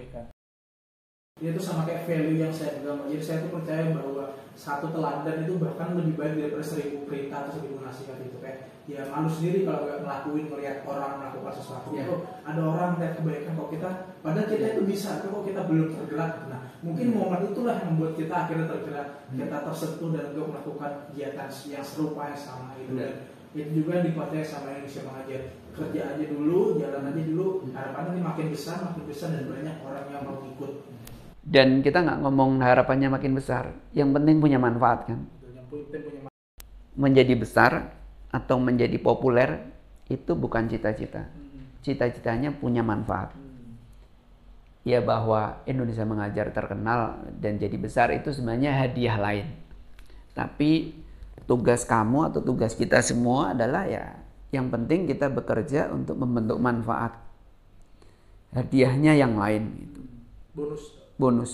Itu 1.40 1.60
sama 1.60 1.88
kayak 1.88 2.04
value 2.04 2.36
yang 2.36 2.52
saya 2.52 2.80
pegang. 2.80 3.00
Jadi 3.08 3.22
saya 3.24 3.38
tuh 3.48 3.52
percaya 3.60 3.92
bahwa 3.96 4.24
satu 4.56 4.88
teladan 4.92 5.44
itu 5.44 5.60
bahkan 5.60 5.96
lebih 5.96 6.16
baik 6.16 6.32
daripada 6.36 6.64
seribu 6.64 7.04
perintah 7.08 7.44
atau 7.44 7.60
seribu 7.60 7.84
nasihat 7.84 8.20
itu 8.24 8.40
kayak 8.40 8.72
ya 8.88 9.04
malu 9.12 9.28
sendiri 9.28 9.68
kalau 9.68 9.84
nggak 9.84 10.00
ngelakuin 10.00 10.46
melihat 10.48 10.76
orang 10.88 11.12
melakukan 11.20 11.54
sesuatu 11.60 11.92
Ya. 11.92 12.08
itu 12.08 12.14
ada 12.40 12.60
orang 12.64 12.88
melihat 12.96 13.12
kebaikan 13.20 13.52
kok 13.52 13.68
kita 13.68 13.90
padahal 14.26 14.50
kita 14.50 14.66
itu 14.74 14.82
bisa 14.90 15.22
tapi 15.22 15.30
kok 15.30 15.44
kita 15.46 15.62
belum 15.70 15.94
tergerak? 15.94 16.50
Nah 16.50 16.60
mungkin 16.82 17.06
momen 17.14 17.46
itulah 17.46 17.78
yang 17.78 17.94
membuat 17.94 18.18
kita 18.18 18.34
akhirnya 18.34 18.66
tergerak 18.66 19.08
kita 19.30 19.56
tersentuh 19.62 20.10
dan 20.10 20.24
untuk 20.34 20.46
melakukan 20.50 20.90
kegiatan 21.06 21.48
yang 21.70 21.84
serupa 21.86 22.26
yang 22.26 22.40
sama 22.42 22.74
itu 22.74 22.98
dan 22.98 23.12
itu 23.54 23.70
juga 23.80 24.02
yang 24.02 24.04
dipercaya 24.10 24.44
sama 24.44 24.74
Indonesia 24.74 25.02
mengajar 25.06 25.40
kerja 25.72 26.00
aja 26.12 26.24
dulu 26.26 26.60
jalan 26.82 27.08
aja 27.08 27.22
dulu. 27.22 27.46
Harapannya 27.70 28.10
ini 28.18 28.22
makin 28.26 28.46
besar 28.50 28.76
makin 28.82 29.04
besar 29.06 29.28
dan 29.30 29.44
banyak 29.46 29.76
orang 29.86 30.06
yang 30.10 30.22
mau 30.26 30.38
ikut. 30.42 30.72
Dan 31.46 31.68
kita 31.86 32.02
nggak 32.02 32.18
ngomong 32.26 32.58
harapannya 32.58 33.06
makin 33.06 33.38
besar. 33.38 33.70
Yang 33.94 34.18
penting 34.18 34.42
punya 34.42 34.58
manfaat 34.58 35.06
kan. 35.06 35.22
yang 35.46 35.66
punya 35.70 36.02
punya 36.02 36.20
Menjadi 36.98 37.34
besar 37.38 37.94
atau 38.34 38.58
menjadi 38.58 38.98
populer 38.98 39.62
itu 40.10 40.34
bukan 40.34 40.66
cita-cita. 40.66 41.30
Cita-citanya 41.86 42.50
punya 42.50 42.82
manfaat. 42.82 43.45
Ya 44.86 45.02
bahwa 45.02 45.58
Indonesia 45.66 46.06
mengajar 46.06 46.54
terkenal 46.54 47.26
dan 47.42 47.58
jadi 47.58 47.74
besar 47.74 48.14
itu 48.14 48.30
sebenarnya 48.30 48.70
hadiah 48.70 49.18
lain. 49.18 49.50
Tapi 50.30 50.94
tugas 51.50 51.82
kamu 51.82 52.30
atau 52.30 52.38
tugas 52.38 52.78
kita 52.78 53.02
semua 53.02 53.50
adalah 53.50 53.82
ya 53.90 54.14
yang 54.54 54.70
penting 54.70 55.10
kita 55.10 55.26
bekerja 55.26 55.90
untuk 55.90 56.14
membentuk 56.22 56.62
manfaat. 56.62 57.18
Hadiahnya 58.54 59.18
yang 59.18 59.34
lain 59.34 59.74
gitu. 59.74 60.00
bonus 60.54 60.82
Bonus 61.18 61.52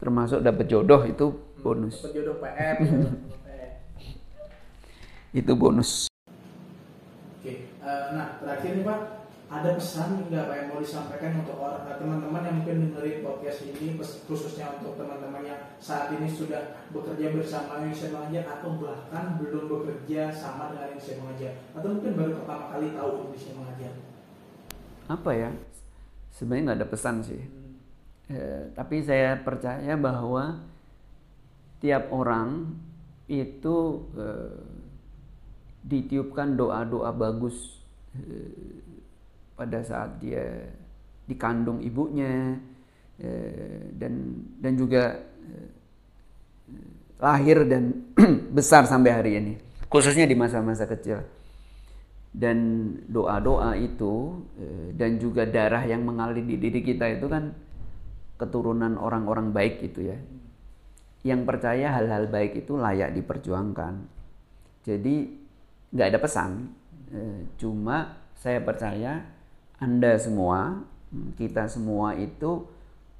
termasuk 0.00 0.40
dapat 0.40 0.64
jodoh 0.64 1.04
itu 1.04 1.36
bonus. 1.60 2.00
dapat 2.00 2.12
jodoh 2.16 2.36
PR. 2.40 2.76
Eh, 2.80 3.70
Itu 5.36 5.52
bonus. 5.54 6.08
Oke, 7.38 7.52
eh, 7.68 8.04
nah 8.16 8.40
terakhir 8.40 8.80
nih 8.80 8.84
Pak, 8.88 9.00
ada 9.50 9.74
pesan 9.74 10.30
nggak 10.30 10.46
Pak 10.46 10.56
yang 10.62 10.68
mau 10.70 10.78
disampaikan 10.78 11.42
untuk 11.42 11.58
orang 11.58 11.82
eh, 11.90 11.98
teman-teman 11.98 12.46
yang 12.46 12.56
mungkin 12.62 12.76
dengerin 12.86 13.18
podcast 13.26 13.66
ini, 13.66 13.98
khususnya 13.98 14.78
untuk 14.78 14.94
teman-teman 14.94 15.42
yang 15.42 15.74
saat 15.82 16.14
ini 16.14 16.30
sudah 16.30 16.78
bekerja 16.94 17.34
bersama 17.34 17.82
Indonesia 17.82 18.14
Mengajar 18.14 18.44
atau 18.46 18.78
bahkan 18.78 19.34
belum 19.42 19.66
bekerja 19.66 20.30
sama 20.30 20.70
dengan 20.70 20.94
Indonesia 20.94 21.18
Mengajar, 21.18 21.52
atau 21.74 21.88
mungkin 21.90 22.12
baru 22.14 22.32
pertama 22.38 22.64
kali 22.70 22.86
tahu 22.94 23.10
Indonesia 23.26 23.52
Mengajar. 23.58 23.92
Apa 25.10 25.30
ya? 25.34 25.50
Sebenarnya 26.30 26.62
nggak 26.62 26.78
ada 26.78 26.88
pesan 26.94 27.16
sih. 27.26 27.42
Eh, 28.30 28.62
tapi 28.78 29.02
saya 29.02 29.34
percaya 29.42 29.98
bahwa 29.98 30.62
tiap 31.82 32.06
orang 32.14 32.70
itu 33.26 34.06
eh, 34.14 34.62
ditiupkan 35.82 36.54
doa-doa 36.54 37.10
bagus 37.10 37.82
eh, 38.14 38.86
pada 39.60 39.84
saat 39.84 40.16
dia 40.24 40.72
dikandung 41.28 41.84
ibunya 41.84 42.56
eh, 43.20 43.92
dan 43.92 44.40
dan 44.56 44.72
juga 44.72 45.20
eh, 45.20 45.68
lahir 47.20 47.68
dan 47.68 47.92
besar 48.56 48.88
sampai 48.88 49.12
hari 49.12 49.32
ini 49.36 49.52
khususnya 49.92 50.24
di 50.24 50.32
masa-masa 50.32 50.88
kecil 50.88 51.20
dan 52.32 52.58
doa-doa 53.04 53.76
itu 53.76 54.40
eh, 54.56 54.96
dan 54.96 55.20
juga 55.20 55.44
darah 55.44 55.84
yang 55.84 56.08
mengalir 56.08 56.40
di 56.40 56.56
diri 56.56 56.80
kita 56.80 57.20
itu 57.20 57.28
kan 57.28 57.52
keturunan 58.40 58.96
orang-orang 58.96 59.52
baik 59.52 59.84
gitu 59.84 60.08
ya. 60.08 60.16
Yang 61.20 61.44
percaya 61.44 61.92
hal-hal 62.00 62.32
baik 62.32 62.64
itu 62.64 62.80
layak 62.80 63.12
diperjuangkan. 63.12 64.08
Jadi 64.88 65.28
nggak 65.92 66.08
ada 66.08 66.16
pesan, 66.16 66.72
cuma 67.60 68.16
saya 68.40 68.64
percaya 68.64 69.20
Anda 69.80 70.20
semua, 70.20 70.84
kita 71.40 71.64
semua 71.72 72.12
itu 72.12 72.68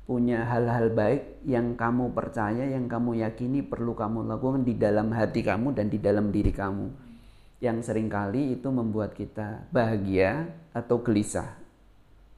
punya 0.05 0.45
hal-hal 0.45 0.93
baik 0.93 1.41
yang 1.49 1.73
kamu 1.73 2.13
percaya, 2.13 2.69
yang 2.69 2.85
kamu 2.85 3.25
yakini 3.25 3.65
perlu 3.65 3.97
kamu 3.97 4.29
lakukan 4.29 4.69
di 4.69 4.77
dalam 4.77 5.09
hati 5.17 5.41
kamu 5.41 5.73
dan 5.73 5.89
di 5.89 5.97
dalam 5.97 6.29
diri 6.29 6.53
kamu. 6.53 6.93
Yang 7.65 7.89
sering 7.89 8.13
kali 8.13 8.61
itu 8.61 8.69
membuat 8.69 9.17
kita 9.17 9.73
bahagia 9.73 10.53
atau 10.77 11.01
gelisah. 11.01 11.57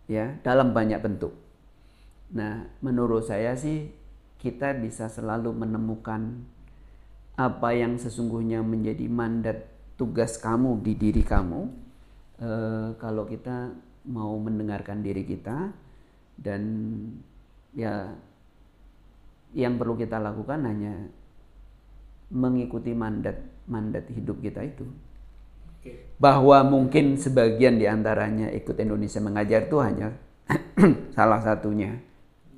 Ya, 0.06 0.38
dalam 0.46 0.70
banyak 0.70 1.02
bentuk. 1.02 1.34
Nah, 2.30 2.70
menurut 2.78 3.26
saya 3.26 3.58
sih 3.58 3.90
kita 4.38 4.74
bisa 4.78 5.10
selalu 5.10 5.50
menemukan 5.50 6.42
apa 7.34 7.72
yang 7.72 7.96
sesungguhnya 7.96 8.60
menjadi 8.60 9.06
mandat 9.08 9.66
tugas 9.96 10.36
kamu 10.36 10.82
di 10.84 10.92
diri 10.98 11.22
kamu 11.24 11.60
e, 12.36 12.50
kalau 13.00 13.24
kita 13.24 13.72
mau 14.06 14.34
mendengarkan 14.38 15.04
diri 15.04 15.22
kita 15.22 15.70
dan 16.38 16.62
ya 17.76 18.10
yang 19.52 19.76
perlu 19.76 19.94
kita 19.94 20.16
lakukan 20.16 20.64
hanya 20.64 20.94
mengikuti 22.32 22.96
mandat 22.96 23.36
mandat 23.68 24.08
hidup 24.08 24.40
kita 24.40 24.64
itu. 24.64 24.88
Bahwa 26.16 26.62
mungkin 26.62 27.18
sebagian 27.18 27.76
di 27.76 27.90
antaranya 27.90 28.48
ikut 28.54 28.78
Indonesia 28.78 29.18
mengajar 29.18 29.66
itu 29.66 29.76
hanya 29.82 30.14
salah 31.16 31.42
satunya. 31.42 31.98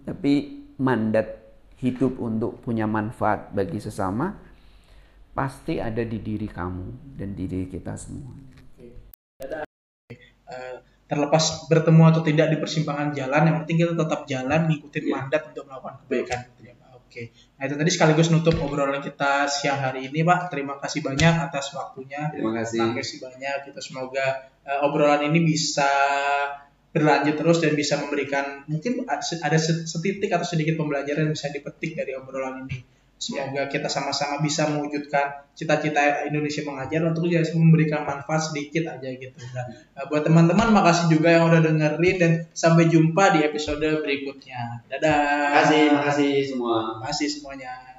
Tapi 0.05 0.65
mandat 0.77 1.41
hidup 1.81 2.21
untuk 2.21 2.61
punya 2.61 2.85
manfaat 2.85 3.51
bagi 3.53 3.81
sesama 3.81 4.37
pasti 5.35 5.83
ada 5.83 6.05
di 6.07 6.23
diri 6.23 6.47
kamu 6.47 7.19
dan 7.19 7.35
di 7.35 7.45
diri 7.51 7.67
kita 7.67 7.99
semua. 7.99 8.33
Uh, 10.45 10.77
terlepas 11.15 11.71
bertemu 11.71 12.03
atau 12.11 12.21
tidak 12.27 12.47
di 12.51 12.59
persimpangan 12.59 13.15
jalan, 13.15 13.43
yang 13.47 13.57
penting 13.63 13.77
kita 13.87 13.95
tetap 13.95 14.21
jalan 14.27 14.61
ngikutin 14.67 15.05
yeah. 15.07 15.13
mandat 15.15 15.43
untuk 15.55 15.63
melakukan 15.71 15.95
kebaikan 16.03 16.39
gitu 16.51 16.63
ya 16.67 16.75
Pak. 16.75 16.89
Oke. 16.99 17.23
Nah 17.31 17.63
itu 17.71 17.75
tadi 17.79 17.91
sekaligus 17.95 18.29
nutup 18.35 18.59
obrolan 18.59 18.99
kita 18.99 19.47
siang 19.47 19.79
hari 19.79 20.11
ini 20.11 20.27
Pak. 20.27 20.51
Terima 20.51 20.75
kasih 20.83 21.01
banyak 21.07 21.35
atas 21.47 21.71
waktunya. 21.79 22.35
Terima 22.35 22.51
kasih. 22.59 22.83
Terima 22.83 22.99
kasih 22.99 23.17
banyak. 23.23 23.57
Kita 23.71 23.81
semoga 23.81 24.27
uh, 24.67 24.87
obrolan 24.91 25.23
ini 25.31 25.47
bisa 25.47 25.87
berlanjut 26.95 27.35
terus 27.35 27.59
dan 27.59 27.75
bisa 27.75 27.99
memberikan 27.99 28.67
mungkin 28.71 29.03
ada 29.07 29.59
setitik 29.63 30.31
atau 30.31 30.47
sedikit 30.47 30.79
pembelajaran 30.79 31.27
yang 31.27 31.35
bisa 31.35 31.51
dipetik 31.51 31.95
dari 31.95 32.15
obrolan 32.15 32.67
ini. 32.67 32.94
Semoga 33.15 33.71
kita 33.71 33.89
sama-sama 33.89 34.43
bisa 34.45 34.69
mewujudkan 34.69 35.49
cita-cita 35.55 36.27
Indonesia 36.27 36.67
mengajar 36.67 37.01
untuk 37.07 37.31
ya 37.31 37.41
memberikan 37.55 38.03
manfaat 38.05 38.51
sedikit 38.51 38.91
aja 38.91 39.09
gitu. 39.09 39.39
Nah, 39.55 40.05
buat 40.11 40.27
teman-teman 40.27 40.75
makasih 40.75 41.15
juga 41.15 41.31
yang 41.31 41.47
udah 41.49 41.63
dengerin 41.63 42.17
dan 42.19 42.33
sampai 42.53 42.91
jumpa 42.91 43.39
di 43.39 43.47
episode 43.47 43.87
berikutnya. 44.03 44.83
Dadah. 44.91 45.55
Makasih, 45.55 45.83
makasih 45.95 46.33
semua. 46.43 47.01
Makasih 47.01 47.29
semuanya. 47.31 47.94